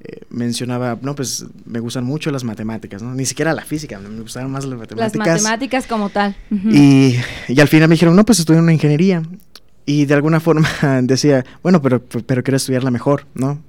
eh, 0.02 0.20
mencionaba, 0.28 0.98
no, 1.00 1.14
pues 1.14 1.46
me 1.64 1.80
gustan 1.80 2.04
mucho 2.04 2.30
las 2.30 2.44
matemáticas, 2.44 3.02
¿no? 3.02 3.14
Ni 3.14 3.24
siquiera 3.24 3.54
la 3.54 3.64
física, 3.64 3.98
me 3.98 4.20
gustaban 4.20 4.50
más 4.50 4.66
las 4.66 4.78
matemáticas. 4.78 5.26
Las 5.26 5.42
matemáticas 5.42 5.86
como 5.86 6.10
tal. 6.10 6.36
y, 6.50 7.16
y, 7.48 7.60
al 7.60 7.68
final 7.68 7.88
me 7.88 7.94
dijeron, 7.94 8.14
no, 8.14 8.26
pues 8.26 8.40
estudio 8.40 8.60
una 8.60 8.74
ingeniería. 8.74 9.22
Y 9.86 10.06
de 10.06 10.14
alguna 10.14 10.40
forma 10.40 10.68
decía, 11.02 11.44
bueno, 11.62 11.82
pero, 11.82 12.02
pero 12.02 12.42
quiero 12.42 12.56
estudiarla 12.56 12.90
mejor, 12.90 13.26
¿no? 13.34 13.62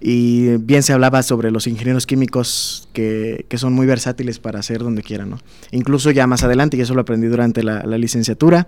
Y 0.00 0.56
bien 0.58 0.82
se 0.82 0.92
hablaba 0.92 1.22
sobre 1.22 1.50
los 1.50 1.66
ingenieros 1.66 2.06
químicos 2.06 2.88
que, 2.92 3.46
que 3.48 3.56
son 3.56 3.72
muy 3.72 3.86
versátiles 3.86 4.38
para 4.38 4.58
hacer 4.58 4.80
donde 4.80 5.02
quieran, 5.02 5.30
¿no? 5.30 5.38
Incluso 5.70 6.10
ya 6.10 6.26
más 6.26 6.42
adelante, 6.42 6.76
y 6.76 6.80
eso 6.80 6.94
lo 6.94 7.00
aprendí 7.02 7.28
durante 7.28 7.62
la, 7.62 7.82
la 7.84 7.96
licenciatura, 7.96 8.66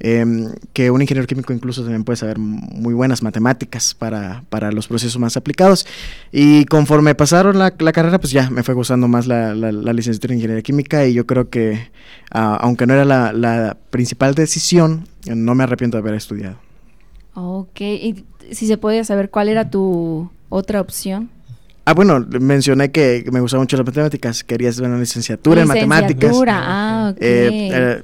Em, 0.00 0.52
que 0.72 0.90
un 0.90 1.00
ingeniero 1.00 1.26
químico 1.26 1.52
incluso 1.52 1.82
también 1.82 2.04
puede 2.04 2.16
saber 2.16 2.38
muy 2.38 2.94
buenas 2.94 3.22
matemáticas 3.22 3.94
para, 3.94 4.44
para 4.50 4.72
los 4.72 4.88
procesos 4.88 5.18
más 5.18 5.36
aplicados. 5.36 5.86
Y 6.32 6.64
conforme 6.66 7.14
pasaron 7.14 7.58
la, 7.58 7.72
la 7.78 7.92
carrera, 7.92 8.18
pues 8.18 8.32
ya 8.32 8.50
me 8.50 8.62
fue 8.62 8.74
gustando 8.74 9.08
más 9.08 9.26
la, 9.26 9.54
la, 9.54 9.92
licenciatura 9.92 10.34
en 10.34 10.38
ingeniería 10.38 10.62
química 10.62 11.06
y 11.06 11.14
yo 11.14 11.26
creo 11.26 11.48
que, 11.48 11.88
aunque 12.30 12.86
no 12.86 12.94
era 12.94 13.04
la, 13.04 13.76
principal 13.90 14.34
decisión, 14.34 15.06
no 15.26 15.54
me 15.54 15.64
arrepiento 15.64 15.96
de 15.96 16.00
haber 16.00 16.14
estudiado. 16.14 16.56
Ok, 17.34 17.80
y 17.80 18.24
si 18.50 18.66
se 18.66 18.76
puede 18.76 19.04
saber 19.04 19.30
cuál 19.30 19.48
era 19.48 19.70
tu 19.70 20.30
otra 20.48 20.80
opción. 20.80 21.30
Ah, 21.86 21.92
bueno, 21.92 22.24
mencioné 22.40 22.90
que 22.90 23.24
me 23.30 23.40
gustaban 23.40 23.64
mucho 23.64 23.76
las 23.76 23.86
matemáticas, 23.86 24.42
quería 24.42 24.70
hacer 24.70 24.84
una 24.84 24.98
licenciatura, 24.98 25.62
en 25.62 25.68
matemáticas. 25.68 26.34
Ah, 26.48 27.10
ok. 27.12 27.18
Eh, 27.20 27.70
eh, 27.72 28.02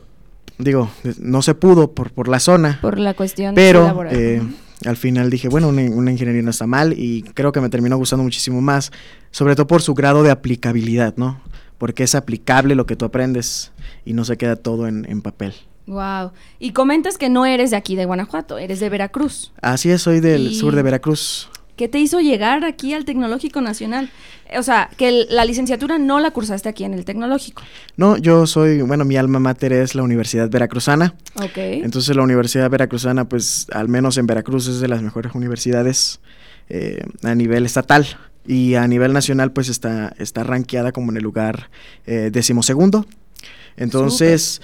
digo, 0.61 0.91
no 1.19 1.43
se 1.43 1.55
pudo 1.55 1.93
por, 1.93 2.13
por 2.13 2.29
la 2.29 2.41
zona. 2.41 2.79
Por 2.81 2.99
la 2.99 3.15
cuestión 3.15 3.55
pero, 3.55 4.05
eh, 4.11 4.43
al 4.87 4.97
final 4.97 5.31
dije, 5.31 5.49
bueno, 5.49 5.69
una, 5.69 6.11
ingeniería 6.11 6.43
no 6.43 6.51
está 6.51 6.67
mal 6.67 6.95
y 6.97 7.23
creo 7.23 7.53
que 7.53 7.61
me 7.61 7.69
terminó 7.69 7.97
gustando 7.97 8.23
muchísimo 8.23 8.61
más, 8.61 8.93
sobre 9.31 9.55
todo 9.55 9.67
por 9.67 9.83
su 9.83 9.95
grado 9.95 10.23
de 10.23 10.31
aplicabilidad, 10.31 11.15
¿no? 11.17 11.41
Porque 11.79 12.03
es 12.03 12.15
aplicable 12.15 12.75
lo 12.75 12.87
que 12.87 12.97
tú 12.97 13.05
aprendes 13.05 13.73
y 14.05 14.13
no 14.13 14.25
se 14.25 14.37
queda 14.37 14.57
todo 14.57 14.87
en, 14.87 15.07
en 15.09 15.23
papel. 15.23 15.55
Wow. 15.87 16.33
Y 16.59 16.73
comentas 16.73 17.19
que 17.19 17.29
no 17.29 17.47
eres 17.47 17.71
de 17.71 17.77
aquí, 17.77 17.97
de 17.97 18.05
Guanajuato, 18.05 18.59
eres 18.59 18.81
de 18.81 18.89
Veracruz. 18.89 19.53
Así 19.61 19.91
es, 19.91 20.03
soy 20.03 20.21
del 20.21 20.55
sur 20.55 20.75
de 20.75 20.83
Veracruz. 20.83 21.49
¿Qué 21.81 21.89
te 21.89 21.99
hizo 21.99 22.21
llegar 22.21 22.63
aquí 22.67 22.93
al 22.93 23.07
Tecnológico 23.07 23.63
Nacional? 23.63 24.11
O 24.55 24.63
sea, 24.63 24.91
que 24.99 25.25
la 25.31 25.47
licenciatura 25.47 25.99
no 25.99 26.21
la 26.21 26.31
cursaste 26.31 26.69
aquí 26.69 26.85
en 26.85 26.93
el 26.93 27.07
Tecnológico. 27.07 27.63
No, 27.97 28.19
yo 28.19 28.47
soy, 28.47 28.83
bueno, 28.83 29.07
mi 29.07 29.17
alma 29.17 29.39
mater 29.41 29.73
es 29.73 29.95
la 29.95 30.03
Universidad 30.03 30.51
Veracruzana. 30.51 31.15
Ok. 31.37 31.57
Entonces 31.57 32.15
la 32.15 32.23
Universidad 32.23 32.69
Veracruzana, 32.69 33.31
pues 33.31 33.67
al 33.73 33.89
menos 33.89 34.19
en 34.19 34.27
Veracruz 34.27 34.69
es 34.69 34.81
de 34.81 34.89
las 34.89 35.01
mejores 35.01 35.35
universidades 35.35 36.21
eh, 36.69 37.03
a 37.23 37.35
nivel 37.35 37.65
estatal. 37.65 38.07
Y 38.47 38.75
a 38.75 38.87
nivel 38.87 39.15
nacional, 39.15 39.51
pues 39.53 39.71
está, 39.71 40.15
está 40.19 40.45
rankeada 40.45 40.93
como 40.93 41.13
en 41.13 41.17
el 41.17 41.23
lugar 41.23 41.71
eh, 42.05 42.29
decimosegundo. 42.31 43.07
Entonces... 43.79 44.61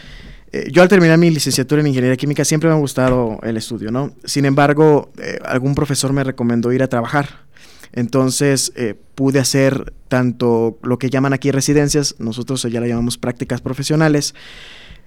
Eh, 0.56 0.70
yo 0.72 0.80
al 0.80 0.88
terminar 0.88 1.18
mi 1.18 1.30
licenciatura 1.30 1.82
en 1.82 1.88
ingeniería 1.88 2.16
química 2.16 2.42
siempre 2.42 2.70
me 2.70 2.74
ha 2.74 2.78
gustado 2.78 3.38
el 3.42 3.58
estudio, 3.58 3.90
¿no? 3.90 4.14
Sin 4.24 4.46
embargo, 4.46 5.10
eh, 5.18 5.38
algún 5.44 5.74
profesor 5.74 6.14
me 6.14 6.24
recomendó 6.24 6.72
ir 6.72 6.82
a 6.82 6.88
trabajar. 6.88 7.44
Entonces 7.92 8.72
eh, 8.74 8.94
pude 9.14 9.38
hacer 9.38 9.92
tanto 10.08 10.78
lo 10.82 10.98
que 10.98 11.10
llaman 11.10 11.34
aquí 11.34 11.50
residencias, 11.50 12.14
nosotros 12.18 12.62
ya 12.62 12.80
la 12.80 12.86
llamamos 12.86 13.18
prácticas 13.18 13.60
profesionales. 13.60 14.34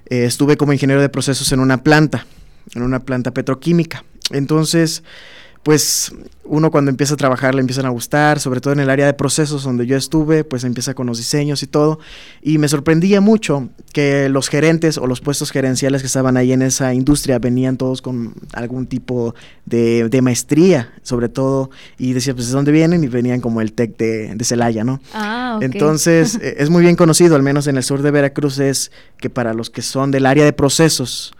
estuve 0.05 0.57
como 0.57 0.73
ingeniero 0.73 1.01
de 1.01 1.09
procesos 1.09 1.51
en 1.51 1.59
una 1.59 1.83
planta, 1.83 2.25
en 2.75 2.83
una 2.83 2.99
planta 2.99 3.31
petroquímica. 3.31 4.03
Entonces, 4.31 5.03
pues 5.63 6.13
uno 6.45 6.71
cuando 6.71 6.89
empieza 6.89 7.13
a 7.13 7.17
trabajar 7.17 7.53
le 7.53 7.61
empiezan 7.61 7.85
a 7.85 7.89
gustar, 7.89 8.39
sobre 8.39 8.59
todo 8.59 8.73
en 8.73 8.79
el 8.79 8.89
área 8.89 9.05
de 9.05 9.13
procesos 9.13 9.63
donde 9.63 9.85
yo 9.85 9.95
estuve, 9.95 10.43
pues 10.43 10.63
empieza 10.63 10.93
con 10.93 11.05
los 11.05 11.17
diseños 11.17 11.61
y 11.61 11.67
todo. 11.67 11.99
Y 12.41 12.57
me 12.57 12.67
sorprendía 12.67 13.21
mucho 13.21 13.69
que 13.93 14.29
los 14.29 14.49
gerentes 14.49 14.97
o 14.97 15.05
los 15.05 15.21
puestos 15.21 15.51
gerenciales 15.51 16.01
que 16.01 16.07
estaban 16.07 16.37
ahí 16.37 16.53
en 16.53 16.61
esa 16.61 16.93
industria 16.93 17.37
venían 17.39 17.77
todos 17.77 18.01
con 18.01 18.33
algún 18.53 18.87
tipo 18.87 19.35
de, 19.65 20.19
maestría, 20.23 20.91
sobre 21.03 21.29
todo. 21.29 21.69
Y 21.97 22.13
decía, 22.13 22.33
pues 22.33 22.47
¿de 22.47 22.53
dónde 22.53 22.71
vienen? 22.71 23.03
Y 23.03 23.07
venían 23.07 23.41
como 23.41 23.61
el 23.61 23.73
TEC 23.73 23.97
de, 23.97 24.35
de 24.35 24.45
Celaya, 24.45 24.83
¿no? 24.83 25.01
Ah, 25.13 25.59
Entonces, 25.61 26.39
e, 26.41 26.55
es 26.57 26.69
muy 26.69 26.81
bien 26.81 26.95
conocido, 26.95 27.35
al 27.35 27.43
menos 27.43 27.67
en 27.67 27.77
el 27.77 27.83
sur 27.83 28.01
de 28.01 28.11
Veracruz, 28.11 28.59
es 28.59 28.91
que 29.17 29.29
para 29.29 29.53
los 29.53 29.69
que 29.69 29.81
son 29.81 30.09
del 30.09 30.25
área 30.25 30.45
de 30.45 30.53
procesos, 30.53 31.33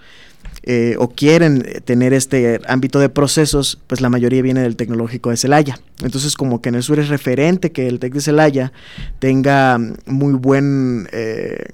eh, 0.64 0.96
o 0.98 1.10
quieren 1.10 1.64
tener 1.86 2.14
este 2.14 2.60
ámbito 2.68 3.00
de 3.00 3.10
procesos, 3.10 3.80
pues 3.88 4.02
la 4.02 4.10
mayoría 4.10 4.42
viene 4.42 4.62
del 4.62 4.76
tecnológico 4.76 5.30
de 5.30 5.38
Celaya. 5.38 5.80
Entonces, 6.04 6.36
como 6.36 6.62
que 6.62 6.70
en 6.70 6.76
el 6.76 6.84
sur 6.84 7.00
es 7.00 7.10
referente 7.10 7.72
que 7.72 7.88
el 7.88 8.00
TEC 8.00 8.14
de 8.14 8.22
Celaya 8.22 8.74
tenga 9.20 9.80
muy 10.06 10.34
buen... 10.34 11.08
Eh, 11.12 11.66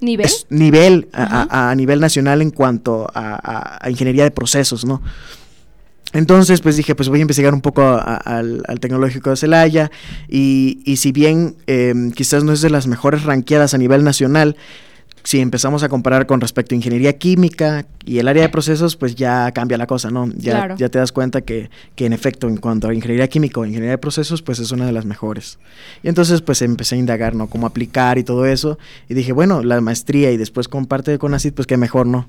nivel, 0.00 0.30
nivel 0.50 1.08
a, 1.12 1.72
nivel 1.76 2.00
nacional 2.00 2.42
en 2.42 2.50
cuanto 2.50 3.06
a, 3.14 3.86
ingeniería 3.88 4.24
de 4.24 4.30
procesos, 4.30 4.84
¿no? 4.84 5.02
Entonces, 6.12 6.60
pues 6.60 6.76
dije, 6.76 6.94
pues 6.94 7.08
voy 7.08 7.20
a 7.20 7.22
investigar 7.22 7.54
un 7.54 7.62
poco 7.62 7.82
al, 7.82 8.62
tecnológico 8.80 9.30
de 9.30 9.36
Celaya 9.36 9.90
y, 10.28 10.82
y 10.84 10.96
si 10.96 11.12
bien 11.12 11.56
em, 11.66 12.10
quizás 12.10 12.44
no 12.44 12.52
es 12.52 12.60
de 12.60 12.68
las 12.68 12.86
mejores 12.86 13.22
ranqueadas 13.22 13.72
a 13.72 13.78
nivel 13.78 14.04
nacional, 14.04 14.56
si 15.24 15.40
empezamos 15.40 15.82
a 15.82 15.88
comparar 15.88 16.26
con 16.26 16.40
respecto 16.40 16.74
a 16.74 16.76
ingeniería 16.76 17.16
química 17.16 17.86
y 18.04 18.18
el 18.18 18.28
área 18.28 18.42
de 18.42 18.48
procesos, 18.48 18.96
pues 18.96 19.14
ya 19.14 19.52
cambia 19.52 19.78
la 19.78 19.86
cosa, 19.86 20.10
¿no? 20.10 20.28
Ya, 20.36 20.74
ya 20.76 20.88
te 20.88 20.98
das 20.98 21.12
cuenta 21.12 21.42
que, 21.42 21.70
que, 21.94 22.06
en 22.06 22.12
efecto, 22.12 22.48
en 22.48 22.56
cuanto 22.56 22.88
a 22.88 22.94
ingeniería 22.94 23.28
química 23.28 23.60
o 23.60 23.64
ingeniería 23.64 23.92
de 23.92 23.98
procesos, 23.98 24.42
pues 24.42 24.58
es 24.58 24.72
una 24.72 24.86
de 24.86 24.92
las 24.92 25.04
mejores. 25.04 25.58
Y 26.02 26.08
entonces, 26.08 26.42
pues 26.42 26.60
empecé 26.62 26.96
a 26.96 26.98
indagar, 26.98 27.34
¿no? 27.34 27.48
Cómo 27.48 27.66
aplicar 27.66 28.18
y 28.18 28.24
todo 28.24 28.46
eso. 28.46 28.78
Y 29.08 29.14
dije, 29.14 29.32
bueno, 29.32 29.62
la 29.62 29.80
maestría 29.80 30.32
y 30.32 30.36
después 30.36 30.68
con 30.68 30.86
parte 30.86 31.10
de 31.10 31.18
CONACIT, 31.18 31.54
pues 31.54 31.66
qué 31.66 31.76
mejor, 31.76 32.06
¿no? 32.06 32.28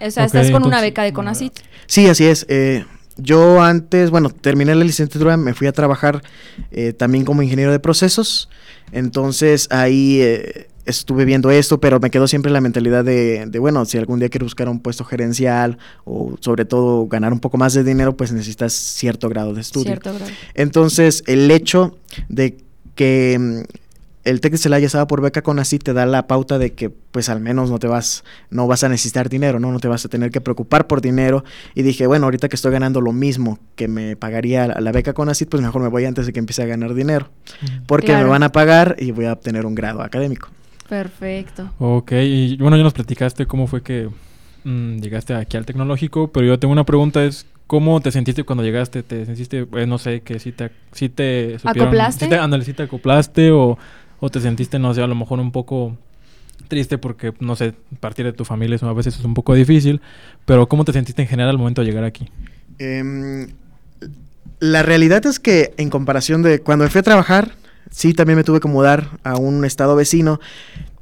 O 0.00 0.10
sea, 0.10 0.24
estás 0.24 0.50
con 0.50 0.64
una 0.64 0.80
beca 0.80 1.04
de 1.04 1.12
CONACIT. 1.12 1.52
Sí, 1.86 2.08
así 2.08 2.24
es. 2.24 2.46
Eh, 2.48 2.84
yo 3.16 3.62
antes, 3.62 4.10
bueno, 4.10 4.30
terminé 4.30 4.74
la 4.74 4.84
licenciatura, 4.84 5.36
me 5.36 5.54
fui 5.54 5.66
a 5.66 5.72
trabajar 5.72 6.22
eh, 6.70 6.92
también 6.92 7.24
como 7.24 7.42
ingeniero 7.42 7.70
de 7.70 7.78
procesos. 7.78 8.48
Entonces 8.90 9.68
ahí 9.70 10.20
eh, 10.20 10.68
estuve 10.84 11.24
viendo 11.24 11.50
esto, 11.50 11.80
pero 11.80 12.00
me 12.00 12.10
quedó 12.10 12.26
siempre 12.26 12.50
la 12.50 12.60
mentalidad 12.60 13.04
de, 13.04 13.46
de, 13.46 13.58
bueno, 13.58 13.84
si 13.84 13.98
algún 13.98 14.18
día 14.18 14.28
quiero 14.28 14.46
buscar 14.46 14.68
un 14.68 14.80
puesto 14.80 15.04
gerencial 15.04 15.78
o 16.04 16.36
sobre 16.40 16.64
todo 16.64 17.06
ganar 17.06 17.32
un 17.32 17.40
poco 17.40 17.56
más 17.56 17.74
de 17.74 17.84
dinero, 17.84 18.16
pues 18.16 18.32
necesitas 18.32 18.72
cierto 18.72 19.28
grado 19.28 19.54
de 19.54 19.60
estudio. 19.60 19.86
Cierto 19.86 20.14
grado. 20.14 20.30
Entonces, 20.54 21.22
el 21.26 21.50
hecho 21.50 21.96
de 22.28 22.58
que 22.94 23.38
mm, 23.38 23.82
el 24.24 24.40
TEC 24.40 24.52
de 24.52 24.58
Celaya 24.58 24.86
estaba 24.86 25.06
por 25.06 25.20
beca 25.20 25.42
con 25.42 25.58
así 25.58 25.78
te 25.78 25.92
da 25.92 26.06
la 26.06 26.26
pauta 26.26 26.58
de 26.58 26.72
que 26.72 26.90
pues 26.90 27.28
al 27.28 27.40
menos 27.40 27.70
no 27.70 27.78
te 27.78 27.88
vas 27.88 28.24
no 28.50 28.66
vas 28.66 28.84
a 28.84 28.88
necesitar 28.88 29.28
dinero, 29.28 29.58
¿no? 29.58 29.72
No 29.72 29.80
te 29.80 29.88
vas 29.88 30.04
a 30.04 30.08
tener 30.08 30.30
que 30.30 30.40
preocupar 30.40 30.86
por 30.86 31.00
dinero 31.00 31.44
y 31.74 31.82
dije, 31.82 32.06
bueno, 32.06 32.26
ahorita 32.26 32.48
que 32.48 32.56
estoy 32.56 32.72
ganando 32.72 33.00
lo 33.00 33.12
mismo 33.12 33.58
que 33.74 33.88
me 33.88 34.16
pagaría 34.16 34.68
la, 34.68 34.92
beca 34.92 35.12
con 35.12 35.28
así, 35.28 35.44
pues 35.44 35.62
mejor 35.62 35.82
me 35.82 35.88
voy 35.88 36.04
antes 36.04 36.26
de 36.26 36.32
que 36.32 36.38
empiece 36.38 36.62
a 36.62 36.66
ganar 36.66 36.94
dinero, 36.94 37.30
porque 37.86 38.14
me 38.14 38.24
van 38.24 38.42
a 38.42 38.52
pagar 38.52 38.96
y 38.98 39.10
voy 39.10 39.24
a 39.24 39.32
obtener 39.32 39.66
un 39.66 39.74
grado 39.74 40.02
académico. 40.02 40.48
Perfecto. 40.88 41.70
Ok, 41.78 42.12
y 42.12 42.56
bueno, 42.56 42.76
ya 42.76 42.82
nos 42.82 42.92
platicaste 42.92 43.46
cómo 43.46 43.66
fue 43.66 43.82
que 43.82 44.08
mm, 44.64 44.98
llegaste 44.98 45.34
aquí 45.34 45.56
al 45.56 45.66
tecnológico, 45.66 46.28
pero 46.28 46.46
yo 46.46 46.58
tengo 46.58 46.72
una 46.72 46.84
pregunta, 46.84 47.24
es 47.24 47.46
¿cómo 47.66 48.00
te 48.00 48.10
sentiste 48.10 48.44
cuando 48.44 48.62
llegaste? 48.62 49.02
¿Te 49.02 49.24
sentiste, 49.24 49.64
pues, 49.64 49.88
no 49.88 49.98
sé, 49.98 50.20
que 50.20 50.38
si 50.38 50.52
te, 50.52 50.70
si 50.92 51.08
te 51.08 51.56
¿Acoplaste? 51.64 52.26
Si 52.64 52.74
te, 52.74 52.82
acoplaste 52.82 53.50
o, 53.50 53.78
o 54.20 54.28
te 54.28 54.40
sentiste, 54.40 54.78
no 54.78 54.92
sé, 54.92 55.02
a 55.02 55.06
lo 55.06 55.14
mejor 55.14 55.40
un 55.40 55.52
poco 55.52 55.96
triste 56.68 56.98
porque, 56.98 57.32
no 57.40 57.56
sé, 57.56 57.74
partir 58.00 58.24
de 58.24 58.32
tu 58.32 58.44
familia 58.44 58.78
a 58.82 58.92
veces 58.92 59.18
es 59.18 59.24
un 59.24 59.34
poco 59.34 59.54
difícil, 59.54 60.00
pero 60.44 60.68
¿cómo 60.68 60.84
te 60.84 60.92
sentiste 60.92 61.22
en 61.22 61.28
general 61.28 61.50
al 61.50 61.58
momento 61.58 61.80
de 61.80 61.86
llegar 61.86 62.04
aquí? 62.04 62.28
Em, 62.78 63.48
la 64.60 64.82
realidad 64.82 65.24
es 65.26 65.40
que 65.40 65.74
en 65.76 65.90
comparación 65.90 66.42
de 66.42 66.60
cuando 66.60 66.88
fui 66.88 66.98
a 66.98 67.02
trabajar, 67.02 67.52
Sí, 67.90 68.14
también 68.14 68.36
me 68.36 68.44
tuve 68.44 68.60
que 68.60 68.68
mudar 68.68 69.18
a 69.22 69.36
un 69.36 69.64
estado 69.64 69.96
vecino, 69.96 70.40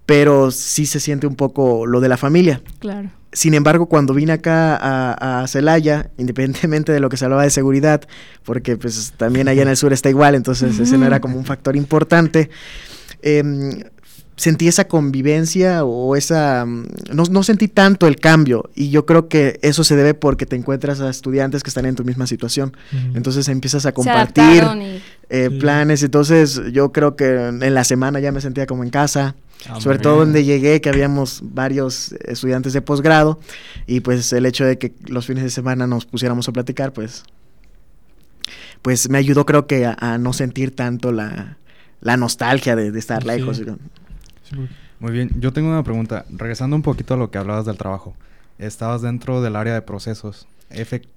pero 0.07 0.51
sí 0.51 0.87
se 0.87 1.01
siente 1.01 1.27
un 1.27 1.37
poco 1.37 1.87
lo 1.87 2.01
de 2.01 2.09
la 2.09 2.17
familia. 2.17 2.63
Claro. 2.79 3.11
Sin 3.33 3.55
embargo, 3.55 3.87
cuando 3.87 4.13
vine 4.13 4.33
acá 4.33 4.77
a, 4.83 5.47
Celaya, 5.47 6.11
independientemente 6.19 6.93
de 6.93 6.99
lo 6.99 7.09
que 7.09 7.17
se 7.17 7.25
hablaba 7.25 7.45
de 7.45 7.51
seguridad, 7.51 8.03
porque 8.45 8.77
pues 8.77 9.13
también 9.17 9.47
allá 9.47 9.63
en 9.63 9.69
el 9.69 9.77
sur 9.77 9.93
está 9.93 10.11
igual, 10.11 10.35
entonces 10.35 10.79
ese 10.81 10.99
no 10.99 11.07
era 11.07 11.21
como 11.21 11.37
un 11.37 11.45
factor 11.45 11.77
importante, 11.77 12.51
eh, 13.23 13.85
sentí 14.41 14.69
esa 14.69 14.89
convivencia 14.89 15.85
o 15.85 16.17
esa... 16.17 16.65
mm, 16.65 16.85
No, 17.13 17.25
no 17.31 17.43
sentí 17.43 17.69
tanto 17.69 18.07
el 18.07 18.17
cambio 18.17 18.71
y 18.75 18.91
yo 18.91 19.05
creo 19.05 19.29
que 19.29 19.59
eso 19.63 19.85
se 19.85 19.97
debe 19.97 20.15
porque 20.15 20.47
te 20.47 20.57
encuentras 20.57 21.01
a 21.01 21.11
estudiantes 21.11 21.63
que 21.63 21.69
están 21.71 21.85
en 21.87 21.95
tu 21.95 22.05
misma 22.05 22.27
situación. 22.27 22.77
Entonces 23.15 23.49
empiezas 23.49 23.85
a 23.87 23.93
compartir 23.93 24.65
y- 24.79 25.03
eh, 25.29 25.49
Sí. 25.51 25.59
planes. 25.61 26.03
Entonces 26.03 26.61
yo 26.73 26.91
creo 26.93 27.17
que 27.17 27.49
en 27.49 27.75
la 27.75 27.85
semana 27.85 28.19
ya 28.21 28.33
me 28.33 28.41
sentía 28.41 28.67
como 28.67 28.83
en 28.83 28.91
casa. 28.91 29.35
Ah, 29.69 29.79
sobre 29.79 29.99
todo 29.99 30.17
donde 30.21 30.43
llegué, 30.45 30.81
que 30.81 30.89
habíamos 30.89 31.41
varios 31.43 32.13
estudiantes 32.25 32.73
de 32.73 32.81
posgrado. 32.81 33.39
Y 33.87 34.01
pues 34.01 34.33
el 34.33 34.47
hecho 34.47 34.65
de 34.65 34.79
que 34.79 34.95
los 35.07 35.27
fines 35.27 35.45
de 35.45 35.51
semana 35.51 35.87
nos 35.87 36.07
pusiéramos 36.07 36.49
a 36.49 36.53
platicar, 36.53 36.93
pues... 36.95 37.25
Pues 38.83 39.11
me 39.11 39.19
ayudó 39.19 39.45
creo 39.45 39.67
que 39.67 39.85
a, 39.85 39.97
a 40.01 40.17
no 40.19 40.33
sentir 40.33 40.75
tanto 40.75 41.13
la, 41.13 41.59
la 42.01 42.17
nostalgia 42.17 42.75
de, 42.77 42.91
de 42.91 42.99
estar 42.99 43.23
Sí. 43.23 43.29
lejos. 43.29 43.61
Sí, 44.51 44.57
porque- 44.57 44.75
Muy 44.99 45.13
bien, 45.13 45.31
yo 45.39 45.53
tengo 45.53 45.69
una 45.71 45.83
pregunta. 45.83 46.27
Regresando 46.31 46.77
un 46.77 46.83
poquito 46.83 47.15
a 47.15 47.17
lo 47.17 47.31
que 47.31 47.39
hablabas 47.39 47.65
del 47.65 47.79
trabajo. 47.79 48.15
Estabas 48.59 49.01
dentro 49.01 49.41
del 49.41 49.57
área 49.57 49.73
de 49.73 49.81
procesos. 49.83 50.47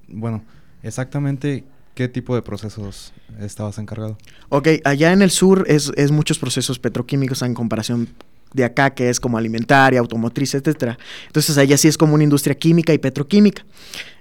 Bueno, 0.07 0.43
exactamente 0.83 1.63
qué 1.95 2.07
tipo 2.07 2.35
de 2.35 2.41
procesos 2.41 3.13
estabas 3.39 3.77
encargado. 3.77 4.17
Ok, 4.49 4.67
allá 4.85 5.11
en 5.11 5.21
el 5.21 5.31
sur 5.31 5.65
es, 5.67 5.91
es 5.95 6.11
muchos 6.11 6.39
procesos 6.39 6.79
petroquímicos 6.79 7.41
en 7.41 7.53
comparación 7.53 8.07
de 8.53 8.63
acá, 8.63 8.91
que 8.91 9.09
es 9.09 9.19
como 9.19 9.37
alimentaria, 9.37 9.99
automotriz, 9.99 10.53
etcétera. 10.53 10.97
Entonces 11.27 11.57
allá 11.57 11.75
sí 11.75 11.87
es 11.87 11.97
como 11.97 12.13
una 12.13 12.23
industria 12.23 12.55
química 12.55 12.93
y 12.93 12.99
petroquímica. 12.99 13.65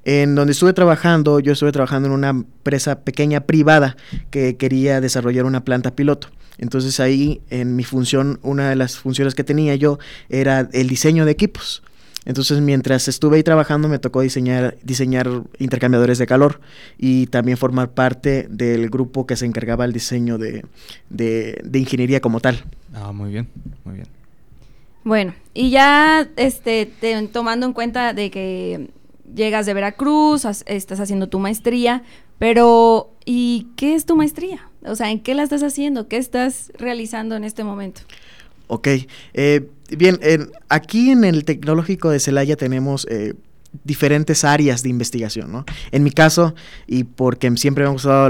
En 0.05 0.35
donde 0.35 0.53
estuve 0.53 0.72
trabajando, 0.72 1.38
yo 1.38 1.53
estuve 1.53 1.70
trabajando 1.70 2.09
en 2.09 2.14
una 2.14 2.31
empresa 2.31 3.01
pequeña 3.01 3.42
privada 3.42 3.96
que 4.31 4.57
quería 4.57 5.01
desarrollar 5.01 5.44
una 5.44 5.64
planta 5.64 5.94
piloto. 5.94 6.29
Entonces 6.59 7.01
ahí 7.01 7.41
en 7.51 7.77
mi 7.77 7.85
función, 7.85 8.38
una 8.43 8.69
de 8.71 8.77
las 8.77 8.97
funciones 8.99 9.35
que 9.35 9.45
tenía 9.45 9.75
yo 9.77 9.99
era 10.29 10.69
el 10.73 10.88
diseño 10.88 11.25
de 11.25 11.33
equipos. 11.33 11.83
Entonces, 12.25 12.61
mientras 12.61 13.09
estuve 13.09 13.38
ahí 13.38 13.43
trabajando, 13.43 13.88
me 13.88 13.99
tocó 13.99 14.21
diseñar, 14.21 14.77
diseñar 14.85 15.29
intercambiadores 15.59 16.19
de 16.19 16.27
calor 16.29 16.61
y 16.97 17.27
también 17.27 17.59
formar 17.59 17.91
parte 17.91 18.47
del 18.49 18.91
grupo 18.91 19.27
que 19.27 19.35
se 19.35 19.45
encargaba 19.45 19.83
del 19.85 19.93
diseño 19.93 20.38
de, 20.38 20.65
de- 21.11 21.61
de 21.65 21.79
ingeniería 21.81 22.21
como 22.21 22.38
tal. 22.38 22.62
Ah, 22.95 23.11
muy 23.11 23.31
bien, 23.33 23.49
muy 23.85 23.95
bien. 23.97 24.07
Bueno, 25.03 25.35
y 25.53 25.71
ya 25.71 26.29
este, 26.37 26.87
te- 26.87 27.27
tomando 27.27 27.67
en 27.67 27.73
cuenta 27.73 28.12
de 28.15 28.31
que 28.31 28.88
llegas 29.35 29.67
de 29.67 29.75
Veracruz, 29.75 30.45
estás 30.67 31.01
haciendo 31.01 31.29
tu 31.29 31.39
maestría, 31.39 32.03
pero 32.39 33.11
¿y 33.25 33.69
qué 33.77 33.95
es 33.95 34.05
tu 34.07 34.17
maestría? 34.17 34.69
O 34.85 34.97
sea, 34.97 35.11
¿en 35.11 35.21
qué 35.21 35.35
la 35.35 35.43
estás 35.43 35.63
haciendo? 35.63 36.09
¿Qué 36.09 36.17
estás 36.17 36.73
realizando 36.79 37.37
en 37.37 37.45
este 37.45 37.65
momento? 37.65 38.01
Ok, 38.69 38.89
eh, 39.35 39.69
bien, 39.97 40.19
en- 40.23 40.51
aquí 40.69 41.11
en 41.11 41.25
el 41.25 41.45
Tecnológico 41.45 42.11
de 42.11 42.21
Celaya 42.21 42.57
tenemos 42.57 43.07
eh, 43.11 43.35
diferentes 43.85 44.45
áreas 44.45 44.83
de 44.83 44.91
investigación, 44.91 45.51
¿no? 45.51 45.65
En 45.91 46.03
mi 46.05 46.11
caso, 46.11 46.55
y 46.87 47.05
porque 47.05 47.51
siempre 47.57 47.85
me 47.85 47.89
han 47.89 47.95
gustado 47.95 48.29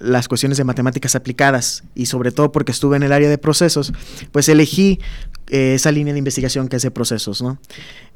las 0.00 0.28
cuestiones 0.28 0.58
de 0.58 0.64
matemáticas 0.64 1.16
aplicadas, 1.16 1.84
y 1.94 2.06
sobre 2.06 2.30
todo 2.30 2.52
porque 2.52 2.72
estuve 2.72 2.96
en 2.96 3.02
el 3.02 3.12
área 3.12 3.28
de 3.28 3.38
procesos, 3.38 3.92
pues 4.32 4.48
elegí 4.48 5.00
eh, 5.48 5.74
esa 5.74 5.92
línea 5.92 6.12
de 6.12 6.18
investigación 6.18 6.68
que 6.68 6.76
es 6.76 6.82
de 6.82 6.90
procesos, 6.90 7.42
¿no? 7.42 7.58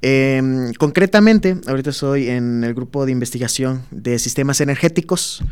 Em, 0.02 0.72
concretamente, 0.74 1.56
ahorita 1.66 1.90
estoy 1.90 2.28
en 2.28 2.64
el 2.64 2.74
grupo 2.74 3.04
de 3.04 3.12
investigación 3.12 3.82
de 3.90 4.18
sistemas 4.18 4.60
energéticos, 4.60 5.42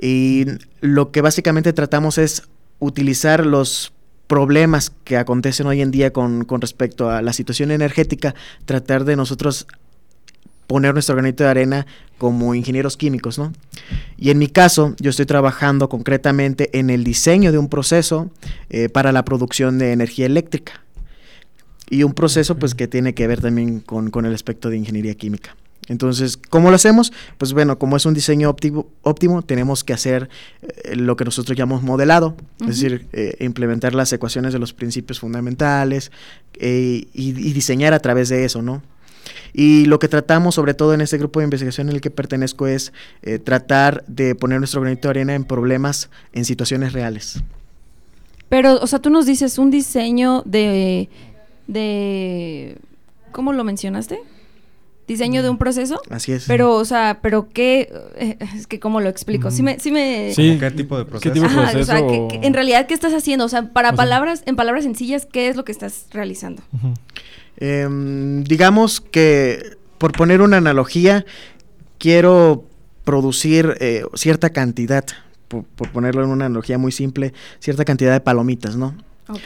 y 0.00 0.46
lo 0.80 1.10
que 1.10 1.20
básicamente 1.20 1.72
tratamos 1.72 2.18
es 2.18 2.42
utilizar 2.78 3.46
los 3.46 3.92
problemas 4.26 4.92
que 5.04 5.16
acontecen 5.16 5.66
hoy 5.66 5.80
en 5.80 5.90
día 5.90 6.12
con, 6.12 6.44
con 6.44 6.60
respecto 6.60 7.10
a 7.10 7.22
la 7.22 7.32
situación 7.32 7.70
energética, 7.70 8.34
tratar 8.64 9.04
de 9.04 9.16
nosotros 9.16 9.66
poner 10.66 10.94
nuestro 10.94 11.14
granito 11.14 11.44
de 11.44 11.50
arena 11.50 11.86
como 12.18 12.54
ingenieros 12.54 12.96
químicos, 12.96 13.38
¿no? 13.38 13.52
Y 14.16 14.30
en 14.30 14.38
mi 14.38 14.48
caso, 14.48 14.94
yo 14.98 15.10
estoy 15.10 15.26
trabajando 15.26 15.88
concretamente 15.88 16.78
en 16.78 16.90
el 16.90 17.04
diseño 17.04 17.52
de 17.52 17.58
un 17.58 17.68
proceso 17.68 18.30
eh, 18.70 18.88
para 18.88 19.12
la 19.12 19.24
producción 19.24 19.78
de 19.78 19.92
energía 19.92 20.26
eléctrica. 20.26 20.82
Y 21.88 22.02
un 22.02 22.14
proceso, 22.14 22.58
pues, 22.58 22.74
que 22.74 22.88
tiene 22.88 23.14
que 23.14 23.26
ver 23.26 23.40
también 23.40 23.80
con, 23.80 24.10
con 24.10 24.26
el 24.26 24.34
aspecto 24.34 24.70
de 24.70 24.76
ingeniería 24.76 25.14
química. 25.14 25.56
Entonces, 25.88 26.36
¿cómo 26.36 26.70
lo 26.70 26.76
hacemos? 26.76 27.12
Pues 27.38 27.52
bueno, 27.52 27.78
como 27.78 27.96
es 27.96 28.06
un 28.06 28.14
diseño 28.14 28.50
óptimo, 28.50 28.88
óptimo 29.02 29.42
tenemos 29.42 29.84
que 29.84 29.92
hacer 29.92 30.28
eh, 30.62 30.96
lo 30.96 31.16
que 31.16 31.24
nosotros 31.24 31.56
llamamos 31.56 31.84
modelado, 31.84 32.36
es 32.60 32.66
decir, 32.66 33.06
eh, 33.12 33.36
implementar 33.40 33.94
las 33.94 34.12
ecuaciones 34.12 34.52
de 34.52 34.58
los 34.58 34.72
principios 34.72 35.20
fundamentales 35.20 36.10
eh, 36.54 37.06
y, 37.12 37.28
y 37.28 37.52
diseñar 37.52 37.94
a 37.94 38.00
través 38.00 38.28
de 38.28 38.44
eso, 38.44 38.62
¿no? 38.62 38.82
Y 39.52 39.86
lo 39.86 39.98
que 39.98 40.08
tratamos, 40.08 40.54
sobre 40.54 40.74
todo 40.74 40.94
en 40.94 41.00
este 41.00 41.18
grupo 41.18 41.40
de 41.40 41.44
investigación 41.44 41.88
en 41.88 41.94
el 41.94 42.00
que 42.00 42.10
pertenezco, 42.10 42.66
es 42.66 42.92
eh, 43.22 43.38
tratar 43.38 44.04
de 44.06 44.34
poner 44.34 44.58
nuestro 44.58 44.80
granito 44.80 45.08
de 45.08 45.10
arena 45.10 45.34
en 45.34 45.44
problemas, 45.44 46.10
en 46.32 46.44
situaciones 46.44 46.92
reales. 46.92 47.42
Pero, 48.48 48.74
o 48.80 48.86
sea, 48.86 48.98
tú 49.00 49.10
nos 49.10 49.26
dices 49.26 49.58
un 49.58 49.70
diseño 49.70 50.42
de, 50.46 51.08
de, 51.66 52.78
¿cómo 53.32 53.52
lo 53.52 53.64
mencionaste? 53.64 54.20
Diseño 55.08 55.42
de 55.44 55.50
un 55.50 55.56
proceso. 55.58 56.00
Así 56.10 56.32
es. 56.32 56.46
Pero, 56.48 56.74
o 56.74 56.84
sea, 56.84 57.20
pero 57.22 57.48
qué, 57.48 57.92
eh, 58.16 58.36
es 58.56 58.66
que 58.66 58.80
cómo 58.80 59.00
lo 59.00 59.08
explico. 59.08 59.52
Sí 59.52 59.62
me, 59.62 59.78
sí 59.78 59.92
me. 59.92 60.32
Sí. 60.34 60.48
¿Cómo 60.48 60.60
¿Qué 60.60 60.70
tipo 60.72 60.98
de 60.98 61.04
proceso? 61.04 61.32
tipo 61.32 61.46
de 61.46 61.52
Ajá, 61.52 61.60
o 61.60 61.64
sea, 61.84 61.96
proceso 61.98 62.06
o- 62.06 62.28
que 62.28 62.44
en 62.44 62.52
realidad, 62.54 62.86
¿qué 62.88 62.94
estás 62.94 63.12
haciendo? 63.14 63.44
O 63.44 63.48
sea, 63.48 63.72
para 63.72 63.90
O 63.90 63.92
sea- 63.92 63.96
palabras, 63.96 64.42
en 64.46 64.56
palabras 64.56 64.82
sencillas, 64.82 65.24
¿qué 65.24 65.46
es 65.48 65.54
lo 65.56 65.64
que 65.64 65.70
estás 65.70 66.06
realizando? 66.10 66.62
Ujú. 66.72 66.94
Em, 67.58 68.44
digamos 68.44 69.00
que, 69.00 69.76
por 69.98 70.12
poner 70.12 70.40
una 70.40 70.58
analogía, 70.58 71.24
quiero 71.98 72.64
producir 73.04 73.76
eh, 73.80 74.04
cierta 74.14 74.50
cantidad, 74.50 75.04
por, 75.48 75.64
por 75.64 75.90
ponerlo 75.92 76.24
en 76.24 76.30
una 76.30 76.46
analogía 76.46 76.78
muy 76.78 76.92
simple, 76.92 77.32
cierta 77.60 77.84
cantidad 77.84 78.12
de 78.12 78.20
palomitas, 78.20 78.76
¿no? 78.76 78.94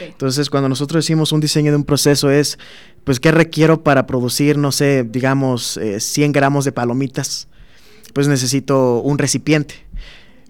Entonces, 0.01 0.49
cuando 0.49 0.69
nosotros 0.69 1.03
decimos 1.03 1.31
un 1.31 1.41
diseño 1.41 1.71
de 1.71 1.77
un 1.77 1.83
proceso 1.83 2.29
es, 2.29 2.59
pues, 3.03 3.19
¿qué 3.19 3.31
requiero 3.31 3.83
para 3.83 4.05
producir, 4.05 4.57
no 4.57 4.71
sé, 4.71 5.03
digamos, 5.03 5.77
eh, 5.77 5.99
100 5.99 6.31
gramos 6.31 6.65
de 6.65 6.71
palomitas? 6.71 7.47
Pues 8.13 8.27
necesito 8.27 8.99
un 8.99 9.17
recipiente. 9.17 9.75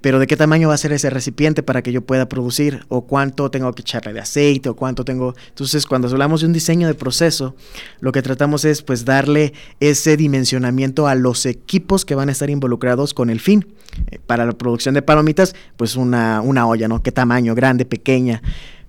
Pero 0.01 0.19
¿de 0.19 0.27
qué 0.27 0.35
tamaño 0.35 0.67
va 0.67 0.73
a 0.73 0.77
ser 0.77 0.91
ese 0.91 1.09
recipiente 1.09 1.61
para 1.63 1.83
que 1.83 1.91
yo 1.91 2.01
pueda 2.01 2.27
producir? 2.27 2.85
¿O 2.89 3.05
cuánto 3.05 3.51
tengo 3.51 3.71
que 3.73 3.81
echarle 3.81 4.13
de 4.13 4.19
aceite? 4.19 4.69
¿O 4.69 4.75
cuánto 4.75 5.05
tengo...? 5.05 5.35
Entonces, 5.49 5.85
cuando 5.85 6.07
hablamos 6.07 6.41
de 6.41 6.47
un 6.47 6.53
diseño 6.53 6.87
de 6.87 6.95
proceso, 6.95 7.55
lo 7.99 8.11
que 8.11 8.21
tratamos 8.21 8.65
es, 8.65 8.81
pues, 8.81 9.05
darle 9.05 9.53
ese 9.79 10.17
dimensionamiento 10.17 11.07
a 11.07 11.13
los 11.13 11.45
equipos 11.45 12.03
que 12.03 12.15
van 12.15 12.29
a 12.29 12.31
estar 12.31 12.49
involucrados 12.49 13.13
con 13.13 13.29
el 13.29 13.39
fin. 13.39 13.73
Eh, 14.09 14.19
para 14.25 14.45
la 14.45 14.53
producción 14.53 14.95
de 14.95 15.03
palomitas, 15.03 15.55
pues, 15.77 15.95
una, 15.95 16.41
una 16.41 16.67
olla, 16.67 16.87
¿no? 16.87 17.03
¿Qué 17.03 17.11
tamaño? 17.11 17.53
Grande, 17.53 17.85
pequeña. 17.85 18.41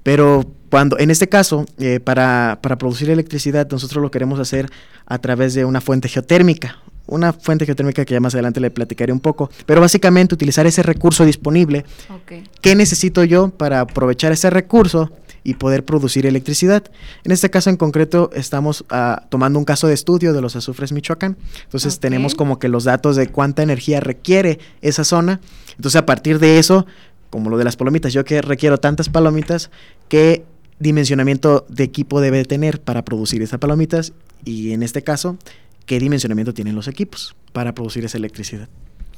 Pero 0.02 0.50
cuando, 0.70 0.98
en 0.98 1.10
este 1.10 1.28
caso, 1.28 1.66
eh, 1.78 2.00
para, 2.00 2.58
para 2.62 2.78
producir 2.78 3.10
electricidad, 3.10 3.68
nosotros 3.70 4.02
lo 4.02 4.10
queremos 4.10 4.40
hacer 4.40 4.70
a 5.04 5.18
través 5.18 5.52
de 5.52 5.66
una 5.66 5.82
fuente 5.82 6.08
geotérmica. 6.08 6.78
Una 7.06 7.32
fuente 7.32 7.66
geotérmica 7.66 8.04
que 8.04 8.14
ya 8.14 8.20
más 8.20 8.34
adelante 8.34 8.60
le 8.60 8.70
platicaré 8.70 9.12
un 9.12 9.20
poco. 9.20 9.50
Pero 9.66 9.80
básicamente 9.80 10.34
utilizar 10.34 10.66
ese 10.66 10.82
recurso 10.82 11.24
disponible. 11.24 11.84
Ok. 12.10 12.48
¿Qué 12.60 12.74
necesito 12.74 13.24
yo 13.24 13.50
para 13.50 13.80
aprovechar 13.80 14.32
ese 14.32 14.50
recurso 14.50 15.10
y 15.44 15.54
poder 15.54 15.84
producir 15.84 16.26
electricidad? 16.26 16.84
En 17.24 17.32
este 17.32 17.50
caso 17.50 17.70
en 17.70 17.76
concreto 17.76 18.30
estamos 18.34 18.84
ah, 18.90 19.24
tomando 19.28 19.58
un 19.58 19.64
caso 19.64 19.88
de 19.88 19.94
estudio 19.94 20.32
de 20.32 20.40
los 20.40 20.56
azufres 20.56 20.92
Michoacán. 20.92 21.36
Entonces 21.64 21.98
tenemos 21.98 22.34
como 22.34 22.58
que 22.58 22.68
los 22.68 22.84
datos 22.84 23.16
de 23.16 23.28
cuánta 23.28 23.62
energía 23.62 24.00
requiere 24.00 24.58
esa 24.80 25.04
zona. 25.04 25.40
Entonces 25.76 25.98
a 26.00 26.06
partir 26.06 26.38
de 26.38 26.58
eso, 26.58 26.86
como 27.30 27.50
lo 27.50 27.58
de 27.58 27.64
las 27.64 27.76
palomitas, 27.76 28.12
yo 28.12 28.24
que 28.24 28.42
requiero 28.42 28.78
tantas 28.78 29.08
palomitas, 29.08 29.70
¿qué 30.08 30.44
dimensionamiento 30.78 31.64
de 31.68 31.84
equipo 31.84 32.20
debe 32.20 32.44
tener 32.44 32.80
para 32.80 33.04
producir 33.04 33.40
esas 33.40 33.58
palomitas? 33.58 34.12
Y 34.44 34.72
en 34.72 34.82
este 34.82 35.02
caso, 35.02 35.38
¿qué 35.86 35.98
dimensionamiento 35.98 36.52
tienen 36.54 36.74
los 36.74 36.88
equipos 36.88 37.34
para 37.52 37.74
producir 37.74 38.04
esa 38.04 38.18
electricidad? 38.18 38.68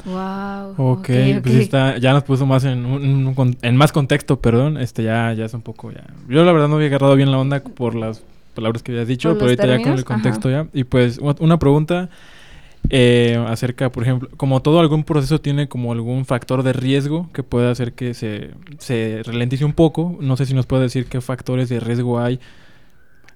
Wow. 0.05 0.75
Ok, 0.77 1.07
pues 1.07 1.55
sí 1.55 1.61
está, 1.61 1.99
ya 1.99 2.13
nos 2.13 2.25
puso 2.25 2.47
más 2.47 2.65
en, 2.65 2.85
un- 2.85 3.27
un 3.37 3.57
en 3.63 3.77
más 3.77 3.93
contexto, 3.93 4.41
perdón, 4.41 4.77
este 4.77 5.03
ya, 5.05 5.33
ya 5.33 5.45
es 5.45 5.55
un 5.55 5.63
poco 5.63 5.93
ya. 5.93 6.05
Yo 6.29 6.45
la 6.45 6.53
verdad 6.53 6.69
no 6.69 6.77
había 6.77 6.89
agarrado 6.89 7.15
bien 7.17 7.31
la 7.31 7.39
onda 7.39 7.63
por 7.63 7.95
las 7.95 8.23
palabras 8.55 8.83
que 8.83 8.93
habías 8.93 9.09
dicho, 9.09 9.29
pero 9.35 9.47
ahorita 9.47 9.63
ya 9.67 9.83
con 9.83 9.93
el 9.99 10.05
contexto 10.05 10.51
ya. 10.51 10.67
Y 10.73 10.85
pues 10.85 11.19
una 11.19 11.59
pregunta 11.59 12.09
eh, 12.91 13.43
acerca, 13.49 13.91
por 13.91 14.03
ejemplo, 14.03 14.29
como 14.37 14.61
todo 14.61 14.81
algún 14.81 15.05
proceso 15.05 15.41
tiene 15.41 15.69
como 15.69 15.93
algún 15.93 16.27
factor 16.27 16.63
de 16.63 16.73
riesgo 16.75 17.31
que 17.33 17.43
puede 17.43 17.71
hacer 17.71 17.95
que 17.95 18.13
se, 18.15 18.51
se 18.79 19.23
ralentice 19.25 19.65
un 19.65 19.73
poco. 19.73 20.19
No 20.21 20.37
sé 20.37 20.45
si 20.45 20.55
nos 20.55 20.67
puede 20.67 20.83
decir 20.83 21.07
qué 21.07 21.21
factores 21.21 21.69
de 21.69 21.81
riesgo 21.81 22.21
hay 22.21 22.41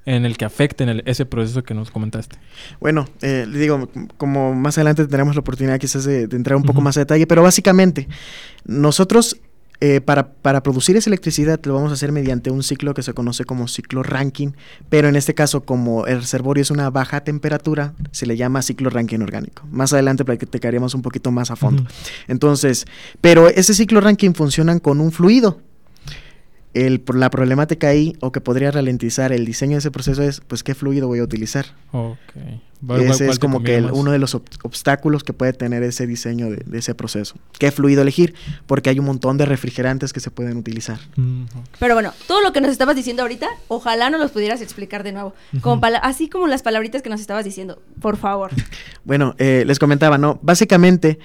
en 0.08 0.24
el 0.24 0.38
que 0.38 0.46
afecten 0.46 0.88
el- 0.88 1.02
ese 1.04 1.26
proceso 1.26 1.62
que 1.62 1.74
nos 1.74 1.90
comentaste. 1.90 2.38
Bueno, 2.80 3.06
eh, 3.20 3.46
le 3.46 3.58
digo, 3.58 3.90
como 4.16 4.54
más 4.54 4.78
adelante 4.78 5.02
tendremos 5.02 5.34
la 5.36 5.40
oportunidad 5.40 5.78
quizás 5.78 6.04
de, 6.04 6.26
de 6.26 6.36
entrar 6.36 6.56
un 6.56 6.62
poco 6.62 6.80
más 6.80 6.96
a 6.96 7.00
detalle, 7.00 7.26
pero 7.26 7.42
básicamente 7.42 8.08
nosotros 8.64 9.36
eh, 9.80 10.00
para, 10.00 10.32
para, 10.32 10.62
producir 10.62 10.96
esa 10.96 11.08
electricidad 11.08 11.60
lo 11.64 11.74
vamos 11.74 11.90
a 11.90 11.94
hacer 11.94 12.10
mediante 12.10 12.50
un 12.50 12.64
ciclo 12.64 12.94
que 12.94 13.02
se 13.02 13.12
conoce 13.12 13.44
como 13.44 13.68
ciclo 13.68 14.02
Rankine, 14.02 14.54
pero 14.88 15.08
en 15.08 15.14
este 15.14 15.34
caso 15.34 15.60
como 15.60 16.06
el 16.06 16.20
reservorio 16.20 16.62
es 16.62 16.72
una 16.72 16.90
baja 16.90 17.20
temperatura, 17.20 17.94
se 18.10 18.26
le 18.26 18.36
llama 18.36 18.62
ciclo 18.62 18.90
Rankine 18.90 19.22
orgánico. 19.22 19.62
Más 19.70 19.92
adelante 19.92 20.24
platicaríamos 20.24 20.94
un 20.94 21.02
poquito 21.02 21.30
más 21.30 21.52
a 21.52 21.56
fondo. 21.56 21.84
Entonces, 22.26 22.86
pero 23.20 23.46
ese 23.48 23.72
ciclo 23.72 24.00
Rankine 24.00 24.34
funciona 24.34 24.76
con 24.80 25.00
un 25.00 25.12
fluido, 25.12 25.60
el, 26.74 27.02
la 27.14 27.31
problemática 27.31 27.88
ahí 27.88 28.16
o 28.20 28.33
que 28.33 28.40
podría 28.40 28.70
ralentizar 28.70 29.33
el 29.33 29.44
diseño 29.44 29.72
de 29.72 29.78
ese 29.78 29.90
proceso 29.90 30.22
es, 30.22 30.40
pues, 30.40 30.62
¿qué 30.62 30.74
fluido 30.74 31.09
voy 31.09 31.20
a 31.20 31.24
utilizar? 31.24 31.66
Okay. 31.92 32.61
Ese 33.00 33.28
es 33.28 33.38
como 33.40 33.62
que 33.62 33.81
uno 33.81 34.12
de 34.12 34.18
los 34.18 34.35
obstáculos 34.37 35.24
que 35.24 35.33
puede 35.33 35.52
tener 35.52 35.83
ese 35.83 36.07
diseño 36.07 36.48
de, 36.50 36.78
ese 36.78 36.94
proceso. 36.94 37.35
¿Qué 37.59 37.72
fluido 37.72 38.02
elegir? 38.02 38.35
Porque 38.66 38.88
hay 38.88 39.00
un 39.00 39.07
montón 39.07 39.37
de 39.37 39.46
refrigerantes 39.46 40.12
que 40.12 40.20
se 40.20 40.31
pueden 40.31 40.57
utilizar. 40.57 41.00
Mm, 41.16 41.44
Pero 41.81 41.94
bueno, 41.94 42.12
todo 42.28 42.40
lo 42.40 42.52
que 42.52 42.61
nos 42.61 42.70
estabas 42.70 42.94
diciendo 42.94 43.22
ahorita, 43.22 43.48
ojalá 43.66 44.11
nos 44.11 44.20
los 44.20 44.31
pudieras 44.31 44.61
explicar 44.61 45.02
de 45.02 45.12
nuevo. 45.12 45.35
como 45.61 45.85
así 46.02 46.28
como 46.28 46.46
las 46.46 46.62
palabritas 46.62 47.02
que 47.02 47.11
nos 47.11 47.20
estabas 47.20 47.44
diciendo, 47.44 47.81
por 48.00 48.16
favor. 48.16 48.52
Bueno, 49.04 49.35
eh, 49.38 49.64
les 49.66 49.78
comentaba, 49.78 50.18
¿no? 50.18 50.38
Básicamente, 50.42 51.18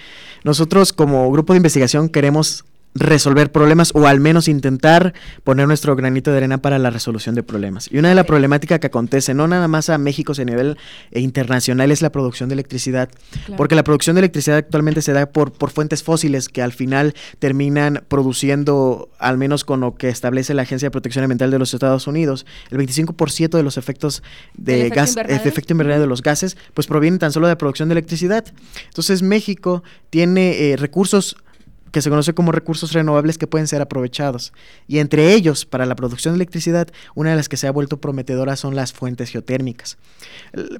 nosotros 0.43 0.93
como 0.93 1.29
grupo 1.31 1.53
de 1.53 1.57
investigación 1.57 2.07
queremos 2.07 2.63
resolver 2.95 3.51
problemas 3.51 3.91
o 3.93 4.07
al 4.07 4.19
menos 4.19 4.47
intentar 4.47 5.13
poner 5.43 5.67
nuestro 5.67 5.95
granito 5.95 6.31
de 6.31 6.37
arena 6.37 6.59
para 6.59 6.79
la 6.79 6.89
resolución 6.89 7.35
de 7.35 7.43
problemas. 7.43 7.89
Y 7.91 7.97
una 7.97 8.09
de 8.09 8.15
las 8.15 8.25
problemáticas 8.25 8.79
que 8.79 8.87
acontece, 8.87 9.33
no 9.33 9.47
nada 9.47 9.67
más 9.67 9.89
a 9.89 9.97
México, 9.97 10.33
sino 10.33 10.51
a 10.51 10.55
nivel 10.55 10.77
eh, 11.11 11.19
internacional, 11.19 11.91
es 11.91 12.01
la 12.01 12.11
producción 12.11 12.49
de 12.49 12.53
electricidad. 12.53 13.09
Porque 13.57 13.75
la 13.75 13.83
producción 13.83 14.15
de 14.15 14.21
electricidad 14.21 14.57
actualmente 14.57 15.01
se 15.01 15.13
da 15.13 15.25
por, 15.27 15.51
por 15.51 15.71
fuentes 15.71 16.03
fósiles 16.03 16.49
que 16.49 16.61
al 16.61 16.71
final 16.71 17.13
terminan 17.39 18.03
produciendo, 18.07 19.09
al 19.19 19.37
menos 19.37 19.63
con 19.63 19.79
lo 19.79 19.95
que 19.95 20.09
establece 20.09 20.53
la 20.53 20.63
Agencia 20.63 20.87
de 20.87 20.91
Protección 20.91 21.23
Ambiental 21.23 21.51
de 21.51 21.59
los 21.59 21.73
Estados 21.73 22.07
Unidos, 22.07 22.45
el 22.69 22.77
25% 22.77 23.49
de 23.49 23.63
los 23.63 23.77
efectos 23.77 24.23
de 24.55 24.89
gas, 24.89 25.15
de 25.15 25.35
efecto 25.35 25.73
invernadero 25.73 26.01
de 26.01 26.07
los 26.07 26.21
gases, 26.21 26.57
pues 26.73 26.87
provienen 26.87 27.19
tan 27.19 27.31
solo 27.31 27.47
de 27.47 27.53
la 27.53 27.57
producción 27.57 27.89
de 27.89 27.93
electricidad. 27.93 28.45
Entonces 28.87 29.21
México 29.21 29.83
tiene 30.09 30.71
eh, 30.71 30.77
recursos 30.77 31.37
que 31.93 32.01
se 32.01 32.09
conoce 32.09 32.33
como 32.33 32.51
recursos 32.51 32.91
renovables 32.91 33.37
que 33.37 33.45
pueden 33.45 33.67
ser 33.67 33.79
aprovechados. 33.81 34.51
Y 34.87 34.97
entre 34.97 35.31
ellos, 35.31 35.65
para 35.65 35.85
la 35.85 35.95
producción 35.95 36.33
de 36.33 36.37
electricidad, 36.37 36.87
una 37.13 37.29
de 37.29 37.35
las 37.35 37.47
que 37.47 37.55
se 37.55 37.67
ha 37.67 37.71
vuelto 37.71 38.01
prometedora 38.01 38.55
son 38.55 38.75
las 38.75 38.91
fuentes 38.91 39.29
geotérmicas. 39.29 39.99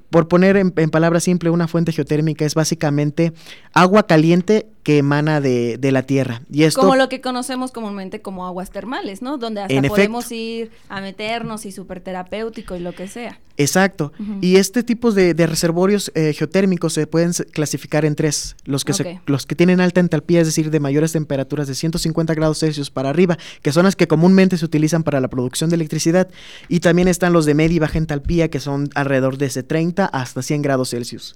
Por 0.10 0.28
poner 0.28 0.58
en, 0.58 0.71
palabras 0.71 1.23
simples, 1.23 1.54
una 1.54 1.67
fuente 1.67 1.91
geotérmica 1.91 2.45
es 2.45 2.56
básicamente 2.56 3.32
agua 3.73 4.08
caliente 4.08 4.65
que 4.84 4.98
emana 4.98 5.41
de, 5.41 5.80
la 5.91 6.04
tierra. 6.04 6.41
Y 6.52 6.63
esto, 6.63 6.82
como 6.82 6.96
lo 6.96 7.10
que 7.10 7.22
conocemos 7.22 7.72
comúnmente 7.72 8.22
como 8.22 8.46
aguas 8.46 8.69
termales, 8.69 9.22
¿no? 9.22 9.38
Donde 9.38 9.62
hasta 9.62 9.82
podemos 9.84 10.32
ir 10.32 10.72
a 10.89 11.02
meternos 11.02 11.65
y 11.65 11.72
súper 11.72 12.02
terapéutico 12.02 12.76
y 12.76 12.80
lo 12.80 12.93
que 12.93 13.08
sea. 13.08 13.39
Exacto. 13.56 14.12
Y 14.41 14.56
este 14.56 14.82
tipo 14.82 15.12
de, 15.12 15.34
reservorios 15.46 16.12
eh, 16.15 16.34
geotérmicos 16.34 16.93
se 16.93 17.06
pueden 17.06 17.34
clasificar 17.52 18.04
en 18.04 18.15
tres. 18.15 18.56
Los 18.65 18.84
que, 18.84 19.19
los 19.28 19.46
que 19.46 19.56
tienen 19.56 19.80
alta 19.80 20.00
entalpía, 20.00 20.41
es 20.41 20.48
decir, 20.48 20.72
de 20.72 20.80
mayores 20.80 21.12
temperaturas 21.12 21.67
de 21.67 21.76
150 21.76 22.34
grados 22.34 22.60
Celsius 22.60 22.89
para 22.89 23.10
arriba, 23.10 23.38
que 23.62 23.72
son 23.72 23.86
las 23.86 23.96
que 23.96 24.08
comúnmente 24.08 24.58
se 24.58 24.65
utilizan 24.65 25.04
para 25.04 25.19
la 25.19 25.28
producción 25.28 25.69
de 25.69 25.76
electricidad. 25.76 26.30
Y 26.67 26.80
también 26.80 27.08
están 27.08 27.32
los 27.32 27.46
de 27.46 27.54
media 27.54 27.76
y 27.76 27.80
baja 27.80 28.00
entalpía, 28.00 28.50
que 28.50 28.60
son 28.60 28.89
alrededor 28.96 29.38
de 29.38 29.50
30 29.50 30.06
hasta 30.06 30.41
100 30.41 30.62
grados 30.63 30.89
Celsius. 30.89 31.36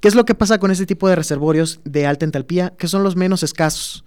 ¿Qué 0.00 0.08
es 0.08 0.16
lo 0.16 0.24
que 0.24 0.34
pasa 0.34 0.58
con 0.58 0.72
este 0.72 0.86
tipo 0.86 1.08
de 1.08 1.14
reservorios 1.14 1.80
de 1.84 2.06
alta 2.06 2.24
entalpía? 2.24 2.72
Que 2.82 2.88
son 2.88 3.04
los 3.04 3.14
menos 3.14 3.44
escasos 3.44 4.02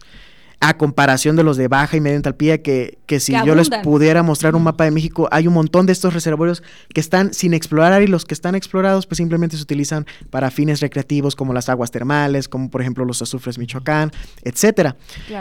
a 0.60 0.76
comparación 0.76 1.38
de 1.38 1.44
los 1.44 1.56
de 1.56 1.70
baja 1.70 1.96
y 1.96 2.02
media 2.02 2.18
entalpía, 2.18 2.62
que, 2.62 2.98
que 3.06 3.22
si 3.22 3.32
yo 3.46 3.56
les 3.56 3.70
pudiera 3.70 4.22
mostrar 4.22 4.54
un 4.54 4.64
mapa 4.64 4.84
de 4.84 4.92
México, 4.92 5.30
hay 5.32 5.48
un 5.48 5.54
montón 5.54 5.86
de 5.86 5.94
estos 5.94 6.14
reservorios 6.14 6.62
que 6.94 7.00
están 7.00 7.34
sin 7.34 7.54
explorar 7.54 8.02
y 8.02 8.08
los 8.08 8.26
que 8.26 8.34
están 8.34 8.54
explorados 8.54 9.08
pues 9.08 9.16
simplemente 9.16 9.56
se 9.56 9.64
utilizan 9.64 10.06
para 10.30 10.52
fines 10.52 10.82
recreativos 10.82 11.38
como 11.38 11.54
las 11.54 11.70
aguas 11.70 11.90
termales, 11.90 12.50
como 12.50 12.70
por 12.70 12.82
ejemplo 12.82 13.06
los 13.06 13.22
azufres 13.22 13.58
Michoacán, 13.58 14.12
etcétera. 14.44 14.98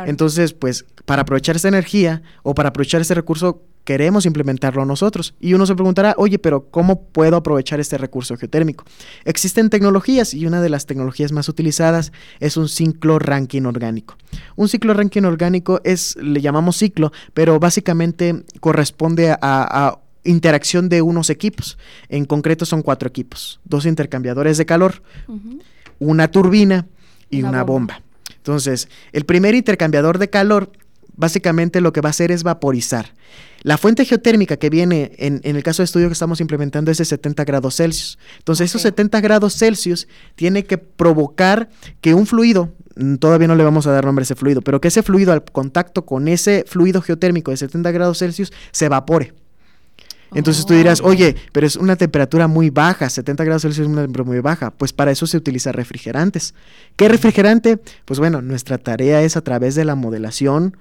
Entonces, 0.07 0.53
pues 0.53 0.85
para 1.07 1.23
aprovechar 1.23 1.57
esa 1.57 1.67
energía 1.67 2.23
o 2.45 2.55
para 2.55 2.69
aprovechar 2.69 3.01
ese 3.01 3.15
recurso 3.15 3.63
queremos 3.85 4.27
implementarlo 4.27 4.85
nosotros. 4.85 5.35
Y 5.41 5.55
uno 5.55 5.67
se 5.67 5.75
preguntará, 5.75 6.15
oye, 6.19 6.39
pero 6.39 6.69
¿cómo 6.71 7.03
puedo 7.03 7.37
aprovechar 7.37 7.81
este 7.81 7.99
recurso 7.99 8.37
geotérmico? 8.37 8.85
Existen 9.25 9.71
tecnologías 9.71 10.35
y 10.35 10.47
una 10.47 10.61
de 10.61 10.71
las 10.71 10.87
tecnologías 10.87 11.33
más 11.33 11.49
utilizadas 11.49 12.13
es 12.41 12.57
un 12.57 12.69
ciclo 12.69 13.19
ranking 13.19 13.63
orgánico. 13.63 14.17
Un 14.57 14.69
ciclo 14.69 14.95
ranking 14.95 15.23
orgánico 15.23 15.81
es, 15.85 16.17
le 16.17 16.41
llamamos 16.41 16.77
ciclo, 16.77 17.13
pero 17.35 17.61
básicamente 17.61 18.45
corresponde 18.61 19.37
a, 19.41 19.99
interacción 20.27 20.89
de 20.89 21.03
unos 21.03 21.29
equipos. 21.29 21.77
En 22.09 22.25
concreto 22.25 22.65
son 22.65 22.81
cuatro 22.81 23.07
equipos, 23.07 23.61
dos 23.65 23.85
intercambiadores 23.85 24.57
de 24.57 24.65
calor, 24.65 25.03
una 25.99 26.29
turbina 26.29 26.87
y 27.29 27.43
una, 27.43 27.63
bomba. 27.63 28.01
Entonces, 28.35 28.89
el 29.13 29.27
primer 29.27 29.55
intercambiador 29.55 30.17
de 30.17 30.31
calor 30.31 30.73
básicamente 31.17 31.81
lo 31.83 31.93
que 31.93 32.01
va 32.01 32.09
a 32.09 32.11
hacer 32.11 32.31
es 32.31 32.43
vaporizar. 32.43 33.13
La 33.65 33.79
fuente 33.79 34.05
geotérmica 34.05 34.59
que 34.59 34.69
viene 34.69 35.13
en, 35.17 35.41
el 35.43 35.63
caso 35.63 35.81
de 35.81 35.87
estudio 35.87 36.09
que 36.09 36.13
estamos 36.13 36.39
implementando 36.43 36.91
es 36.91 36.99
de 36.99 37.07
70 37.07 37.45
grados 37.45 37.77
Celsius. 37.77 38.19
Entonces, 38.37 38.71
esos 38.71 38.83
70 38.83 39.23
grados 39.23 39.57
Celsius 39.57 40.07
tiene 40.35 40.65
que 40.65 40.77
provocar 40.77 41.71
que 42.03 42.13
un 42.13 42.27
fluido, 42.27 42.75
mm, 42.97 43.15
todavía 43.15 43.49
no 43.49 43.55
le 43.55 43.65
vamos 43.65 43.87
a 43.87 43.91
dar 43.91 44.05
nombre 44.05 44.21
a 44.23 44.25
ese 44.25 44.35
fluido, 44.35 44.61
pero 44.61 44.83
que 44.83 44.89
ese 44.89 45.03
fluido 45.03 45.33
al 45.33 45.43
contacto 45.45 46.05
con 46.05 46.29
ese 46.29 46.67
fluido 46.69 47.01
geotérmico 47.01 47.53
de 47.53 47.57
70 47.57 47.91
grados 47.91 48.19
Celsius 48.19 48.53
se 48.71 48.85
evapore. 48.85 49.33
Entonces 50.35 50.67
tú 50.67 50.75
dirás, 50.75 51.01
oye, 51.01 51.35
pero 51.53 51.67
es 51.67 51.77
una 51.77 51.97
temperatura 51.97 52.49
muy 52.49 52.69
baja, 52.69 53.09
70 53.09 53.45
grados 53.45 53.63
Celsius 53.63 53.87
es 53.87 53.91
una 53.91 54.03
temperatura 54.03 54.31
muy 54.31 54.41
baja. 54.41 54.73
Pues 54.73 54.93
para 54.93 55.11
eso 55.11 55.27
se 55.27 55.39
utiliza 55.39 55.73
refrigerantes. 55.73 56.53
¿Qué 56.97 57.09
refrigerante? 57.09 57.79
Pues 58.05 58.19
bueno, 58.19 58.43
nuestra 58.43 58.77
tarea 58.77 59.23
es 59.23 59.39
a 59.39 59.41
través 59.41 59.75
de 59.75 59.87
la 59.87 59.95
modelación 59.95 60.77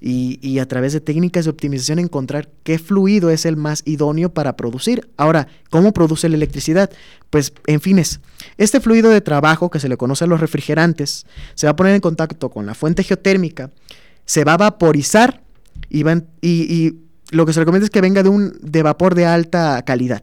y, 0.00 0.58
a 0.58 0.68
través 0.68 0.92
de 0.92 1.00
técnicas 1.00 1.44
de 1.44 1.50
optimización 1.50 1.98
encontrar 1.98 2.48
qué 2.62 2.78
fluido 2.78 3.30
es 3.30 3.44
el 3.46 3.56
más 3.56 3.82
idóneo 3.84 4.32
para 4.32 4.56
producir. 4.56 5.08
Ahora, 5.16 5.48
¿cómo 5.70 5.92
produce 5.92 6.28
la 6.28 6.36
electricidad? 6.36 6.90
Pues, 7.30 7.52
en 7.66 7.80
fines, 7.80 8.20
este 8.56 8.80
fluido 8.80 9.10
de 9.10 9.20
trabajo 9.20 9.70
que 9.70 9.80
se 9.80 9.88
le 9.88 9.96
conoce 9.96 10.24
a 10.24 10.26
los 10.28 10.40
refrigerantes 10.40 11.26
se 11.54 11.66
va 11.66 11.72
a 11.72 11.76
poner 11.76 11.94
en 11.94 12.00
contacto 12.00 12.50
con 12.50 12.66
la 12.66 12.74
fuente 12.74 13.02
geotérmica, 13.02 13.70
se 14.24 14.44
va 14.44 14.54
a 14.54 14.58
vaporizar 14.58 15.42
y, 15.90 16.04
y, 16.42 16.98
lo 17.30 17.44
que 17.44 17.52
se 17.52 17.60
recomienda 17.60 17.84
es 17.84 17.90
que 17.90 18.00
venga 18.00 18.22
de 18.22 18.30
un 18.30 18.56
de 18.62 18.82
vapor 18.82 19.14
de 19.14 19.26
alta 19.26 19.82
calidad. 19.82 20.22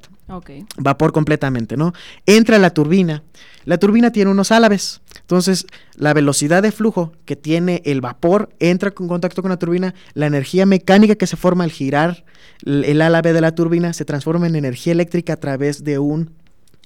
Vapor 0.78 1.12
completamente, 1.12 1.78
¿no? 1.78 1.94
Entra 2.26 2.58
la 2.58 2.72
turbina. 2.72 3.24
La 3.66 3.78
turbina 3.78 4.12
tiene 4.12 4.32
unos 4.32 4.52
álabes. 4.52 5.02
Entonces, 5.22 5.68
la 5.96 6.14
velocidad 6.14 6.64
de 6.64 6.72
flujo 6.72 7.14
que 7.26 7.36
tiene 7.36 7.82
el 7.86 8.02
vapor 8.02 8.50
entra 8.60 8.94
en 8.98 9.08
contacto 9.08 9.42
con 9.42 9.50
la 9.52 9.58
turbina. 9.58 9.94
La 10.14 10.26
energía 10.26 10.66
mecánica 10.66 11.16
que 11.16 11.28
se 11.28 11.38
forma 11.38 11.64
al 11.64 11.72
girar 11.72 12.26
el 12.66 13.02
álave 13.02 13.34
de 13.34 13.42
la 13.42 13.54
turbina 13.54 13.94
se 13.94 14.06
transforma 14.06 14.48
en 14.48 14.56
energía 14.56 14.94
eléctrica 14.94 15.34
a 15.34 15.38
través 15.38 15.84
de 15.84 16.00
un 16.00 16.32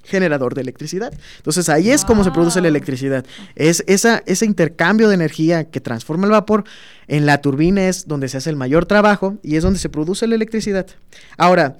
generador 0.03 0.55
de 0.55 0.61
electricidad. 0.61 1.13
Entonces 1.37 1.69
ahí 1.69 1.91
es 1.91 2.03
como 2.03 2.23
se 2.23 2.31
produce 2.31 2.61
la 2.61 2.67
electricidad. 2.67 3.25
Es 3.55 3.83
esa, 3.87 4.23
ese 4.25 4.45
intercambio 4.45 5.07
de 5.07 5.15
energía 5.15 5.65
que 5.65 5.81
transforma 5.81 6.25
el 6.25 6.31
vapor 6.31 6.63
en 7.07 7.25
la 7.25 7.41
turbina 7.41 7.87
es 7.87 8.07
donde 8.07 8.27
se 8.27 8.37
hace 8.37 8.49
el 8.49 8.55
mayor 8.55 8.85
trabajo 8.85 9.37
y 9.43 9.55
es 9.55 9.63
donde 9.63 9.79
se 9.79 9.89
produce 9.89 10.27
la 10.27 10.35
electricidad. 10.35 10.87
Ahora, 11.37 11.77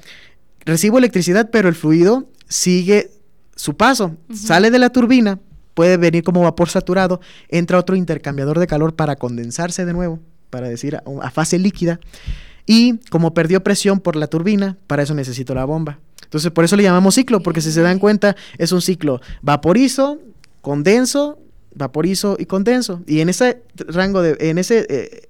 recibo 0.66 0.98
electricidad, 0.98 1.50
pero 1.52 1.70
el 1.70 1.76
fluido 1.76 2.30
sigue 2.48 3.12
su 3.56 3.76
paso. 3.76 4.16
Sale 4.34 4.72
de 4.72 4.80
la 4.80 4.90
turbina, 4.90 5.40
puede 5.74 5.98
venir 5.98 6.24
como 6.24 6.42
vapor 6.42 6.70
saturado, 6.70 7.22
entra 7.50 7.78
otro 7.78 7.96
intercambiador 7.96 8.60
de 8.60 8.68
calor 8.68 8.96
para 8.96 9.16
condensarse 9.16 9.86
de 9.86 9.94
nuevo, 9.94 10.20
para 10.50 10.68
decir 10.68 10.98
a, 10.98 11.32
fase 11.32 11.60
líquida. 11.60 12.00
Y 12.66 12.98
como 13.10 13.34
perdió 13.34 13.64
presión 13.64 14.00
por 14.00 14.16
la 14.16 14.28
turbina, 14.28 14.78
para 14.88 15.04
eso 15.04 15.14
necesito 15.14 15.56
la 15.56 15.66
bomba. 15.66 16.00
Entonces, 16.24 16.52
por 16.52 16.64
eso 16.64 16.76
le 16.76 16.84
llamamos 16.84 17.16
ciclo, 17.16 17.42
porque 17.42 17.62
si 17.62 17.72
se 17.72 17.82
dan 17.82 17.98
cuenta, 17.98 18.36
es 18.58 18.72
un 18.72 18.82
ciclo 18.82 19.20
vaporizo, 19.42 20.20
condenso, 20.62 21.40
vaporizo 21.74 22.38
y 22.40 22.46
condenso. 22.46 23.02
Y 23.08 23.22
en 23.22 23.30
ese 23.30 23.64
rango 23.76 24.22
de, 24.22 24.38
en 24.40 24.58
ese 24.58 24.86
eh, 24.90 25.29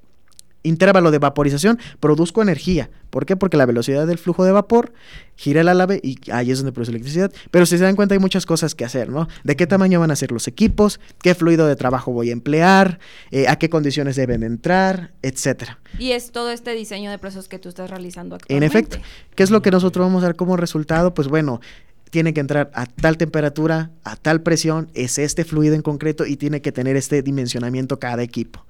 intervalo 0.64 1.12
de 1.12 1.20
vaporización 1.20 1.80
produzco 2.00 2.42
energía. 2.42 2.90
¿Por 3.10 3.26
qué? 3.26 3.36
Porque 3.36 3.58
la 3.58 3.66
velocidad 3.66 4.06
del 4.06 4.18
flujo 4.18 4.44
de 4.44 4.52
vapor 4.52 4.94
gira 5.36 5.62
el 5.62 5.68
álave 5.68 6.00
y 6.04 6.18
ahí 6.32 6.52
es 6.52 6.60
donde 6.60 6.72
produce 6.72 6.92
electricidad. 6.92 7.32
Pero 7.50 7.66
si 7.66 7.78
se 7.78 7.84
dan 7.84 7.96
cuenta 7.96 8.14
hay 8.14 8.20
muchas 8.20 8.46
cosas 8.46 8.76
que 8.76 8.86
hacer, 8.86 9.10
¿no? 9.10 9.28
¿De 9.44 9.56
qué 9.56 9.66
tamaño 9.68 10.00
van 10.00 10.12
a 10.12 10.16
ser 10.16 10.32
los 10.32 10.48
equipos? 10.48 11.00
¿Qué 11.22 11.34
fluido 11.34 11.66
de 11.66 11.76
trabajo 11.76 12.12
voy 12.12 12.30
a 12.30 12.34
emplear? 12.34 13.00
Eh, 13.32 13.48
¿A 13.48 13.58
qué 13.58 13.70
condiciones 13.70 14.16
deben 14.16 14.44
entrar? 14.44 15.12
Etcétera. 15.22 15.80
Y 15.98 16.12
es 16.12 16.32
todo 16.32 16.52
este 16.52 16.72
diseño 16.74 17.10
de 17.10 17.18
procesos 17.18 17.48
que 17.48 17.58
tú 17.58 17.70
estás 17.70 17.90
realizando 17.90 18.36
actualmente. 18.36 18.66
En 18.66 18.70
efecto. 18.70 18.98
¿Qué 19.36 19.44
es 19.44 19.50
lo 19.50 19.62
que 19.62 19.72
nosotros 19.72 20.06
vamos 20.06 20.24
a 20.24 20.28
dar 20.28 20.36
como 20.36 20.56
resultado? 20.56 21.14
Pues 21.14 21.28
bueno, 21.28 21.62
tiene 22.10 22.34
que 22.34 22.40
entrar 22.40 22.72
a 22.74 22.86
tal 22.86 23.18
temperatura, 23.18 23.92
a 24.04 24.16
tal 24.16 24.42
presión, 24.42 24.90
es 24.94 25.18
este 25.18 25.46
fluido 25.46 25.76
en 25.76 25.82
concreto 25.82 26.26
y 26.26 26.36
tiene 26.36 26.62
que 26.62 26.72
tener 26.72 26.96
este 26.96 27.22
dimensionamiento 27.22 28.00
cada 28.00 28.24
equipo. 28.24 28.66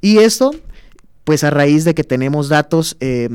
Y 0.00 0.18
esto 0.18 0.52
pues 1.24 1.44
a 1.44 1.50
raíz 1.50 1.84
de 1.84 1.94
que 1.94 2.04
tenemos 2.04 2.48
datos 2.48 2.96
eh, 3.00 3.28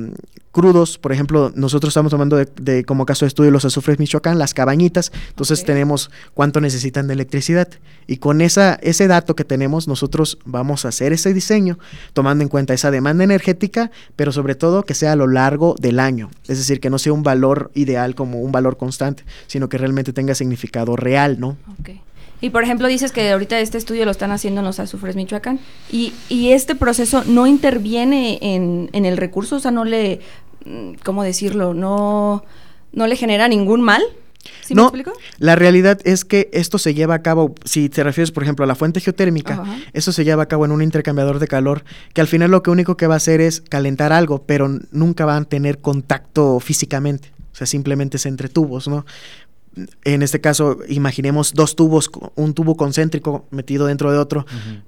crudos, 0.51 0.97
por 0.97 1.11
ejemplo, 1.11 1.51
nosotros 1.55 1.91
estamos 1.91 2.11
tomando 2.11 2.35
de, 2.35 2.47
de 2.59 2.83
como 2.83 3.05
caso 3.05 3.25
de 3.25 3.27
estudio 3.27 3.51
los 3.51 3.63
azufres 3.63 3.99
Michoacán, 3.99 4.39
las 4.39 4.53
cabañitas, 4.53 5.11
entonces 5.29 5.63
tenemos 5.63 6.09
cuánto 6.33 6.59
necesitan 6.61 7.07
de 7.07 7.13
electricidad. 7.13 7.67
Y 8.07 8.17
con 8.17 8.41
esa, 8.41 8.75
ese 8.81 9.07
dato 9.07 9.35
que 9.35 9.43
tenemos 9.43 9.87
nosotros 9.87 10.39
vamos 10.45 10.85
a 10.85 10.87
hacer 10.89 11.13
ese 11.13 11.33
diseño 11.33 11.77
tomando 12.13 12.43
en 12.43 12.49
cuenta 12.49 12.73
esa 12.73 12.91
demanda 12.91 13.23
energética, 13.23 13.91
pero 14.15 14.31
sobre 14.31 14.55
todo 14.55 14.83
que 14.83 14.95
sea 14.95 15.11
a 15.11 15.15
lo 15.15 15.27
largo 15.27 15.75
del 15.79 15.99
año, 15.99 16.29
es 16.47 16.57
decir, 16.57 16.79
que 16.79 16.89
no 16.89 16.97
sea 16.97 17.13
un 17.13 17.23
valor 17.23 17.71
ideal 17.75 18.15
como 18.15 18.41
un 18.41 18.51
valor 18.51 18.77
constante, 18.77 19.23
sino 19.45 19.69
que 19.69 19.77
realmente 19.77 20.11
tenga 20.11 20.33
significado 20.35 20.95
real, 20.95 21.39
¿no? 21.39 21.55
Y 22.41 22.49
por 22.51 22.63
ejemplo, 22.63 22.87
dices 22.87 23.11
que 23.11 23.31
ahorita 23.31 23.59
este 23.59 23.77
estudio 23.77 24.05
lo 24.05 24.11
están 24.11 24.31
haciendo 24.31 24.61
en 24.61 24.65
los 24.65 24.79
azufres 24.79 25.15
Michoacán. 25.15 25.59
Y, 25.91 26.13
y 26.29 26.51
este 26.51 26.75
proceso 26.75 27.23
no 27.25 27.47
interviene 27.47 28.37
en, 28.41 28.89
en 28.93 29.05
el 29.05 29.17
recurso, 29.17 29.55
o 29.55 29.59
sea, 29.59 29.71
no 29.71 29.85
le. 29.85 30.19
mm, 30.65 30.93
¿Cómo 31.03 31.23
decirlo? 31.23 31.73
No, 31.73 32.43
no 32.93 33.07
le 33.07 33.15
genera 33.15 33.47
ningún 33.47 33.81
mal. 33.81 34.03
¿Sí 34.61 34.75
me 34.75 34.81
No, 34.81 34.87
explico? 34.87 35.11
La 35.39 35.55
realidad 35.55 35.99
es 36.05 36.23
que 36.23 36.49
esto 36.53 36.77
se 36.77 36.93
lleva 36.93 37.15
a 37.15 37.21
cabo, 37.21 37.53
si 37.65 37.89
te 37.89 38.03
refieres, 38.03 38.31
por 38.31 38.43
ejemplo, 38.43 38.63
a 38.63 38.67
la 38.67 38.75
fuente 38.75 39.01
geotérmica, 39.01 39.55
Ajá. 39.55 39.77
eso 39.93 40.11
se 40.13 40.23
lleva 40.23 40.43
a 40.43 40.45
cabo 40.45 40.63
en 40.63 40.71
un 40.71 40.81
intercambiador 40.81 41.39
de 41.39 41.47
calor, 41.47 41.83
que 42.13 42.21
al 42.21 42.27
final 42.27 42.51
lo 42.51 42.63
que 42.63 42.69
único 42.69 42.95
que 42.95 43.07
va 43.07 43.15
a 43.15 43.17
hacer 43.17 43.41
es 43.41 43.59
calentar 43.61 44.13
algo, 44.13 44.43
pero 44.43 44.69
nunca 44.91 45.25
van 45.25 45.43
a 45.43 45.45
tener 45.45 45.79
contacto 45.79 46.59
físicamente. 46.61 47.31
O 47.51 47.55
sea, 47.57 47.67
simplemente 47.67 48.17
es 48.17 48.25
entre 48.25 48.47
tubos, 48.49 48.87
¿no? 48.87 49.05
En 50.03 50.21
este 50.23 50.41
caso, 50.41 50.77
imaginemos 50.89 51.53
dos 51.53 51.75
tubos, 51.75 52.09
un 52.35 52.53
tubo 52.53 52.75
concéntrico 52.77 53.45
metido 53.51 53.85
dentro 53.85 54.11
de 54.11 54.17
otro. 54.17 54.45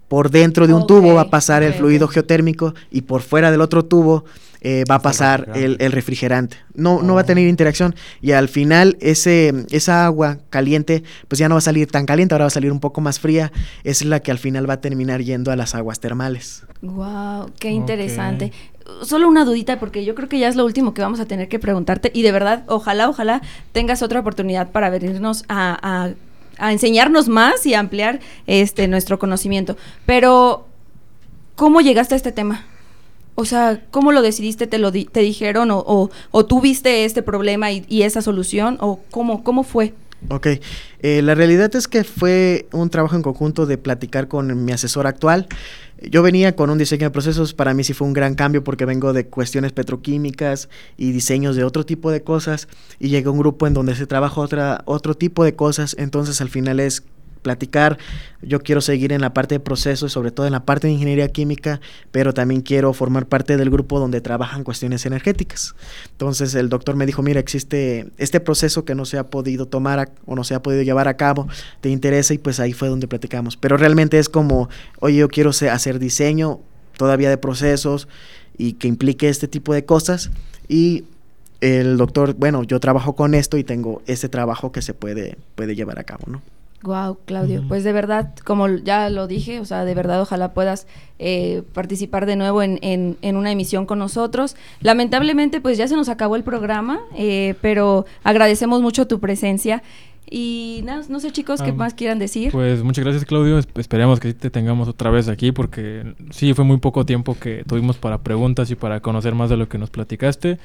Por 0.07 0.31
dentro 0.31 0.67
de 0.67 0.73
un 0.73 0.87
tubo 0.87 1.13
va 1.13 1.21
a 1.21 1.29
pasar 1.29 1.63
el 1.63 1.73
fluido 1.73 2.07
geotérmico 2.07 2.73
y 2.91 3.01
por 3.01 3.21
fuera 3.21 3.51
del 3.51 3.61
otro 3.61 3.85
tubo 3.85 4.25
eh, 4.61 4.83
va 4.89 4.95
a 4.95 5.01
pasar 5.01 5.41
el, 5.41 5.45
refrigerante. 5.77 5.85
el 5.85 5.91
refrigerante. 5.93 6.57
No, 6.73 7.01
no 7.01 7.13
va 7.13 7.21
a 7.21 7.23
Oh. 7.23 7.27
tener 7.27 7.47
interacción 7.47 7.95
y 8.21 8.31
al 8.33 8.49
final 8.49 8.97
ese, 8.99 9.53
esa 9.71 10.05
agua 10.05 10.39
caliente 10.49 11.03
pues 11.29 11.39
ya 11.39 11.47
no 11.47 11.55
va 11.55 11.59
a 11.59 11.61
salir 11.61 11.87
tan 11.89 12.05
caliente, 12.05 12.33
ahora 12.33 12.43
va 12.45 12.47
a 12.47 12.51
salir 12.51 12.71
un 12.71 12.79
poco 12.81 12.99
más 12.99 13.19
fría. 13.21 13.51
Es 13.85 14.03
la 14.03 14.19
que 14.21 14.31
al 14.31 14.37
final 14.39 14.69
va 14.69 14.73
a 14.75 14.81
terminar 14.81 15.21
yendo 15.21 15.51
a 15.51 15.55
las 15.55 15.75
aguas 15.75 15.99
termales. 16.01 16.63
Wow, 16.81 17.51
qué 17.59 17.69
interesante. 17.69 18.51
Solo 19.03 19.27
una 19.27 19.45
dudita, 19.45 19.79
porque 19.79 20.03
yo 20.05 20.15
creo 20.15 20.27
que 20.29 20.39
ya 20.39 20.47
es 20.47 20.55
lo 20.55 20.65
último 20.65 20.93
que 20.93 21.01
vamos 21.01 21.19
a 21.19 21.25
tener 21.25 21.47
que 21.47 21.59
preguntarte. 21.59 22.11
Y 22.13 22.21
de 22.21 22.31
verdad, 22.31 22.63
ojalá, 22.67 23.09
ojalá 23.09 23.41
tengas 23.71 24.01
otra 24.01 24.19
oportunidad 24.19 24.71
para 24.71 24.89
venirnos 24.89 25.43
a, 25.47 25.77
a- 26.59 26.71
enseñarnos 26.71 27.27
más 27.29 27.65
y 27.65 27.73
ampliar 27.73 28.19
este 28.47 28.87
nuestro 28.87 29.17
conocimiento. 29.19 29.77
Pero, 30.05 30.65
¿cómo 31.55 31.81
llegaste 31.81 32.15
a 32.15 32.17
este 32.17 32.31
tema? 32.31 32.65
O 33.35 33.45
sea, 33.45 33.81
¿cómo 33.91 34.11
lo 34.11 34.21
decidiste? 34.21 34.67
¿Te 34.67 34.77
lo 34.79 34.91
te 34.91 35.21
dijeron? 35.21 35.71
¿O, 35.71 35.79
o, 35.79 36.09
o 36.31 36.45
este 37.05 37.21
problema 37.23 37.71
y, 37.71 37.85
y 37.87 38.01
esa 38.01 38.21
solución? 38.21 38.77
¿O 38.81 38.99
cómo, 39.11 39.43
cómo 39.45 39.63
fue? 39.63 39.93
Ok, 40.27 40.47
eh, 41.01 41.21
la 41.21 41.33
realidad 41.33 41.73
es 41.75 41.87
que 41.87 42.03
fue 42.03 42.67
un 42.73 42.89
trabajo 42.89 43.15
en 43.15 43.21
conjunto 43.21 43.65
de 43.65 43.77
platicar 43.77 44.27
con 44.27 44.65
mi 44.65 44.73
asesor 44.73 45.07
actual. 45.07 45.47
Yo 46.01 46.23
venía 46.23 46.55
con 46.55 46.69
un 46.69 46.77
diseño 46.77 47.05
de 47.05 47.11
procesos, 47.11 47.53
para 47.53 47.73
mí 47.73 47.83
sí 47.83 47.93
fue 47.93 48.05
un 48.07 48.13
gran 48.13 48.35
cambio 48.35 48.63
porque 48.63 48.85
vengo 48.85 49.13
de 49.13 49.27
cuestiones 49.27 49.71
petroquímicas 49.71 50.69
y 50.97 51.11
diseños 51.11 51.55
de 51.55 51.63
otro 51.63 51.85
tipo 51.85 52.11
de 52.11 52.21
cosas. 52.21 52.67
Y 52.99 53.09
llega 53.09 53.31
un 53.31 53.39
grupo 53.39 53.65
en 53.65 53.73
donde 53.73 53.95
se 53.95 54.07
trabaja 54.07 54.41
otra, 54.41 54.81
otro 54.85 55.15
tipo 55.15 55.43
de 55.43 55.55
cosas, 55.55 55.95
entonces 55.97 56.41
al 56.41 56.49
final 56.49 56.79
es 56.79 57.03
platicar, 57.41 57.97
yo 58.41 58.61
quiero 58.61 58.81
seguir 58.81 59.11
en 59.11 59.21
la 59.21 59.33
parte 59.33 59.55
de 59.55 59.59
procesos, 59.59 60.11
sobre 60.11 60.31
todo 60.31 60.45
en 60.45 60.53
la 60.53 60.65
parte 60.65 60.87
de 60.87 60.93
ingeniería 60.93 61.27
química, 61.27 61.81
pero 62.11 62.33
también 62.33 62.61
quiero 62.61 62.93
formar 62.93 63.25
parte 63.25 63.57
del 63.57 63.69
grupo 63.69 63.99
donde 63.99 64.21
trabajan 64.21 64.63
cuestiones 64.63 65.05
energéticas. 65.05 65.75
Entonces 66.11 66.55
el 66.55 66.69
doctor 66.69 66.95
me 66.95 67.05
dijo, 67.05 67.21
mira, 67.21 67.39
existe 67.39 68.11
este 68.17 68.39
proceso 68.39 68.85
que 68.85 68.95
no 68.95 69.05
se 69.05 69.17
ha 69.17 69.27
podido 69.27 69.65
tomar 69.65 70.11
o 70.25 70.35
no 70.35 70.43
se 70.43 70.55
ha 70.55 70.61
podido 70.61 70.83
llevar 70.83 71.07
a 71.07 71.17
cabo, 71.17 71.47
te 71.81 71.89
interesa 71.89 72.33
y 72.33 72.37
pues 72.37 72.59
ahí 72.59 72.73
fue 72.73 72.87
donde 72.87 73.07
platicamos. 73.07 73.57
Pero 73.57 73.77
realmente 73.77 74.19
es 74.19 74.29
como, 74.29 74.69
oye, 74.99 75.17
yo 75.17 75.27
quiero 75.29 75.49
hacer 75.49 75.99
diseño 75.99 76.59
todavía 76.97 77.29
de 77.29 77.37
procesos 77.37 78.07
y 78.57 78.73
que 78.73 78.87
implique 78.87 79.29
este 79.29 79.47
tipo 79.47 79.73
de 79.73 79.85
cosas 79.85 80.31
y 80.67 81.05
el 81.61 81.97
doctor, 81.97 82.35
bueno, 82.35 82.63
yo 82.63 82.79
trabajo 82.79 83.15
con 83.15 83.33
esto 83.33 83.57
y 83.57 83.63
tengo 83.63 84.01
este 84.05 84.29
trabajo 84.29 84.71
que 84.71 84.81
se 84.81 84.93
puede, 84.93 85.37
puede 85.55 85.75
llevar 85.75 85.99
a 85.99 86.03
cabo, 86.03 86.25
¿no? 86.27 86.41
Wow, 86.83 87.17
Claudio, 87.25 87.63
pues 87.67 87.83
de 87.83 87.91
verdad, 87.91 88.33
como 88.45 88.67
ya 88.69 89.09
lo 89.09 89.27
dije, 89.27 89.59
o 89.59 89.65
sea, 89.65 89.83
de 89.83 89.93
verdad 89.93 90.21
ojalá 90.21 90.53
puedas 90.53 90.87
eh, 91.19 91.61
participar 91.73 92.25
de 92.25 92.37
nuevo 92.37 92.61
en, 92.63 92.79
en- 92.81 93.17
en 93.21 93.35
una 93.35 93.51
emisión 93.51 93.85
con 93.85 93.99
nosotros. 93.99 94.55
Lamentablemente, 94.79 95.59
pues 95.59 95.77
ya 95.77 95.87
se 95.89 95.95
nos 95.97 96.07
acabó 96.07 96.37
el 96.37 96.43
programa, 96.43 96.99
eh, 97.17 97.55
pero 97.61 98.05
agradecemos 98.23 98.81
mucho 98.81 99.07
tu 99.07 99.19
presencia. 99.19 99.83
Y 100.31 100.81
nada, 100.85 101.03
no 101.09 101.19
sé 101.19 101.31
chicos, 101.31 101.61
¿qué 101.61 101.71
Ah, 101.71 101.73
más 101.73 101.95
quieran 101.95 102.19
decir? 102.19 102.51
Pues 102.51 102.83
muchas 102.83 103.03
gracias 103.03 103.25
Claudio, 103.25 103.57
Esp- 103.59 103.79
esperemos 103.79 104.19
que 104.19 104.27
sí 104.29 104.33
te 104.35 104.49
tengamos 104.51 104.87
otra 104.87 105.09
vez 105.09 105.27
aquí 105.27 105.51
porque 105.51 106.13
sí 106.29 106.53
fue 106.53 106.63
muy 106.65 106.77
poco 106.77 107.03
tiempo 107.05 107.35
que 107.39 107.63
tuvimos 107.67 107.97
para 107.97 108.19
preguntas 108.19 108.69
y 108.71 108.75
para 108.75 108.99
conocer 109.01 109.33
más 109.35 109.49
de 109.49 109.57
lo 109.57 109.67
que 109.67 109.77
nos 109.79 109.89
platicaste. 109.89 110.59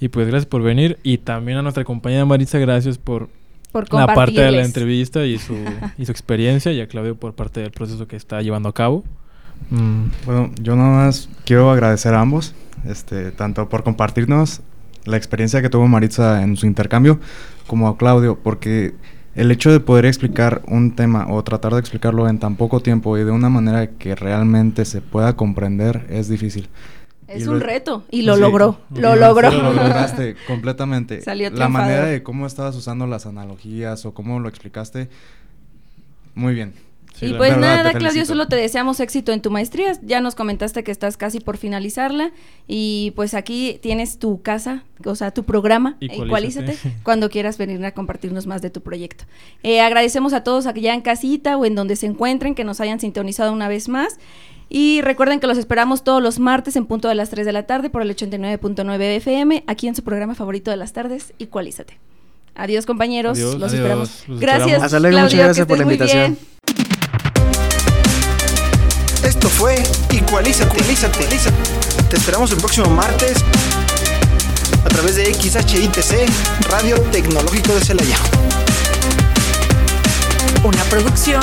Y 0.00 0.08
pues 0.08 0.26
gracias 0.28 0.46
por 0.46 0.62
venir 0.62 0.98
y 1.02 1.18
también 1.18 1.58
a 1.58 1.62
nuestra 1.62 1.84
compañera 1.84 2.24
Maritza, 2.24 2.58
gracias 2.58 2.96
por 2.98 3.28
Por 3.76 3.92
la 3.92 4.06
parte 4.06 4.40
de 4.40 4.50
la 4.50 4.64
entrevista 4.64 5.26
y 5.26 5.38
su, 5.38 5.54
y 5.98 6.06
su 6.06 6.10
experiencia 6.10 6.72
y 6.72 6.80
a 6.80 6.88
Claudio 6.88 7.14
por 7.14 7.34
parte 7.34 7.60
del 7.60 7.70
proceso 7.70 8.08
que 8.08 8.16
está 8.16 8.40
llevando 8.40 8.70
a 8.70 8.72
cabo. 8.72 9.04
Mm, 9.70 10.04
Bueno, 10.24 10.50
yo 10.62 10.76
nada 10.76 11.04
más 11.04 11.28
quiero 11.44 11.70
agradecer 11.70 12.14
a 12.14 12.20
ambos, 12.20 12.54
este, 12.86 13.32
tanto 13.32 13.68
por 13.68 13.82
compartirnos 13.82 14.62
la 15.04 15.16
experiencia 15.16 15.60
que 15.60 15.68
tuvo 15.68 15.86
Maritza 15.88 16.42
en 16.42 16.56
su 16.56 16.66
intercambio, 16.66 17.20
como 17.66 17.88
a 17.88 17.98
Claudio, 17.98 18.38
porque 18.42 18.94
el 19.34 19.50
hecho 19.50 19.70
de 19.70 19.80
poder 19.80 20.06
explicar 20.06 20.62
un 20.66 20.96
tema 20.96 21.26
o 21.28 21.44
tratar 21.44 21.74
de 21.74 21.80
explicarlo 21.80 22.28
en 22.28 22.38
tan 22.38 22.56
poco 22.56 22.80
tiempo 22.80 23.18
y 23.18 23.24
de 23.24 23.30
una 23.30 23.50
manera 23.50 23.88
que 23.88 24.14
realmente 24.14 24.86
se 24.86 25.02
pueda 25.02 25.36
comprender 25.36 26.06
es 26.08 26.28
difícil. 26.28 26.68
Es 27.28 27.44
Y 27.44 27.48
un 27.48 27.58
lo- 27.58 27.64
reto 27.66 28.04
y 28.10 28.22
lo 28.22 28.34
Sí, 28.36 28.40
logró, 28.40 28.78
lo 28.94 29.16
logró. 29.16 29.50
Lo 29.50 29.72
lograste 29.72 30.36
completamente. 30.46 31.20
Salió 31.22 31.50
la 31.50 31.68
manera 31.68 32.04
de 32.06 32.22
cómo 32.22 32.46
estabas 32.46 32.76
usando 32.76 33.06
las 33.06 33.26
analogías 33.26 34.06
o 34.06 34.14
cómo 34.14 34.38
lo 34.38 34.48
explicaste, 34.48 35.08
muy 36.34 36.54
bien. 36.54 36.72
sí, 37.18 37.26
y 37.26 37.32
pues 37.34 37.54
verdad, 37.56 37.82
nada, 37.82 37.92
Claudio, 37.94 38.26
solo 38.26 38.46
te 38.46 38.56
deseamos 38.56 39.00
éxito 39.00 39.32
en 39.32 39.40
tu 39.40 39.50
maestría. 39.50 39.92
Ya 40.02 40.20
nos 40.20 40.34
comentaste 40.34 40.84
que 40.84 40.92
estás 40.92 41.16
casi 41.16 41.40
por 41.40 41.56
finalizarla 41.56 42.30
y 42.68 43.12
pues 43.16 43.32
aquí 43.34 43.78
tienes 43.82 44.18
tu 44.18 44.42
casa, 44.42 44.84
o 45.04 45.14
sea, 45.14 45.30
tu 45.32 45.42
programa, 45.44 45.96
Igualízate. 46.00 46.72
Igualízate, 46.72 46.96
cuando 47.02 47.30
quieras 47.30 47.56
venir 47.58 47.84
a 47.86 47.92
compartirnos 47.92 48.46
más 48.46 48.60
de 48.62 48.70
tu 48.70 48.82
proyecto. 48.82 49.24
Eh, 49.62 49.80
agradecemos 49.80 50.32
a 50.34 50.44
todos 50.44 50.66
allá 50.66 50.92
en 50.94 51.00
casita 51.00 51.56
o 51.56 51.64
en 51.64 51.74
donde 51.74 51.96
se 51.96 52.06
encuentren 52.06 52.54
que 52.54 52.64
nos 52.64 52.80
hayan 52.80 53.00
sintonizado 53.00 53.52
una 53.52 53.66
vez 53.68 53.88
más. 53.88 54.18
Y 54.68 55.00
recuerden 55.02 55.38
que 55.38 55.46
los 55.46 55.58
esperamos 55.58 56.02
todos 56.02 56.22
los 56.22 56.38
martes 56.40 56.74
en 56.76 56.86
punto 56.86 57.08
de 57.08 57.14
las 57.14 57.30
3 57.30 57.46
de 57.46 57.52
la 57.52 57.64
tarde 57.64 57.88
por 57.88 58.02
el 58.02 58.14
89.9 58.14 59.00
FM, 59.16 59.64
aquí 59.66 59.86
en 59.86 59.94
su 59.94 60.02
programa 60.02 60.34
favorito 60.34 60.70
de 60.70 60.76
las 60.76 60.92
tardes, 60.92 61.32
Igualízate. 61.38 61.98
Adiós, 62.56 62.86
compañeros. 62.86 63.36
Adiós. 63.38 63.54
Los 63.54 63.70
Adiós. 63.70 63.74
esperamos. 63.74 64.24
Los 64.28 64.40
Gracias. 64.40 64.60
esperamos. 64.62 64.84
Hasta 64.84 65.00
luego, 65.00 65.16
muchas 65.18 65.30
Claudio, 65.30 65.44
gracias 65.44 65.66
que 65.66 65.68
por 65.68 65.78
la 65.78 65.82
invitación. 65.84 66.38
Esto 69.22 69.48
fue 69.48 69.82
Igualízate. 70.10 70.76
Igualízate. 70.78 71.26
Te 72.08 72.16
esperamos 72.16 72.50
el 72.52 72.58
próximo 72.58 72.88
martes 72.90 73.44
a 74.84 74.88
través 74.88 75.16
de 75.16 75.34
XHITC, 75.34 76.28
Radio 76.70 77.00
Tecnológico 77.12 77.74
de 77.74 77.80
Celaya. 77.84 78.16
Una 80.64 80.82
producción 80.84 81.42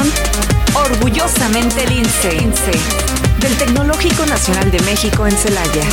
orgullosamente 0.76 1.86
lince 1.88 2.72
del 3.40 3.56
Tecnológico 3.58 4.26
Nacional 4.26 4.72
de 4.72 4.80
México 4.82 5.28
en 5.28 5.38
Celaya. 5.38 5.84